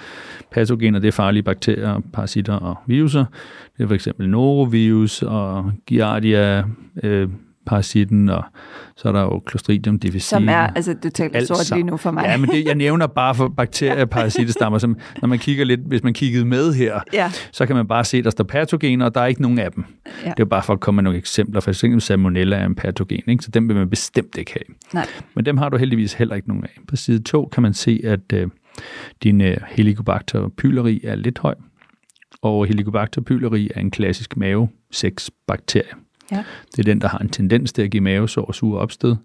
Patogener, 0.50 0.98
det 0.98 1.08
er 1.08 1.12
farlige 1.12 1.42
bakterier, 1.42 2.00
parasitter 2.12 2.54
og 2.54 2.76
viruser. 2.86 3.24
Det 3.76 3.82
er 3.82 3.86
for 3.86 3.94
eksempel 3.94 4.28
norovirus 4.28 5.22
og 5.22 5.72
giardia, 5.86 6.64
øh, 7.02 7.28
parasitten, 7.66 8.28
og 8.28 8.44
så 8.96 9.08
er 9.08 9.12
der 9.12 9.20
jo 9.20 9.42
Clostridium 9.50 9.98
difficile. 9.98 10.20
Som 10.20 10.48
er, 10.48 10.66
altså 10.66 10.94
du 10.94 11.10
taler 11.10 11.44
sort 11.44 11.58
lige 11.58 11.64
sammen. 11.64 11.86
nu 11.86 11.96
for 11.96 12.10
mig. 12.10 12.24
Ja, 12.24 12.36
men 12.36 12.50
det, 12.50 12.64
jeg 12.64 12.74
nævner 12.74 13.06
bare 13.06 13.34
for 13.34 13.48
bakterier 13.48 14.02
og 14.02 14.10
parasittestammer, 14.10 14.78
som 14.78 14.96
når 15.20 15.28
man 15.28 15.38
kigger 15.38 15.64
lidt, 15.64 15.80
hvis 15.80 16.02
man 16.02 16.14
kiggede 16.14 16.44
med 16.44 16.74
her, 16.74 17.00
ja. 17.12 17.30
så 17.52 17.66
kan 17.66 17.76
man 17.76 17.88
bare 17.88 18.04
se, 18.04 18.18
at 18.18 18.24
der 18.24 18.30
står 18.30 18.44
patogener, 18.44 19.04
og 19.04 19.14
der 19.14 19.20
er 19.20 19.26
ikke 19.26 19.42
nogen 19.42 19.58
af 19.58 19.72
dem. 19.72 19.84
Ja. 20.06 20.10
Det 20.10 20.26
er 20.26 20.34
jo 20.38 20.44
bare 20.44 20.62
for 20.62 20.72
at 20.72 20.80
komme 20.80 20.96
med 20.96 21.02
nogle 21.02 21.18
eksempler. 21.18 21.60
For 21.60 21.70
eksempel 21.70 22.00
salmonella 22.00 22.56
er 22.56 22.66
en 22.66 22.74
patogen, 22.74 23.22
ikke? 23.26 23.44
så 23.44 23.50
dem 23.50 23.68
vil 23.68 23.76
man 23.76 23.90
bestemt 23.90 24.36
ikke 24.38 24.52
have. 24.52 24.76
Nej. 24.94 25.06
Men 25.34 25.46
dem 25.46 25.56
har 25.56 25.68
du 25.68 25.76
heldigvis 25.76 26.12
heller 26.12 26.34
ikke 26.34 26.48
nogen 26.48 26.64
af. 26.64 26.80
På 26.88 26.96
side 26.96 27.22
2 27.22 27.48
kan 27.52 27.62
man 27.62 27.74
se, 27.74 28.00
at 28.04 28.32
øh, 28.32 28.48
din 29.22 29.40
øh, 29.40 29.56
Helicobacter 29.68 30.48
pylori 30.56 31.00
er 31.04 31.14
lidt 31.14 31.38
høj, 31.38 31.54
og 32.42 32.66
Helicobacter 32.66 33.20
pylori 33.20 33.70
er 33.74 33.80
en 33.80 33.90
klassisk 33.90 34.36
mave-6-bakterie. 34.36 35.94
Ja. 36.32 36.44
Det 36.76 36.78
er 36.78 36.82
den, 36.82 37.00
der 37.00 37.08
har 37.08 37.18
en 37.18 37.28
tendens 37.28 37.72
til 37.72 37.82
at 37.82 37.90
give 37.90 38.00
mavesår 38.00 38.44
og 38.44 38.54
sure 38.54 38.80
opstød. 38.80 39.16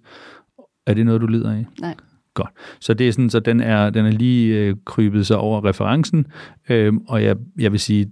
Er 0.87 0.93
det 0.93 1.05
noget, 1.05 1.21
du 1.21 1.27
lider 1.27 1.51
af? 1.51 1.65
Nej. 1.81 1.95
Godt. 2.33 2.49
Så 2.79 2.93
det 2.93 3.07
er 3.07 3.11
sådan, 3.11 3.29
så 3.29 3.39
den 3.39 3.59
er, 3.59 3.89
den 3.89 4.05
er 4.05 4.11
lige 4.11 4.57
øh, 4.57 4.75
krybet 4.85 5.27
sig 5.27 5.37
over 5.37 5.65
referencen, 5.65 6.27
øhm, 6.69 6.97
og 7.07 7.23
jeg, 7.23 7.35
jeg 7.59 7.71
vil 7.71 7.79
sige, 7.79 8.11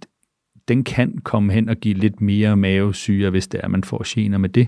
den 0.68 0.84
kan 0.84 1.18
komme 1.18 1.54
hen 1.54 1.70
og 1.70 1.76
give 1.76 1.94
lidt 1.94 2.22
mere 2.22 2.58
mavesyre, 2.58 3.30
hvis 3.30 3.48
det 3.48 3.60
er, 3.64 3.68
man 3.68 3.84
får 3.84 4.04
gener 4.06 4.38
med 4.38 4.50
det. 4.50 4.68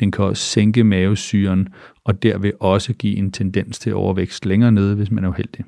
Den 0.00 0.10
kan 0.10 0.24
også 0.24 0.42
sænke 0.42 0.84
mavesyren, 0.84 1.68
og 2.04 2.22
derved 2.22 2.52
også 2.60 2.92
give 2.92 3.16
en 3.16 3.32
tendens 3.32 3.78
til 3.78 3.94
overvækst 3.94 4.46
længere 4.46 4.72
nede, 4.72 4.94
hvis 4.94 5.10
man 5.10 5.24
er 5.24 5.28
uheldig. 5.28 5.64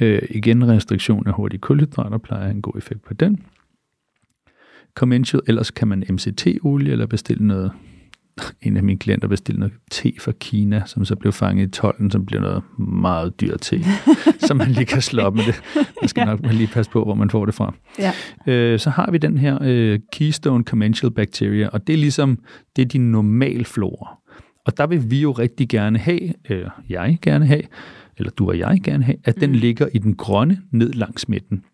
Øh, 0.00 0.22
igen, 0.30 0.68
restriktion 0.68 1.26
af 1.26 1.34
hurtige 1.34 1.60
kulhydrater 1.60 2.18
plejer 2.18 2.40
at 2.40 2.46
have 2.46 2.56
en 2.56 2.62
god 2.62 2.76
effekt 2.76 3.02
på 3.02 3.14
den. 3.14 3.40
Commensal, 4.94 5.40
ellers 5.46 5.70
kan 5.70 5.88
man 5.88 6.04
MCT-olie 6.10 6.92
eller 6.92 7.06
bestille 7.06 7.46
noget. 7.46 7.72
En 8.62 8.76
af 8.76 8.82
mine 8.82 8.98
klienter 8.98 9.28
bestilte 9.28 9.60
noget 9.60 9.74
te 9.90 10.12
fra 10.20 10.32
Kina, 10.40 10.82
som 10.86 11.04
så 11.04 11.16
blev 11.16 11.32
fanget 11.32 11.66
i 11.66 11.70
tolden, 11.70 12.10
som 12.10 12.26
bliver 12.26 12.40
noget 12.42 12.62
meget 12.78 13.40
dyrt 13.40 13.60
te, 13.60 13.80
som 14.46 14.56
man 14.56 14.68
lige 14.70 14.84
kan 14.86 15.02
slå 15.02 15.22
op 15.22 15.34
med 15.34 15.44
det. 15.44 15.62
Man 16.02 16.08
skal 16.08 16.20
Ja. 16.20 16.24
nok 16.26 16.40
lige 16.52 16.66
passe 16.66 16.90
på, 16.92 17.04
hvor 17.04 17.14
man 17.14 17.30
får 17.30 17.44
det 17.46 17.54
fra. 17.54 17.74
Ja. 17.98 18.12
Øh, 18.46 18.78
så 18.78 18.90
har 18.90 19.10
vi 19.10 19.18
den 19.18 19.38
her 19.38 19.58
øh, 19.62 19.98
Keystone 20.12 20.64
Commensal 20.64 21.10
Bacteria, 21.10 21.68
og 21.68 21.86
det 21.86 21.92
er 21.92 21.96
ligesom, 21.96 22.38
det 22.76 22.82
er 22.82 22.86
din 22.86 23.10
normal 23.12 23.64
flora. 23.64 24.18
Og 24.66 24.76
der 24.76 24.86
vil 24.86 25.10
vi 25.10 25.20
jo 25.20 25.32
rigtig 25.32 25.68
gerne 25.68 25.98
have, 25.98 26.32
øh, 26.50 26.64
jeg 26.88 27.18
gerne 27.22 27.46
have, 27.46 27.62
eller 28.18 28.30
du 28.30 28.48
og 28.48 28.58
jeg 28.58 28.80
gerne 28.84 29.04
have, 29.04 29.16
at 29.24 29.40
den 29.40 29.50
Mm. 29.50 29.56
ligger 29.56 29.86
i 29.94 29.98
den 29.98 30.14
grønne 30.14 30.58
ned 30.70 30.92
langs 30.92 31.28
midten. 31.28 31.64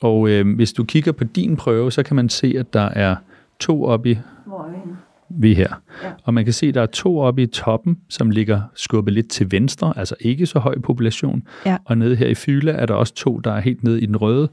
Og 0.00 0.28
øh, 0.28 0.54
hvis 0.56 0.72
du 0.72 0.84
kigger 0.84 1.12
på 1.12 1.24
din 1.24 1.56
prøve, 1.56 1.92
så 1.92 2.02
kan 2.02 2.16
man 2.16 2.28
se, 2.28 2.54
at 2.58 2.72
der 2.72 2.88
er 2.88 3.16
to 3.58 3.84
oppe 3.84 4.10
i 4.10 4.18
Hvor 4.46 4.64
er 4.64 4.70
vi 4.70 4.76
henne? 4.76 4.96
vi 5.30 5.52
er 5.52 5.56
her. 5.56 5.82
Ja. 6.02 6.10
Og 6.24 6.34
man 6.34 6.44
kan 6.44 6.52
se, 6.52 6.66
at 6.66 6.74
der 6.74 6.82
er 6.82 6.86
to 6.86 7.18
oppe 7.18 7.42
i 7.42 7.46
toppen, 7.46 7.98
som 8.08 8.30
ligger 8.30 8.62
skubbet 8.74 9.14
lidt 9.14 9.28
til 9.28 9.52
venstre, 9.52 9.92
altså 9.96 10.14
ikke 10.20 10.46
så 10.46 10.58
høj 10.58 10.78
population. 10.78 11.42
Ja. 11.66 11.76
Og 11.84 11.98
nede 11.98 12.16
her 12.16 12.26
i 12.26 12.34
Fyla 12.34 12.72
er 12.72 12.86
der 12.86 12.94
også 12.94 13.14
to, 13.14 13.38
der 13.38 13.52
er 13.52 13.60
helt 13.60 13.84
nede 13.84 14.00
i 14.00 14.06
den 14.06 14.16
røde. 14.16 14.48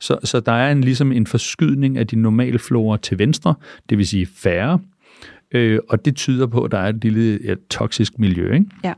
Så, 0.00 0.18
så 0.24 0.40
der 0.40 0.52
er 0.52 0.72
en, 0.72 0.80
ligesom 0.80 1.12
en 1.12 1.26
forskydning 1.26 1.98
af 1.98 2.06
de 2.06 2.16
normale 2.16 2.58
flora 2.58 2.96
til 2.96 3.18
venstre, 3.18 3.54
det 3.90 3.98
vil 3.98 4.06
sige 4.06 4.26
færre. 4.26 4.78
Øh, 5.52 5.78
og 5.88 6.04
det 6.04 6.16
tyder 6.16 6.46
på, 6.46 6.64
at 6.64 6.70
der 6.70 6.78
er 6.78 6.88
et 6.88 7.04
lille 7.04 7.38
ja, 7.44 7.54
toksisk 7.70 8.18
miljø. 8.18 8.54
Ikke? 8.54 8.66
Ja. 8.84 8.92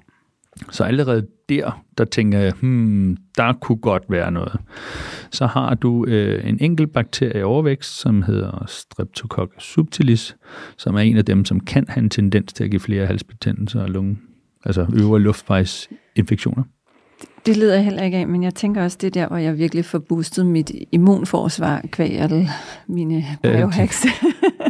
Så 0.70 0.84
allerede 0.84 1.26
der, 1.48 1.84
der 1.98 2.04
tænker 2.04 2.38
jeg, 2.38 2.52
hmm, 2.60 3.16
der 3.36 3.52
kunne 3.52 3.78
godt 3.78 4.02
være 4.08 4.30
noget. 4.30 4.60
Så 5.30 5.46
har 5.46 5.74
du 5.74 6.04
øh, 6.06 6.48
en 6.48 6.58
enkelt 6.60 6.92
bakterie 6.92 7.40
i 7.40 7.42
overvækst, 7.42 8.00
som 8.00 8.22
hedder 8.22 8.64
Streptococcus 8.66 9.64
subtilis, 9.64 10.36
som 10.76 10.94
er 10.94 11.00
en 11.00 11.16
af 11.16 11.24
dem, 11.24 11.44
som 11.44 11.60
kan 11.60 11.84
have 11.88 12.02
en 12.02 12.10
tendens 12.10 12.52
til 12.52 12.64
at 12.64 12.70
give 12.70 12.80
flere 12.80 13.06
halsbetændelser 13.06 13.82
og 13.82 13.88
lunge, 13.88 14.18
altså 14.64 14.86
øvre 15.00 15.20
luftvejsinfektioner. 15.20 16.62
Det 17.46 17.56
lider 17.56 17.74
jeg 17.74 17.84
heller 17.84 18.02
ikke 18.02 18.16
af, 18.16 18.28
men 18.28 18.42
jeg 18.42 18.54
tænker 18.54 18.82
også, 18.82 18.98
det 19.00 19.06
er 19.06 19.10
der, 19.10 19.28
hvor 19.28 19.36
jeg 19.36 19.58
virkelig 19.58 19.84
får 19.84 19.98
boostet 19.98 20.46
mit 20.46 20.72
immunforsvar 20.92 21.80
kvæg 21.90 22.20
mine 22.86 23.24
biohacks. 23.42 24.06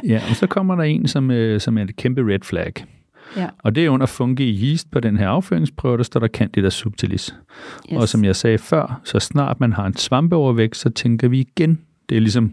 Ja, 0.07 0.23
og 0.31 0.37
så 0.37 0.47
kommer 0.47 0.77
der 0.77 0.83
en, 0.83 1.09
som, 1.09 1.31
øh, 1.31 1.61
som 1.61 1.79
er 1.79 1.83
et 1.83 1.97
kæmpe 1.97 2.33
red 2.33 2.39
flag. 2.43 2.73
Ja. 3.37 3.49
Og 3.59 3.75
det 3.75 3.85
er 3.85 3.91
under 3.91 4.07
fungi 4.07 4.69
yeast 4.69 4.91
på 4.91 5.01
den 5.01 5.17
her 5.17 5.29
afføringsprøve, 5.29 5.97
der 5.97 6.03
står 6.03 6.21
der 6.21 6.29
Candida 6.29 6.71
subtilis. 6.71 7.35
Yes. 7.93 7.99
Og 7.99 8.09
som 8.09 8.25
jeg 8.25 8.37
sagde 8.37 8.59
før, 8.59 9.01
så 9.05 9.19
snart 9.21 9.61
man 9.61 9.73
har 9.73 9.87
en 9.87 9.97
svampeovervækst, 9.97 10.81
så 10.81 10.91
tænker 10.91 11.29
vi 11.29 11.41
igen, 11.41 11.81
det 12.09 12.17
er 12.17 12.21
ligesom, 12.21 12.53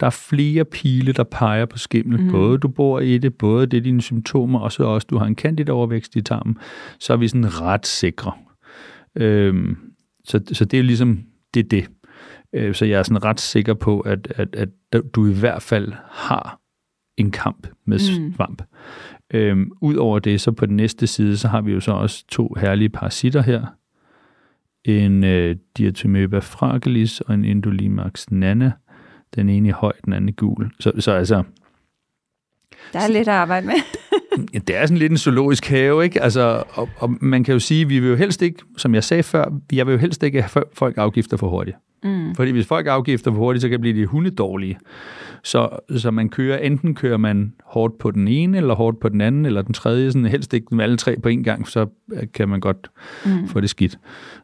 der 0.00 0.06
er 0.06 0.10
flere 0.10 0.64
pile, 0.64 1.12
der 1.12 1.24
peger 1.24 1.66
på 1.66 1.78
skimmel. 1.78 2.20
Mm. 2.20 2.30
Både 2.30 2.58
du 2.58 2.68
bor 2.68 3.00
i 3.00 3.18
det, 3.18 3.34
både 3.34 3.66
det 3.66 3.76
er 3.76 3.80
dine 3.80 4.02
symptomer, 4.02 4.58
og 4.58 4.72
så 4.72 4.84
også 4.84 5.06
du 5.10 5.18
har 5.18 5.26
en 5.26 5.34
candida 5.34 5.72
overvækst 5.72 6.16
i 6.16 6.22
tarmen, 6.22 6.58
så 6.98 7.12
er 7.12 7.16
vi 7.16 7.28
sådan 7.28 7.60
ret 7.60 7.86
sikre. 7.86 8.32
Øhm, 9.16 9.76
så, 10.24 10.40
så 10.52 10.64
det 10.64 10.78
er 10.78 10.82
ligesom, 10.82 11.20
det 11.54 11.64
er 11.64 11.68
det. 11.68 11.88
Øh, 12.52 12.74
så 12.74 12.84
jeg 12.84 12.98
er 12.98 13.02
sådan 13.02 13.24
ret 13.24 13.40
sikker 13.40 13.74
på, 13.74 14.00
at, 14.00 14.32
at, 14.36 14.56
at 14.56 14.68
du 15.14 15.26
i 15.26 15.32
hvert 15.32 15.62
fald 15.62 15.92
har 16.10 16.60
en 17.16 17.30
kamp 17.30 17.66
med 17.86 18.20
mm. 18.20 18.34
Øhm, 19.34 19.70
Udover 19.80 20.18
det, 20.18 20.40
så 20.40 20.52
på 20.52 20.66
den 20.66 20.76
næste 20.76 21.06
side, 21.06 21.36
så 21.36 21.48
har 21.48 21.60
vi 21.60 21.72
jo 21.72 21.80
så 21.80 21.92
også 21.92 22.24
to 22.28 22.54
herlige 22.60 22.88
parasitter 22.88 23.42
her. 23.42 23.66
En 24.84 25.24
øh, 25.24 25.56
Diatomyba 25.76 26.38
fragilis 26.38 27.20
og 27.20 27.34
en 27.34 27.44
Endolimax 27.44 28.26
nana. 28.30 28.72
Den 29.34 29.48
ene 29.48 29.68
i 29.68 29.70
høj, 29.70 29.92
den 30.04 30.12
anden 30.12 30.28
i 30.28 30.32
gul. 30.32 30.70
Så, 30.80 30.92
så 30.98 31.12
altså... 31.12 31.42
Der 32.92 32.98
er 33.00 33.08
lidt 33.08 33.28
at 33.28 33.34
arbejde 33.34 33.66
med. 33.66 33.74
ja, 34.54 34.58
det 34.58 34.76
er 34.76 34.86
sådan 34.86 34.98
lidt 34.98 35.12
en 35.12 35.18
zoologisk 35.18 35.66
have, 35.66 36.04
ikke? 36.04 36.22
Altså, 36.22 36.64
og, 36.68 36.88
og 36.98 37.16
man 37.20 37.44
kan 37.44 37.52
jo 37.52 37.58
sige, 37.58 37.88
vi 37.88 37.98
vil 37.98 38.08
jo 38.10 38.16
helst 38.16 38.42
ikke, 38.42 38.58
som 38.76 38.94
jeg 38.94 39.04
sagde 39.04 39.22
før, 39.22 39.44
jeg 39.72 39.86
vil 39.86 39.92
jo 39.92 39.98
helst 39.98 40.22
ikke 40.22 40.42
have 40.42 40.64
folk 40.74 40.98
afgifter 40.98 41.36
for 41.36 41.48
hurtigt. 41.48 41.76
Mm. 42.04 42.34
Fordi 42.34 42.50
hvis 42.50 42.66
folk 42.66 42.86
afgifter 42.86 43.30
for 43.30 43.38
hurtigt, 43.38 43.62
så 43.62 43.68
kan 43.68 43.72
det 43.72 43.80
blive 43.80 44.00
de 44.00 44.06
hundedårlige. 44.06 44.78
Så, 45.44 45.68
så 45.96 46.10
man 46.10 46.28
kører, 46.28 46.58
enten 46.58 46.94
kører 46.94 47.16
man 47.16 47.52
hårdt 47.64 47.98
på 47.98 48.10
den 48.10 48.28
ene, 48.28 48.56
eller 48.56 48.74
hårdt 48.74 49.00
på 49.00 49.08
den 49.08 49.20
anden, 49.20 49.46
eller 49.46 49.62
den 49.62 49.74
tredje, 49.74 50.12
sådan 50.12 50.26
helst 50.26 50.54
ikke 50.54 50.66
dem 50.70 50.80
alle 50.80 50.96
tre 50.96 51.16
på 51.22 51.28
en 51.28 51.44
gang, 51.44 51.68
så 51.68 51.86
kan 52.34 52.48
man 52.48 52.60
godt 52.60 52.90
mm. 53.24 53.48
få 53.48 53.60
det 53.60 53.70
skidt. 53.70 53.98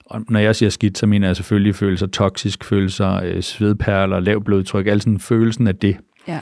Og 0.06 0.24
når 0.28 0.40
jeg 0.40 0.56
siger 0.56 0.70
skidt, 0.70 0.98
så 0.98 1.06
mener 1.06 1.28
jeg 1.28 1.36
selvfølgelig 1.36 1.74
følelser 1.74 2.06
toksisk, 2.06 2.64
følelser, 2.64 3.22
øh, 3.24 3.42
svedperler, 3.42 4.20
lav 4.20 4.44
blodtryk, 4.44 4.86
altså 4.86 5.04
sådan 5.04 5.18
følelsen 5.18 5.66
af 5.66 5.76
det. 5.76 5.96
Ja. 6.28 6.40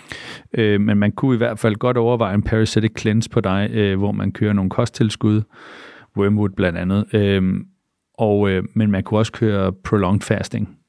Øh, 0.54 0.80
men 0.80 0.98
man 0.98 1.12
kunne 1.12 1.34
i 1.34 1.38
hvert 1.38 1.58
fald 1.58 1.74
godt 1.74 1.96
overveje 1.96 2.34
en 2.34 2.42
parasitic 2.42 2.92
cleanse 2.98 3.30
på 3.30 3.40
dig, 3.40 3.70
øh, 3.72 3.98
hvor 3.98 4.12
man 4.12 4.32
kører 4.32 4.52
nogle 4.52 4.70
kosttilskud, 4.70 5.42
wormwood 6.16 6.50
blandt 6.56 6.78
andet, 6.78 7.14
øh, 7.14 7.54
og, 8.18 8.50
øh, 8.50 8.64
men 8.74 8.90
man 8.90 9.02
kunne 9.02 9.20
også 9.20 9.32
køre 9.32 9.72
prolonged 9.72 10.20
fasting, 10.20 10.68
Øh, 10.68 10.79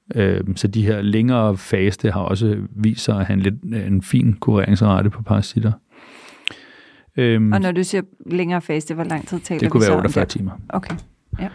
så 0.55 0.67
de 0.67 0.85
her 0.85 1.01
længere 1.01 1.57
faste 1.57 2.11
har 2.11 2.21
også 2.21 2.57
vist 2.69 3.03
sig 3.03 3.19
at 3.19 3.25
have 3.25 3.33
en, 3.33 3.39
lidt, 3.39 3.63
en 3.63 4.01
fin 4.01 4.33
kureringsrate 4.33 5.09
på 5.09 5.23
parasitter. 5.23 5.71
Øhm, 7.17 7.51
og 7.51 7.61
når 7.61 7.71
du 7.71 7.83
siger 7.83 8.01
længere 8.25 8.61
faste, 8.61 8.93
hvor 8.93 9.03
lang 9.03 9.27
tid 9.27 9.39
taler 9.39 9.59
det 9.59 9.71
kunne 9.71 9.87
være 9.87 9.97
48 9.97 10.25
timer. 10.25 10.51
Okay, 10.69 10.95
ja. 11.39 11.49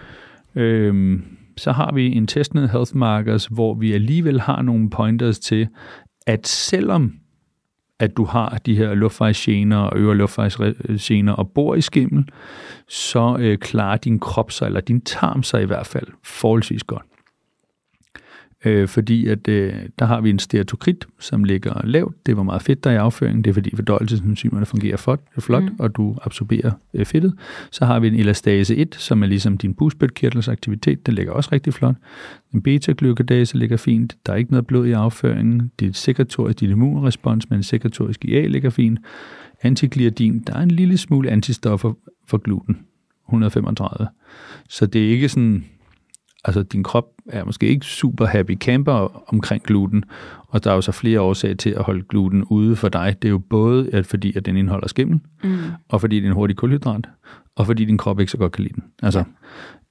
Øhm, 0.54 1.24
så 1.57 1.72
har 1.72 1.92
vi 1.94 2.12
intestinal 2.12 2.68
health 2.68 2.96
markers, 2.96 3.46
hvor 3.46 3.74
vi 3.74 3.92
alligevel 3.92 4.40
har 4.40 4.62
nogle 4.62 4.90
pointers 4.90 5.38
til, 5.38 5.68
at 6.26 6.46
selvom 6.46 7.12
at 7.98 8.16
du 8.16 8.24
har 8.24 8.59
de 8.66 8.76
her 8.76 8.94
luftvejsgener 8.94 9.76
og 9.76 9.98
øvre 9.98 10.16
luftvejsgener 10.16 11.32
og 11.32 11.50
bor 11.50 11.74
i 11.74 11.80
skimmel, 11.80 12.28
så 12.88 13.36
øh, 13.40 13.59
klarer 13.59 13.96
din 13.96 14.18
krop 14.18 14.50
sig, 14.50 14.66
eller 14.66 14.80
din 14.80 15.00
tarm 15.00 15.42
sig 15.42 15.62
i 15.62 15.64
hvert 15.64 15.86
fald 15.86 16.07
forholdsvis 16.24 16.84
godt 16.84 17.07
øh, 18.66 18.88
fordi 18.88 19.26
at 19.26 19.48
øh, 19.48 19.74
der 19.98 20.04
har 20.04 20.20
vi 20.20 20.30
en 20.30 20.38
steatokrit, 20.38 21.06
som 21.18 21.44
ligger 21.44 21.86
lavt. 21.86 22.26
Det 22.26 22.36
var 22.36 22.42
meget 22.42 22.62
fedt 22.62 22.84
der 22.84 22.90
i 22.90 22.96
afføringen. 22.96 23.44
Det 23.44 23.50
er 23.50 23.54
fordi 23.54 23.76
fordøjelsesenzymerne 23.76 24.66
fungerer 24.66 24.96
flot, 24.96 25.20
flot 25.38 25.62
mm. 25.62 25.76
og 25.78 25.96
du 25.96 26.16
absorberer 26.22 26.70
øh, 26.94 27.06
fedtet. 27.06 27.34
Så 27.70 27.84
har 27.84 28.00
vi 28.00 28.08
en 28.08 28.14
elastase 28.14 28.76
1, 28.76 28.94
som 28.94 29.22
er 29.22 29.26
ligesom 29.26 29.58
din 29.58 29.74
bugspytkirtels 29.74 30.48
aktivitet. 30.48 31.06
Den 31.06 31.14
ligger 31.14 31.32
også 31.32 31.50
rigtig 31.52 31.74
flot. 31.74 31.94
En 32.54 32.62
beta-glucadase 32.62 33.58
ligger 33.58 33.76
fint. 33.76 34.16
Der 34.26 34.32
er 34.32 34.36
ikke 34.36 34.50
noget 34.50 34.66
blod 34.66 34.86
i 34.86 34.92
afføringen. 34.92 35.72
Dit 35.80 35.96
sekretorisk, 35.96 36.60
dit 36.60 36.70
immunrespons 36.70 37.50
med 37.50 37.56
en 37.56 37.62
sekretorisk 37.62 38.24
IA 38.24 38.46
ligger 38.46 38.70
fint. 38.70 38.98
Antigliadin, 39.62 40.38
der 40.38 40.54
er 40.54 40.62
en 40.62 40.70
lille 40.70 40.98
smule 40.98 41.30
antistoffer 41.30 41.92
for 42.26 42.38
gluten. 42.38 42.78
135. 43.28 44.08
Så 44.68 44.86
det 44.86 45.06
er 45.06 45.10
ikke 45.10 45.28
sådan 45.28 45.64
altså 46.47 46.62
din 46.62 46.82
krop 46.82 47.05
er 47.26 47.44
måske 47.44 47.66
ikke 47.66 47.86
super 47.86 48.26
happy 48.26 48.59
camper 48.59 49.24
omkring 49.34 49.62
gluten, 49.62 50.05
og 50.49 50.64
der 50.64 50.70
er 50.70 50.74
jo 50.74 50.80
så 50.80 50.92
flere 50.92 51.20
årsager 51.20 51.55
til 51.55 51.70
at 51.70 51.82
holde 51.82 52.05
gluten 52.09 52.44
ude 52.44 52.76
for 52.76 52.88
dig. 52.88 53.16
Det 53.22 53.28
er 53.28 53.32
jo 53.32 53.38
både 53.38 53.90
at 53.92 54.07
fordi, 54.07 54.36
at 54.36 54.47
den 54.47 54.57
indeholder 54.57 54.88
skimmel, 54.88 55.20
mm. 55.44 55.59
og 55.88 56.01
fordi 56.01 56.16
det 56.16 56.24
er 56.24 56.28
en 56.28 56.34
hurtig 56.34 56.57
kulhydrat, 56.57 57.09
og 57.57 57.66
fordi 57.66 57.84
din 57.84 57.99
krop 57.99 58.20
ikke 58.20 58.32
så 58.32 58.38
godt 58.38 58.53
kan 58.53 58.62
lide 58.62 58.74
den. 58.74 58.84
Altså, 59.03 59.24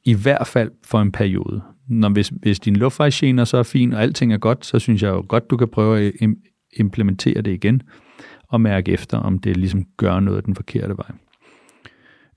i 0.03 0.13
hvert 0.13 0.47
fald 0.47 0.71
for 0.83 1.01
en 1.01 1.11
periode. 1.11 1.61
Når 1.87 2.09
hvis, 2.09 2.27
hvis 2.27 2.59
din 2.59 2.75
luftvejsgener 2.75 3.43
så 3.43 3.57
er 3.57 3.63
fin, 3.63 3.93
og 3.93 4.01
alting 4.01 4.33
er 4.33 4.37
godt, 4.37 4.65
så 4.65 4.79
synes 4.79 5.03
jeg 5.03 5.09
jo 5.09 5.25
godt, 5.27 5.49
du 5.49 5.57
kan 5.57 5.67
prøve 5.67 5.99
at 5.99 6.13
implementere 6.79 7.41
det 7.41 7.51
igen, 7.51 7.81
og 8.47 8.61
mærke 8.61 8.91
efter, 8.91 9.17
om 9.17 9.39
det 9.39 9.57
ligesom 9.57 9.85
gør 9.97 10.19
noget 10.19 10.45
den 10.45 10.55
forkerte 10.55 10.97
vej. 10.97 11.11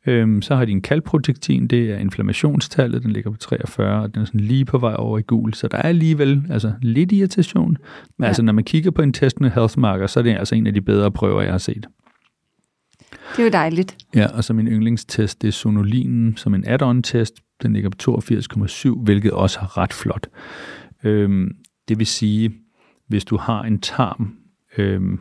Øhm, 0.06 0.42
så 0.42 0.54
har 0.54 0.64
de 0.64 0.72
en 0.72 0.82
kalprotektin, 0.82 1.66
det 1.66 1.90
er 1.90 1.96
inflammationstallet, 1.96 3.02
den 3.02 3.10
ligger 3.10 3.30
på 3.30 3.36
43, 3.36 4.02
og 4.02 4.14
den 4.14 4.22
er 4.22 4.26
sådan 4.26 4.40
lige 4.40 4.64
på 4.64 4.78
vej 4.78 4.94
over 4.98 5.18
i 5.18 5.22
gul, 5.22 5.54
så 5.54 5.68
der 5.68 5.78
er 5.78 5.82
alligevel 5.82 6.42
altså, 6.50 6.72
lidt 6.82 7.12
irritation. 7.12 7.76
Men 8.18 8.24
ja. 8.24 8.26
altså, 8.26 8.42
når 8.42 8.52
man 8.52 8.64
kigger 8.64 8.90
på 8.90 9.02
intestinal 9.02 9.50
health 9.50 9.78
marker, 9.78 10.06
så 10.06 10.20
er 10.20 10.22
det 10.22 10.36
altså 10.36 10.54
en 10.54 10.66
af 10.66 10.74
de 10.74 10.80
bedre 10.80 11.10
prøver, 11.10 11.42
jeg 11.42 11.50
har 11.52 11.58
set. 11.58 11.86
Det 13.10 13.38
er 13.38 13.44
jo 13.44 13.50
dejligt. 13.50 13.96
Ja, 14.14 14.26
og 14.26 14.44
så 14.44 14.52
min 14.52 14.68
yndlingstest, 14.68 15.42
det 15.42 15.48
er 15.48 15.52
sonolinen 15.52 16.36
som 16.36 16.54
en 16.54 16.64
add-on-test. 16.66 17.34
Den 17.62 17.72
ligger 17.72 17.90
på 17.90 18.18
82,7, 18.20 19.02
hvilket 19.04 19.30
også 19.30 19.58
er 19.62 19.78
ret 19.78 19.92
flot. 19.92 20.26
Øhm, 21.04 21.50
det 21.88 21.98
vil 21.98 22.06
sige, 22.06 22.52
hvis 23.08 23.24
du 23.24 23.36
har 23.36 23.62
en 23.62 23.80
tarm, 23.80 24.36
øhm, 24.78 25.20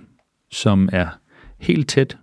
som 0.51 0.89
er 0.91 1.07
helt 1.59 1.89
tæt, 1.89 2.17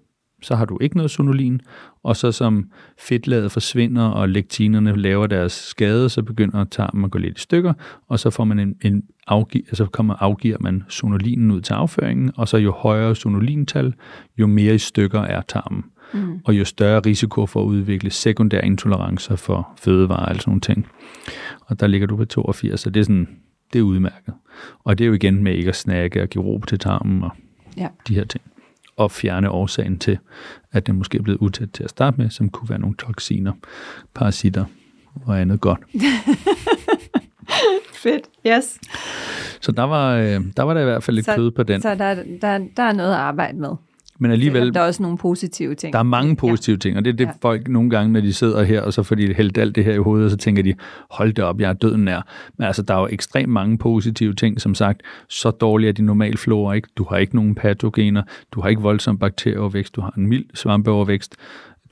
så 0.44 0.54
har 0.54 0.64
du 0.64 0.78
ikke 0.80 0.96
noget 0.96 1.10
sonolin, 1.10 1.60
og 2.02 2.16
så 2.16 2.32
som 2.32 2.70
fedtlaget 2.98 3.52
forsvinder, 3.52 4.04
og 4.04 4.28
lektinerne 4.28 4.96
laver 4.96 5.26
deres 5.26 5.52
skade, 5.52 6.08
så 6.08 6.22
begynder 6.22 6.64
tarmen 6.64 7.04
at 7.04 7.10
gå 7.10 7.18
lidt 7.18 7.38
i 7.38 7.40
stykker, 7.40 7.72
og 8.08 8.18
så 8.18 8.30
får 8.30 8.44
man 8.44 8.58
en, 8.58 8.76
en 8.82 9.02
afgi, 9.26 9.58
altså 9.58 9.86
kommer, 9.86 10.14
afgiver 10.20 10.56
man 10.60 10.82
sonolinen 10.88 11.50
ud 11.50 11.60
til 11.60 11.72
afføringen, 11.72 12.30
og 12.36 12.48
så 12.48 12.56
jo 12.56 12.72
højere 12.72 13.16
sonolintal, 13.16 13.94
jo 14.38 14.46
mere 14.46 14.74
i 14.74 14.78
stykker 14.78 15.20
er 15.20 15.42
tarmen. 15.48 15.84
Mm. 16.14 16.40
Og 16.44 16.58
jo 16.58 16.64
større 16.64 17.00
risiko 17.00 17.46
for 17.46 17.62
at 17.62 17.66
udvikle 17.66 18.10
sekundære 18.10 18.66
intolerancer 18.66 19.36
for 19.36 19.68
fødevarer 19.80 20.34
og 20.34 20.36
sådan 20.36 20.50
nogle 20.50 20.60
ting. 20.60 20.86
Og 21.66 21.80
der 21.80 21.86
ligger 21.86 22.06
du 22.06 22.16
på 22.16 22.24
82, 22.24 22.80
så 22.80 22.90
det 22.90 23.00
er 23.00 23.04
sådan, 23.04 23.28
det 23.72 23.78
er 23.78 23.82
udmærket. 23.82 24.34
Og 24.84 24.98
det 24.98 25.04
er 25.04 25.08
jo 25.08 25.14
igen 25.14 25.42
med 25.42 25.54
ikke 25.54 25.68
at 25.68 25.76
snakke 25.76 26.22
og 26.22 26.28
give 26.28 26.44
ro 26.44 26.60
til 26.68 26.78
tarmen 26.78 27.22
og 27.22 27.30
ja. 27.76 27.88
de 28.08 28.14
her 28.14 28.24
ting 28.24 28.42
og 28.96 29.10
fjerne 29.10 29.50
årsagen 29.50 29.98
til, 29.98 30.18
at 30.72 30.86
den 30.86 30.96
måske 30.96 31.18
er 31.18 31.22
blevet 31.22 31.38
utæt 31.38 31.68
til 31.72 31.84
at 31.84 31.90
starte 31.90 32.20
med, 32.20 32.30
som 32.30 32.50
kunne 32.50 32.68
være 32.68 32.78
nogle 32.78 32.96
toksiner, 32.96 33.52
parasitter 34.14 34.64
og 35.26 35.40
andet 35.40 35.60
godt. 35.60 35.80
Fedt, 38.02 38.24
yes. 38.46 38.78
Så 39.60 39.72
der 39.72 39.82
var, 39.82 40.16
øh, 40.16 40.40
der 40.56 40.62
var 40.62 40.74
der 40.74 40.80
i 40.80 40.84
hvert 40.84 41.02
fald 41.02 41.14
lidt 41.14 41.26
så, 41.26 41.34
kød 41.34 41.50
på 41.50 41.62
den. 41.62 41.82
Så 41.82 41.94
der, 41.94 42.14
der, 42.14 42.66
der 42.76 42.82
er 42.82 42.92
noget 42.92 43.10
at 43.12 43.18
arbejde 43.18 43.58
med. 43.58 43.70
Men 44.20 44.30
alligevel... 44.30 44.74
Der 44.74 44.80
er 44.80 44.86
også 44.86 45.02
nogle 45.02 45.18
positive 45.18 45.74
ting. 45.74 45.92
Der 45.92 45.98
er 45.98 46.02
mange 46.02 46.36
positive 46.36 46.74
ja. 46.74 46.78
ting, 46.78 46.96
og 46.96 47.04
det 47.04 47.12
er 47.12 47.16
det 47.16 47.24
ja. 47.24 47.32
folk 47.40 47.68
nogle 47.68 47.90
gange, 47.90 48.12
når 48.12 48.20
de 48.20 48.32
sidder 48.32 48.62
her, 48.62 48.80
og 48.80 48.92
så 48.92 49.02
får 49.02 49.14
de 49.14 49.34
hældt 49.34 49.58
alt 49.58 49.76
det 49.76 49.84
her 49.84 49.92
i 49.92 49.98
hovedet, 49.98 50.24
og 50.24 50.30
så 50.30 50.36
tænker 50.36 50.62
de, 50.62 50.74
hold 51.10 51.32
det 51.32 51.44
op, 51.44 51.60
jeg 51.60 51.68
er 51.68 51.72
døden 51.72 52.04
nær. 52.04 52.26
Men 52.58 52.66
altså, 52.66 52.82
der 52.82 52.94
er 52.94 53.00
jo 53.00 53.08
ekstremt 53.10 53.52
mange 53.52 53.78
positive 53.78 54.34
ting, 54.34 54.60
som 54.60 54.74
sagt, 54.74 55.02
så 55.28 55.50
dårlig 55.50 55.88
er 55.88 55.92
din 55.92 56.04
normal 56.04 56.36
flora 56.36 56.72
ikke. 56.72 56.88
Du 56.96 57.06
har 57.10 57.16
ikke 57.16 57.36
nogen 57.36 57.54
patogener, 57.54 58.22
du 58.52 58.60
har 58.60 58.68
ikke 58.68 58.82
voldsom 58.82 59.18
bakterieovervækst, 59.18 59.96
du 59.96 60.00
har 60.00 60.14
en 60.16 60.26
mild 60.26 60.44
svampeovervækst, 60.54 61.36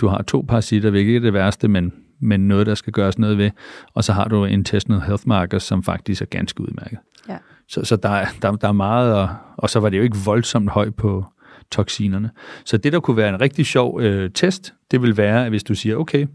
du 0.01 0.09
har 0.09 0.23
to 0.23 0.45
parasitter, 0.49 0.91
hvilket 0.91 1.17
er 1.17 1.21
det 1.21 1.33
værste, 1.33 1.69
men, 1.69 1.93
men 2.21 2.49
noget, 2.49 2.67
der 2.67 2.75
skal 2.75 2.93
gøres 2.93 3.19
noget 3.19 3.39
ved. 3.39 3.51
Og 3.95 4.05
så 4.05 4.13
har 4.13 4.29
du 4.29 4.45
intestinal 4.45 5.01
health 5.01 5.23
markers, 5.27 5.63
som 5.63 5.83
faktisk 5.83 6.23
er 6.23 6.27
ganske 6.27 6.61
udmærket. 6.61 6.99
Ja. 7.29 7.37
Så, 7.69 7.85
så 7.85 7.97
der, 7.97 8.25
der, 8.43 8.53
der 8.53 8.69
er 8.69 8.73
meget, 8.73 9.15
og, 9.15 9.29
og 9.57 9.71
så 9.71 9.81
var 9.81 9.89
det 9.89 9.99
jo 9.99 10.03
ikke 10.03 10.17
voldsomt 10.25 10.71
høj 10.71 10.91
på, 10.91 11.25
toksinerne. 11.73 12.31
Så 12.65 12.77
det, 12.77 12.93
der 12.93 13.01
kunne 13.01 13.17
være 13.17 13.29
en 13.29 13.41
rigtig 13.41 13.67
sjov 13.67 14.01
øh, 14.01 14.31
test, 14.31 14.75
det 14.91 15.03
vil 15.03 15.17
være, 15.17 15.45
at 15.45 15.51
hvis 15.51 15.65
du 15.65 15.75
siger, 15.75 15.97
okay, 15.97 16.27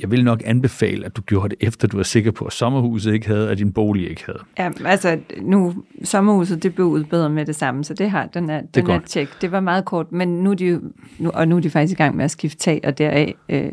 jeg 0.00 0.10
vil 0.10 0.24
nok 0.24 0.42
anbefale, 0.44 1.06
at 1.06 1.16
du 1.16 1.22
gjorde 1.22 1.48
det 1.48 1.66
efter, 1.66 1.88
du 1.88 1.98
er 1.98 2.02
sikker 2.02 2.30
på, 2.30 2.44
at 2.44 2.52
sommerhuset 2.52 3.14
ikke 3.14 3.26
havde, 3.26 3.50
og 3.50 3.58
din 3.58 3.72
bolig 3.72 4.10
ikke 4.10 4.24
havde. 4.26 4.38
Ja, 4.58 4.70
altså 4.84 5.18
nu, 5.42 5.74
sommerhuset, 6.04 6.62
det 6.62 6.74
blev 6.74 6.86
udbedret 6.86 7.30
med 7.30 7.46
det 7.46 7.56
samme, 7.56 7.84
så 7.84 7.94
det 7.94 8.10
har, 8.10 8.26
den 8.26 8.50
er, 8.50 8.60
den 8.74 8.90
er, 8.90 9.00
tjek. 9.00 9.28
Det 9.40 9.52
var 9.52 9.60
meget 9.60 9.84
kort, 9.84 10.12
men 10.12 10.28
nu 10.28 10.50
er 10.50 10.54
de, 10.54 10.80
nu, 11.18 11.30
og 11.30 11.48
nu 11.48 11.56
er 11.56 11.60
de 11.60 11.70
faktisk 11.70 11.92
i 12.00 12.02
gang 12.02 12.16
med 12.16 12.24
at 12.24 12.30
skifte 12.30 12.58
tag, 12.58 12.80
og 12.84 12.98
deraf 12.98 13.34
øh, 13.48 13.72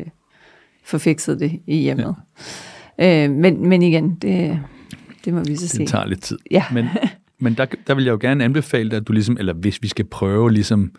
forfikset 0.84 1.40
det 1.40 1.60
i 1.66 1.76
hjemmet. 1.76 2.14
Ja. 2.98 3.24
Øh, 3.24 3.30
men, 3.30 3.68
men 3.68 3.82
igen, 3.82 4.14
det, 4.14 4.60
det 5.24 5.34
må 5.34 5.40
vi 5.44 5.56
så 5.56 5.68
se. 5.68 5.78
Det 5.78 5.88
tager 5.88 6.06
lidt 6.06 6.22
tid. 6.22 6.38
Ja. 6.50 6.64
Men 6.72 6.88
Men 7.44 7.54
der, 7.54 7.66
der 7.86 7.94
vil 7.94 8.04
jeg 8.04 8.12
jo 8.12 8.18
gerne 8.20 8.44
anbefale 8.44 8.90
dig, 8.90 8.96
at 8.96 9.08
du 9.08 9.12
ligesom, 9.12 9.36
eller 9.38 9.52
hvis 9.52 9.82
vi 9.82 9.88
skal 9.88 10.04
prøve 10.04 10.52
ligesom, 10.52 10.92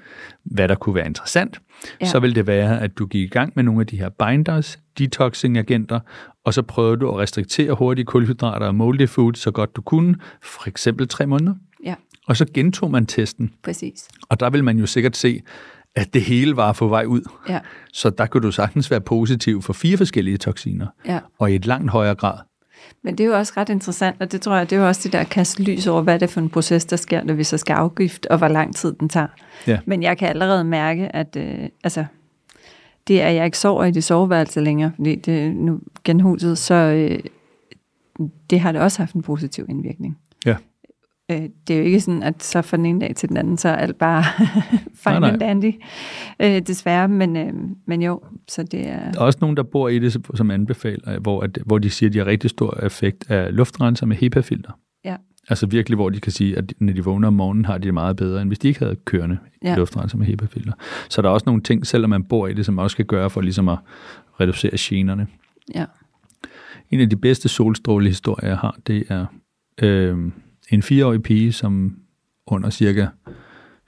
hvad 0.43 0.67
der 0.67 0.75
kunne 0.75 0.95
være 0.95 1.05
interessant, 1.05 1.59
ja. 2.01 2.05
så 2.05 2.19
vil 2.19 2.35
det 2.35 2.47
være, 2.47 2.81
at 2.81 2.97
du 2.97 3.05
gik 3.05 3.21
i 3.21 3.27
gang 3.27 3.53
med 3.55 3.63
nogle 3.63 3.81
af 3.81 3.87
de 3.87 3.97
her 3.97 4.09
binders, 4.09 4.79
detoxing-agenter, 4.99 5.99
og 6.43 6.53
så 6.53 6.61
prøvede 6.61 6.97
du 6.97 7.09
at 7.09 7.17
restriktere 7.17 7.73
hurtige 7.73 8.05
kulhydrater 8.05 8.67
og 8.67 8.75
moldy 8.75 9.07
food 9.07 9.33
så 9.33 9.51
godt 9.51 9.75
du 9.75 9.81
kunne, 9.81 10.15
for 10.43 10.67
eksempel 10.67 11.07
tre 11.07 11.27
måneder. 11.27 11.55
Ja, 11.85 11.95
Og 12.27 12.37
så 12.37 12.45
gentog 12.53 12.91
man 12.91 13.05
testen, 13.05 13.53
præcis. 13.63 14.07
og 14.29 14.39
der 14.39 14.49
vil 14.49 14.63
man 14.63 14.79
jo 14.79 14.85
sikkert 14.85 15.17
se, 15.17 15.41
at 15.95 16.13
det 16.13 16.21
hele 16.21 16.55
var 16.55 16.73
på 16.73 16.87
vej 16.87 17.05
ud. 17.05 17.21
Ja, 17.49 17.59
Så 17.93 18.09
der 18.09 18.25
kunne 18.25 18.43
du 18.43 18.51
sagtens 18.51 18.91
være 18.91 19.01
positiv 19.01 19.61
for 19.61 19.73
fire 19.73 19.97
forskellige 19.97 20.37
toksiner, 20.37 20.87
ja. 21.05 21.19
og 21.39 21.51
i 21.51 21.55
et 21.55 21.65
langt 21.65 21.91
højere 21.91 22.15
grad. 22.15 22.37
Men 23.01 23.17
det 23.17 23.23
er 23.23 23.27
jo 23.27 23.37
også 23.37 23.53
ret 23.57 23.69
interessant, 23.69 24.15
og 24.19 24.31
det 24.31 24.41
tror 24.41 24.55
jeg, 24.55 24.69
det 24.69 24.75
er 24.75 24.79
jo 24.79 24.87
også 24.87 25.01
det 25.03 25.13
der 25.13 25.19
at 25.19 25.29
kaste 25.29 25.63
lys 25.63 25.87
over, 25.87 26.01
hvad 26.01 26.19
det 26.19 26.23
er 26.23 26.31
for 26.31 26.41
en 26.41 26.49
proces, 26.49 26.85
der 26.85 26.95
sker, 26.95 27.23
når 27.23 27.33
vi 27.33 27.43
så 27.43 27.57
skal 27.57 27.73
afgift, 27.73 28.25
og 28.25 28.37
hvor 28.37 28.47
lang 28.47 28.75
tid 28.75 28.93
den 28.99 29.09
tager. 29.09 29.27
Ja. 29.67 29.79
Men 29.85 30.03
jeg 30.03 30.17
kan 30.17 30.27
allerede 30.27 30.63
mærke, 30.63 31.15
at 31.15 31.35
øh, 31.35 31.69
altså, 31.83 32.05
det 33.07 33.21
er, 33.21 33.27
at 33.27 33.35
jeg 33.35 33.45
ikke 33.45 33.57
sover 33.57 33.83
i 33.83 33.91
det 33.91 34.03
soveværelse 34.03 34.61
længere, 34.61 34.91
fordi 34.95 35.15
det 35.15 35.55
nu 35.55 35.79
genhuset, 36.03 36.57
så 36.57 36.73
øh, 36.75 37.19
det 38.49 38.59
har 38.59 38.71
det 38.71 38.81
også 38.81 38.99
haft 39.01 39.13
en 39.13 39.21
positiv 39.21 39.65
indvirkning. 39.69 40.17
Ja. 40.45 40.55
Øh, 41.31 41.41
det 41.67 41.73
er 41.73 41.77
jo 41.77 41.85
ikke 41.85 42.01
sådan, 42.01 42.23
at 42.23 42.43
så 42.43 42.61
fra 42.61 42.77
den 42.77 42.85
ene 42.85 43.01
dag 43.01 43.15
til 43.15 43.29
den 43.29 43.37
anden, 43.37 43.57
så 43.57 43.69
er 43.69 43.75
alt 43.75 43.97
bare 43.97 44.23
fine 45.03 45.19
Nej, 45.19 45.29
and 45.29 45.39
dandy, 45.39 45.73
øh, 46.39 46.61
desværre, 46.61 47.07
men, 47.07 47.37
øh, 47.37 47.53
men 47.87 48.01
jo, 48.01 48.21
så 48.47 48.63
det 48.63 48.87
er... 48.87 49.11
Der 49.11 49.19
er 49.19 49.25
også 49.25 49.39
nogen, 49.41 49.57
der 49.57 49.63
bor 49.63 49.87
i 49.87 49.99
det, 49.99 50.17
som 50.35 50.51
anbefaler, 50.51 51.19
hvor, 51.19 51.41
at, 51.41 51.57
hvor 51.65 51.77
de 51.77 51.89
siger, 51.89 52.09
at 52.09 52.13
de 52.13 52.17
har 52.17 52.25
rigtig 52.25 52.49
stor 52.49 52.79
effekt 52.83 53.31
af 53.31 53.55
luftrenser 53.55 54.05
med 54.05 54.15
HEPA-filter. 54.15 54.71
Ja. 55.05 55.15
Altså 55.49 55.67
virkelig, 55.67 55.95
hvor 55.95 56.09
de 56.09 56.19
kan 56.19 56.31
sige, 56.31 56.57
at 56.57 56.73
når 56.79 56.93
de 56.93 57.03
vågner 57.03 57.27
om 57.27 57.33
morgenen, 57.33 57.65
har 57.65 57.77
de 57.77 57.85
det 57.85 57.93
meget 57.93 58.15
bedre, 58.15 58.41
end 58.41 58.49
hvis 58.49 58.59
de 58.59 58.67
ikke 58.67 58.79
havde 58.79 58.95
kørende 58.95 59.37
ja. 59.63 59.69
Ja. 59.69 59.75
luftrenser 59.75 60.17
med 60.17 60.25
HEPA-filter. 60.25 60.73
Så 61.09 61.21
der 61.21 61.29
er 61.29 61.33
også 61.33 61.43
nogle 61.45 61.61
ting, 61.61 61.87
selvom 61.87 62.09
man 62.09 62.23
bor 62.23 62.47
i 62.47 62.53
det, 62.53 62.65
som 62.65 62.75
man 62.75 62.83
også 62.83 62.95
kan 62.95 63.05
gøre 63.05 63.29
for 63.29 63.41
ligesom 63.41 63.69
at 63.69 63.77
reducere 64.39 64.71
generne. 64.77 65.27
Ja. 65.75 65.85
En 66.91 66.99
af 66.99 67.09
de 67.09 67.15
bedste 67.15 67.49
solstrålehistorier, 67.49 68.49
jeg 68.49 68.57
har, 68.57 68.77
det 68.87 69.03
er 69.09 69.25
øh, 69.81 70.17
en 70.69 70.81
fireårig 70.81 71.23
pige, 71.23 71.51
som 71.51 71.97
under 72.47 72.69
cirka 72.69 73.07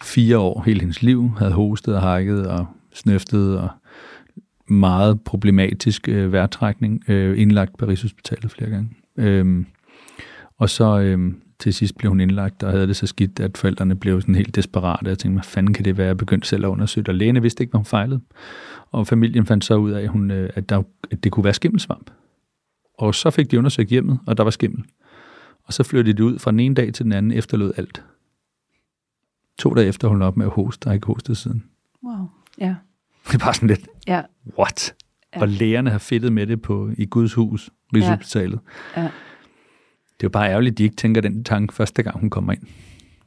fire 0.01 0.37
år, 0.37 0.63
hele 0.65 0.79
hendes 0.79 1.01
liv, 1.01 1.31
havde 1.37 1.51
hostet 1.51 1.95
og 1.95 2.01
hakket 2.01 2.47
og 2.47 2.65
snøftet 2.93 3.59
og 3.59 3.69
meget 4.67 5.21
problematisk 5.21 6.09
øh, 6.09 6.31
vejrtrækning, 6.31 7.03
øh, 7.07 7.41
indlagt 7.41 7.77
på 7.77 7.85
Rigshospitalet 7.85 8.51
flere 8.51 8.69
gange. 8.69 8.89
Øhm, 9.17 9.65
og 10.57 10.69
så 10.69 10.99
øh, 10.99 11.33
til 11.59 11.73
sidst 11.73 11.97
blev 11.97 12.09
hun 12.09 12.19
indlagt, 12.19 12.63
og 12.63 12.71
havde 12.71 12.87
det 12.87 12.95
så 12.95 13.07
skidt, 13.07 13.39
at 13.39 13.57
forældrene 13.57 13.95
blev 13.95 14.21
sådan 14.21 14.35
helt 14.35 14.55
desperate. 14.55 15.09
Jeg 15.09 15.17
tænkte, 15.17 15.35
hvad 15.35 15.43
fanden 15.43 15.73
kan 15.73 15.85
det 15.85 15.97
være? 15.97 16.07
Jeg 16.07 16.17
begyndte 16.17 16.47
selv 16.47 16.65
at 16.65 16.69
undersøge 16.69 17.03
det, 17.03 17.09
og 17.09 17.15
lægerne 17.15 17.41
vidste 17.41 17.63
ikke, 17.63 17.71
hvad 17.71 17.79
hun 17.79 17.85
fejlede. 17.85 18.21
Og 18.91 19.07
familien 19.07 19.45
fandt 19.45 19.65
så 19.65 19.75
ud 19.75 19.91
af, 19.91 20.03
at, 20.03 20.09
hun, 20.09 20.31
øh, 20.31 20.49
at, 20.55 20.69
der, 20.69 20.83
at 21.11 21.23
det 21.23 21.31
kunne 21.31 21.43
være 21.43 21.53
skimmelsvamp. 21.53 22.11
Og 22.97 23.15
så 23.15 23.29
fik 23.29 23.51
de 23.51 23.57
undersøgt 23.57 23.89
hjemmet, 23.89 24.19
og 24.27 24.37
der 24.37 24.43
var 24.43 24.51
skimmel. 24.51 24.83
Og 25.67 25.73
så 25.73 25.83
flyttede 25.83 26.17
de 26.17 26.23
ud 26.25 26.39
fra 26.39 26.51
den 26.51 26.59
ene 26.59 26.75
dag 26.75 26.93
til 26.93 27.03
den 27.05 27.11
anden, 27.13 27.31
efterlod 27.31 27.71
alt. 27.77 28.03
To 29.59 29.73
dage 29.73 29.87
efter 29.87 30.07
holdt 30.07 30.21
hun 30.23 30.27
op 30.27 30.37
med 30.37 30.45
at 30.45 30.51
hoste, 30.51 30.85
og 30.85 30.89
har 30.89 30.93
ikke 30.95 31.07
hostet 31.07 31.37
siden. 31.37 31.63
Wow. 32.03 32.25
Ja. 32.59 32.75
Det 33.27 33.33
er 33.33 33.37
bare 33.37 33.53
sådan 33.53 33.67
lidt, 33.69 33.87
Ja. 34.07 34.21
what? 34.59 34.95
Ja. 35.33 35.37
Ja. 35.37 35.41
Og 35.41 35.47
lægerne 35.47 35.89
har 35.89 35.97
fedtet 35.97 36.33
med 36.33 36.47
det 36.47 36.61
på, 36.61 36.89
i 36.97 37.05
Guds 37.05 37.33
hus, 37.33 37.69
Rigshospitalet. 37.93 38.59
Ja. 38.97 39.01
Det 39.01 39.09
er 40.23 40.23
jo 40.23 40.29
bare 40.29 40.49
ærgerligt, 40.49 40.73
at 40.73 40.77
de 40.77 40.83
ikke 40.83 40.95
tænker 40.95 41.21
den 41.21 41.43
tanke 41.43 41.73
første 41.73 42.03
gang, 42.03 42.19
hun 42.19 42.29
kommer 42.29 42.53
ind. 42.53 42.61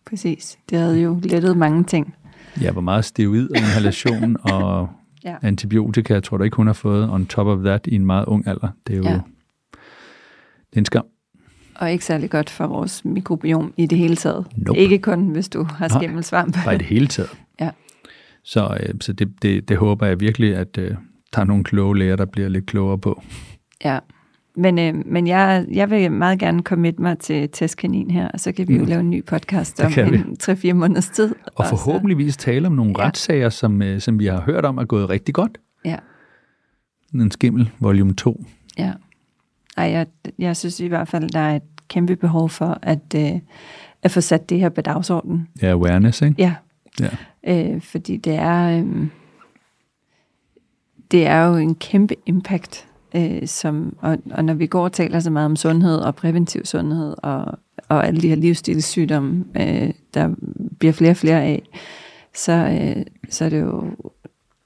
Præcis. 0.07 0.59
Det 0.71 0.79
havde 0.79 1.01
jo 1.01 1.21
lettet 1.23 1.57
mange 1.57 1.85
ting. 1.85 2.15
Ja, 2.61 2.73
hvor 2.73 2.81
meget 2.81 3.05
steroid 3.05 3.51
og 3.51 3.57
inhalation 3.57 4.37
og 4.53 4.89
Ja. 5.25 5.37
antibiotika, 5.43 6.15
jeg 6.15 6.23
tror 6.23 6.37
du 6.37 6.45
ikke, 6.45 6.57
hun 6.57 6.67
har 6.67 6.75
fået 6.75 7.11
on 7.11 7.27
top 7.27 7.47
of 7.47 7.59
that 7.65 7.87
i 7.87 7.95
en 7.95 8.07
meget 8.07 8.25
ung 8.27 8.47
alder. 8.49 8.69
Det 8.87 8.93
er 8.93 8.97
jo 8.97 9.05
Ja. 9.05 9.11
det 9.11 10.73
er 10.73 10.79
en 10.79 10.85
skam. 10.85 11.05
Og 11.81 11.93
ikke 11.93 12.05
særlig 12.05 12.31
godt 12.31 12.51
for 12.51 12.67
vores 12.67 13.05
mikrobiom 13.05 13.75
i 13.77 13.87
det 13.87 13.99
hele 13.99 14.17
taget. 14.17 14.47
Nope. 14.57 14.79
Ikke 14.79 14.99
kun, 14.99 15.29
hvis 15.29 15.49
du 15.49 15.63
har 15.63 15.89
Nej. 15.89 15.99
skimmelsvamp. 15.99 16.57
Bare 16.65 16.75
i 16.75 16.79
det 16.79 16.87
hele 16.87 17.07
taget. 17.07 17.31
Ja. 17.61 17.71
Så, 18.45 18.79
øh, 18.83 18.95
så 19.01 19.13
det, 19.13 19.43
det, 19.43 19.69
det 19.69 19.77
håber 19.77 20.07
jeg 20.07 20.21
virkelig, 20.21 20.57
at 20.57 20.79
øh, 20.79 20.95
der 21.35 21.41
er 21.41 21.45
nogle 21.45 21.65
kloge 21.65 21.99
læger, 21.99 22.17
der 22.17 22.25
bliver 22.25 22.49
lidt 22.49 22.67
klogere 22.67 22.99
på. 22.99 23.23
Ja. 23.85 23.99
Men, 24.57 24.79
øh, 24.79 24.95
men 25.07 25.27
jeg, 25.27 25.67
jeg 25.73 25.91
vil 25.91 26.13
meget 26.13 26.39
gerne 26.39 26.63
commit 26.63 26.99
mig 26.99 27.19
til 27.19 27.49
testkanin 27.53 28.11
her, 28.11 28.29
og 28.29 28.41
så 28.41 28.53
kan 28.53 28.69
vi 28.69 28.75
jo 28.75 28.81
Mm. 28.83 28.87
lave 28.89 29.01
en 29.01 29.11
ny 29.11 29.25
podcast 29.25 29.81
om 29.81 29.93
en 30.15 30.37
3-4 30.43 30.73
måneders 30.73 31.09
tid. 31.09 31.35
Og 31.55 31.65
så- 31.65 31.71
forhåbentligvis 31.71 32.37
tale 32.37 32.67
om 32.67 32.73
nogle 32.73 32.95
ja. 32.99 33.05
retssager, 33.07 33.49
som, 33.49 33.83
øh, 33.83 34.01
som 34.01 34.19
vi 34.19 34.27
har 34.27 34.41
hørt 34.41 34.65
om 34.65 34.79
er 34.79 34.85
gået 34.85 35.11
rigtig 35.11 35.35
godt. 35.35 35.59
Ja, 35.85 35.97
En 37.15 37.31
skimmel, 37.31 37.71
volume 37.81 38.13
2. 38.15 38.45
ja. 38.79 38.93
Ej, 39.77 39.85
jeg, 39.85 40.07
jeg 40.39 40.57
synes 40.57 40.81
i 40.81 40.87
hvert 40.87 41.09
fald, 41.09 41.31
der 41.31 41.41
er 41.41 41.57
et 41.57 41.63
kæmpe 41.89 42.17
behov 42.17 42.49
for 42.49 42.79
at, 42.83 43.15
øh, 43.17 43.41
at 44.03 44.11
få 44.11 44.21
sat 44.21 44.51
det 44.51 44.61
her 44.61 44.69
på 44.69 44.81
dagsordenen. 44.81 45.49
Ja, 45.63 45.67
awareness, 45.71 46.23
ikke? 46.23 46.35
Ja, 46.39 46.55
Ja. 47.01 47.09
øh, 47.47 47.81
fordi 47.81 48.17
det 48.17 48.35
er, 48.35 48.79
øh, 48.79 49.07
det 51.11 51.27
er 51.27 51.45
jo 51.45 51.57
en 51.57 51.75
kæmpe 51.75 52.15
impact, 52.27 52.87
øh, 53.15 53.47
som, 53.47 53.97
og, 54.01 54.19
og 54.31 54.45
når 54.45 54.55
vi 54.55 54.67
går 54.67 54.85
og 54.85 54.93
taler 54.93 55.21
så 55.21 55.31
meget 55.31 55.47
om 55.47 55.57
sundhed 55.57 55.97
og 55.99 56.15
præventiv 56.15 56.65
sundhed 56.65 57.15
og, 57.23 57.59
og 57.89 58.07
alle 58.07 58.21
de 58.21 58.29
her 58.29 58.37
livsstilssygdomme, 58.37 59.45
øh, 59.57 59.91
der 60.15 60.35
bliver 60.79 60.93
flere 60.93 61.11
og 61.11 61.17
flere 61.17 61.43
af, 61.45 61.63
så, 62.35 62.53
øh, 62.53 63.05
så 63.31 63.45
er 63.45 63.49
det 63.49 63.61
jo 63.61 63.85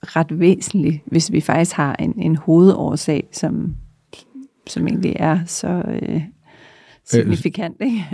ret 0.03 0.41
væsentligt, 0.41 1.03
hvis 1.07 1.33
vi 1.33 1.41
faktisk 1.41 1.77
har 1.77 1.97
en, 1.99 2.15
en 2.19 2.37
hovedårsag, 2.37 3.29
som, 3.33 3.75
som 4.67 4.87
egentlig 4.89 5.13
er 5.19 5.41
så 5.47 5.83
øh, 6.03 6.23
signifikant, 7.05 7.77
ikke? 7.81 8.05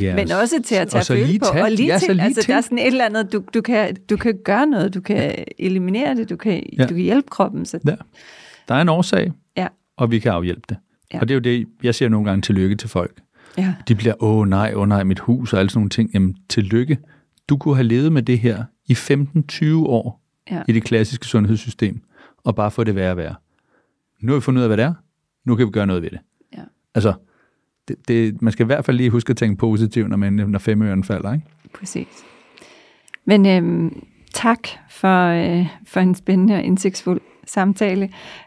Ja, 0.00 0.14
Men 0.16 0.32
også 0.32 0.62
til 0.64 0.74
at 0.74 0.88
tage 0.88 1.00
og 1.00 1.06
føle 1.06 1.38
på. 1.38 1.46
og 1.62 1.70
lige 1.70 1.92
ja, 1.92 1.98
til, 1.98 2.16
lige 2.16 2.24
altså, 2.24 2.40
til. 2.42 2.48
der 2.50 2.56
er 2.56 2.60
sådan 2.60 2.78
et 2.78 2.86
eller 2.86 3.04
andet, 3.04 3.32
du, 3.32 3.42
du, 3.54 3.60
kan, 3.60 3.96
du 4.10 4.16
kan 4.16 4.38
gøre 4.44 4.66
noget, 4.66 4.94
du 4.94 5.00
kan 5.00 5.34
eliminere 5.58 6.14
det, 6.14 6.30
du 6.30 6.36
kan, 6.36 6.62
ja. 6.78 6.82
Du 6.82 6.94
kan 6.94 7.02
hjælpe 7.02 7.28
kroppen. 7.30 7.64
Så, 7.66 7.78
Ja. 7.86 7.94
Der 8.68 8.74
er 8.74 8.82
en 8.82 8.88
årsag, 8.88 9.32
Ja. 9.56 9.66
og 9.96 10.10
vi 10.10 10.18
kan 10.18 10.32
afhjælpe 10.32 10.62
det. 10.68 10.76
Ja. 11.14 11.20
Og 11.20 11.28
det 11.28 11.34
er 11.34 11.36
jo 11.36 11.40
det, 11.40 11.66
jeg 11.82 11.94
siger 11.94 12.08
nogle 12.08 12.28
gange 12.28 12.42
tillykke 12.42 12.76
til 12.76 12.88
folk. 12.88 13.20
ja, 13.58 13.74
De 13.88 13.94
bliver, 13.94 14.22
åh 14.22 14.48
nej, 14.48 14.72
åh 14.74 14.88
nej, 14.88 15.04
mit 15.04 15.18
hus 15.18 15.52
og 15.52 15.58
alle 15.58 15.70
sådan 15.70 15.78
nogle 15.78 15.90
ting. 15.90 16.10
Jamen, 16.14 16.36
tillykke. 16.48 16.98
Du 17.48 17.56
kunne 17.56 17.74
have 17.76 17.86
levet 17.86 18.12
med 18.12 18.22
det 18.22 18.38
her 18.38 18.64
i 18.86 18.92
15-20 18.92 19.74
år 19.86 20.20
ja, 20.50 20.62
i 20.68 20.72
det 20.72 20.82
klassiske 20.84 21.26
sundhedssystem, 21.26 22.00
og 22.44 22.54
bare 22.56 22.70
få 22.70 22.84
det 22.84 22.94
værre 22.94 23.10
og 23.10 23.16
værre. 23.16 23.34
Nu 24.22 24.32
har 24.32 24.38
vi 24.38 24.42
fundet 24.42 24.60
ud 24.60 24.62
af, 24.62 24.68
hvad 24.68 24.76
det 24.76 24.84
er. 24.84 24.94
Nu 25.50 25.56
kan 25.56 25.66
vi 25.66 25.70
gøre 25.70 25.86
noget 25.86 26.02
ved 26.02 26.10
det. 26.10 26.18
Ja. 26.56 26.62
Altså, 26.94 27.12
det, 27.88 28.08
det, 28.08 28.42
man 28.42 28.52
skal 28.52 28.64
i 28.64 28.66
hvert 28.66 28.84
fald 28.84 28.96
lige 28.96 29.10
huske 29.10 29.30
at 29.30 29.36
tænke 29.36 29.56
positivt, 29.56 30.08
når, 30.08 30.16
man, 30.16 30.32
når 30.32 30.58
femøren 30.58 31.04
falder. 31.04 31.32
Ikke? 31.32 31.46
præcis. 31.74 32.24
Men 33.24 33.46
øhm, 33.46 34.02
tak 34.34 34.68
for, 34.90 35.26
øh, 35.26 35.66
for 35.86 36.00
en 36.00 36.14
spændende 36.14 36.54
og 36.54 36.62
indsigtsfuld 36.62 37.20
samtale. 37.46 38.04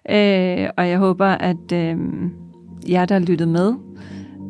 Øh, 0.09 0.69
og 0.77 0.89
jeg 0.89 0.97
håber, 0.97 1.25
at 1.25 1.71
øh, 1.73 1.97
jer, 2.89 3.05
der 3.05 3.15
har 3.15 3.25
lyttet 3.25 3.47
med, 3.47 3.73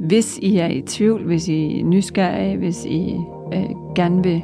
hvis 0.07 0.37
I 0.37 0.57
er 0.57 0.67
i 0.67 0.81
tvivl, 0.81 1.23
hvis 1.25 1.47
I 1.47 1.79
er 1.79 1.83
nysgerrige, 1.83 2.57
hvis 2.57 2.85
I 2.85 3.15
øh, 3.53 3.95
gerne 3.95 4.23
vil 4.23 4.43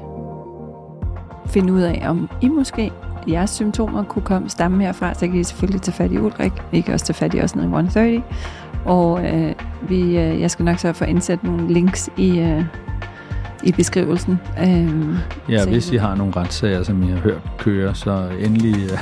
finde 1.48 1.74
ud 1.74 1.82
af, 1.82 2.10
om 2.10 2.30
I 2.42 2.48
måske 2.48 2.92
jeres 3.28 3.50
symptomer 3.50 4.04
kunne 4.04 4.22
komme 4.22 4.50
stamme 4.50 4.84
herfra, 4.84 5.14
så 5.14 5.20
kan 5.28 5.36
I 5.36 5.44
selvfølgelig 5.44 5.82
tage 5.82 5.96
fat 5.96 6.12
i 6.12 6.18
Ulrik. 6.18 6.52
I 6.72 6.82
kan 6.82 6.94
også 6.94 7.06
tage 7.06 7.14
fat 7.16 7.34
i 7.34 7.42
os 7.42 7.56
nede 7.56 7.66
i 7.66 7.68
130. 7.68 8.24
Og 8.86 9.26
øh, 9.26 9.54
vi, 9.90 10.02
øh, 10.02 10.42
jeg 10.42 10.52
skal 10.52 10.66
nok 10.66 10.80
så 10.80 10.94
få 10.94 11.04
indsat 11.06 11.44
nogle 11.44 11.74
links 11.74 12.10
i, 12.18 12.40
øh, 12.40 12.64
i 13.64 13.72
beskrivelsen. 13.72 14.40
Øh, 14.60 15.16
Ja, 15.50 15.64
Så- 15.64 15.70
hvis 15.70 15.92
I 15.92 15.96
har 15.96 16.16
nogle 16.16 16.34
retssager, 16.36 16.84
som 16.84 17.04
I 17.04 17.08
har 17.08 17.18
hørt 17.18 17.42
køre, 17.58 17.96
så 17.96 18.30
endelig, 18.40 18.76
uh, 18.94 19.00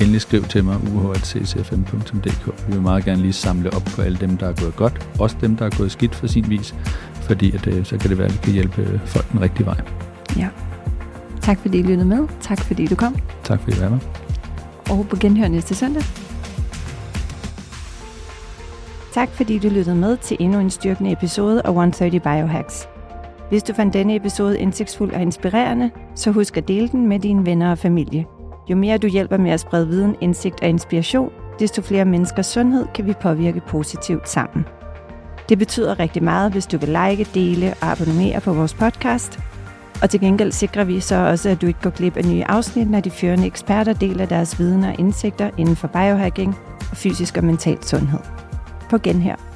endelig 0.00 0.20
skriv 0.20 0.42
til 0.42 0.64
mig, 0.64 0.76
uh.ccfm.dk. 0.94 2.46
Vi 2.66 2.72
vil 2.72 2.82
meget 2.82 3.04
gerne 3.04 3.20
lige 3.22 3.32
samle 3.32 3.74
op 3.74 3.82
på 3.96 4.02
alle 4.02 4.18
dem, 4.18 4.36
der 4.36 4.48
er 4.48 4.52
gået 4.52 4.76
godt, 4.76 5.08
også 5.20 5.36
dem, 5.40 5.56
der 5.56 5.66
er 5.66 5.70
gået 5.78 5.92
skidt 5.92 6.14
for 6.14 6.26
sin 6.26 6.44
vis, 6.50 6.74
fordi 7.14 7.52
at, 7.54 7.66
uh, 7.66 7.84
så 7.84 7.96
kan 7.98 8.10
det 8.10 8.18
være, 8.18 8.26
at 8.26 8.32
vi 8.34 8.38
kan 8.42 8.52
hjælpe 8.52 9.00
folk 9.04 9.32
den 9.32 9.40
rigtige 9.40 9.66
vej. 9.66 9.76
ja. 10.36 10.48
Tak 11.42 11.58
fordi 11.58 11.78
I 11.78 11.82
lyttede 11.82 12.08
med. 12.08 12.28
Tak 12.40 12.60
fordi 12.60 12.86
du 12.86 12.94
kom. 12.94 13.16
Tak 13.44 13.60
fordi 13.60 13.76
I 13.76 13.80
var 13.80 13.88
med. 13.88 13.98
Og 14.90 15.06
på 15.10 15.16
genhør 15.16 15.48
næste 15.48 15.74
søndag. 15.74 16.02
Tak 19.12 19.28
fordi 19.28 19.58
du 19.58 19.68
lyttede 19.68 19.96
med 19.96 20.16
til 20.16 20.36
endnu 20.40 20.58
en 20.58 20.70
styrkende 20.70 21.12
episode 21.12 21.62
af 21.64 21.68
130 21.68 22.20
Biohacks. 22.20 22.88
Hvis 23.48 23.62
du 23.62 23.74
fandt 23.74 23.94
denne 23.94 24.16
episode 24.16 24.58
indsigtsfuld 24.58 25.12
og 25.12 25.22
inspirerende, 25.22 25.90
så 26.14 26.30
husk 26.30 26.56
at 26.56 26.68
dele 26.68 26.88
den 26.88 27.08
med 27.08 27.18
dine 27.18 27.46
venner 27.46 27.70
og 27.70 27.78
familie. 27.78 28.26
Jo 28.70 28.76
mere 28.76 28.98
du 28.98 29.06
hjælper 29.06 29.36
med 29.36 29.50
at 29.50 29.60
sprede 29.60 29.88
viden, 29.88 30.16
indsigt 30.20 30.62
og 30.62 30.68
inspiration, 30.68 31.30
desto 31.58 31.82
flere 31.82 32.04
menneskers 32.04 32.46
sundhed 32.46 32.86
kan 32.94 33.06
vi 33.06 33.12
påvirke 33.20 33.60
positivt 33.68 34.28
sammen. 34.28 34.64
Det 35.48 35.58
betyder 35.58 35.98
rigtig 35.98 36.22
meget, 36.22 36.52
hvis 36.52 36.66
du 36.66 36.78
vil 36.78 36.88
like, 36.88 37.26
dele 37.34 37.74
og 37.80 37.86
abonnere 37.86 38.40
på 38.40 38.52
vores 38.52 38.74
podcast. 38.74 39.40
Og 40.02 40.10
til 40.10 40.20
gengæld 40.20 40.52
sikrer 40.52 40.84
vi 40.84 41.00
så 41.00 41.16
også, 41.16 41.48
at 41.48 41.62
du 41.62 41.66
ikke 41.66 41.80
går 41.82 41.90
glip 41.90 42.16
af 42.16 42.24
nye 42.24 42.44
afsnit, 42.44 42.90
når 42.90 43.00
de 43.00 43.10
førende 43.10 43.46
eksperter 43.46 43.92
deler 43.92 44.26
deres 44.26 44.58
viden 44.58 44.84
og 44.84 44.98
indsigter 44.98 45.50
inden 45.58 45.76
for 45.76 45.88
biohacking 45.88 46.56
og 46.90 46.96
fysisk 46.96 47.36
og 47.36 47.44
mental 47.44 47.84
sundhed. 47.84 48.20
På 48.90 48.98
genhør. 48.98 49.51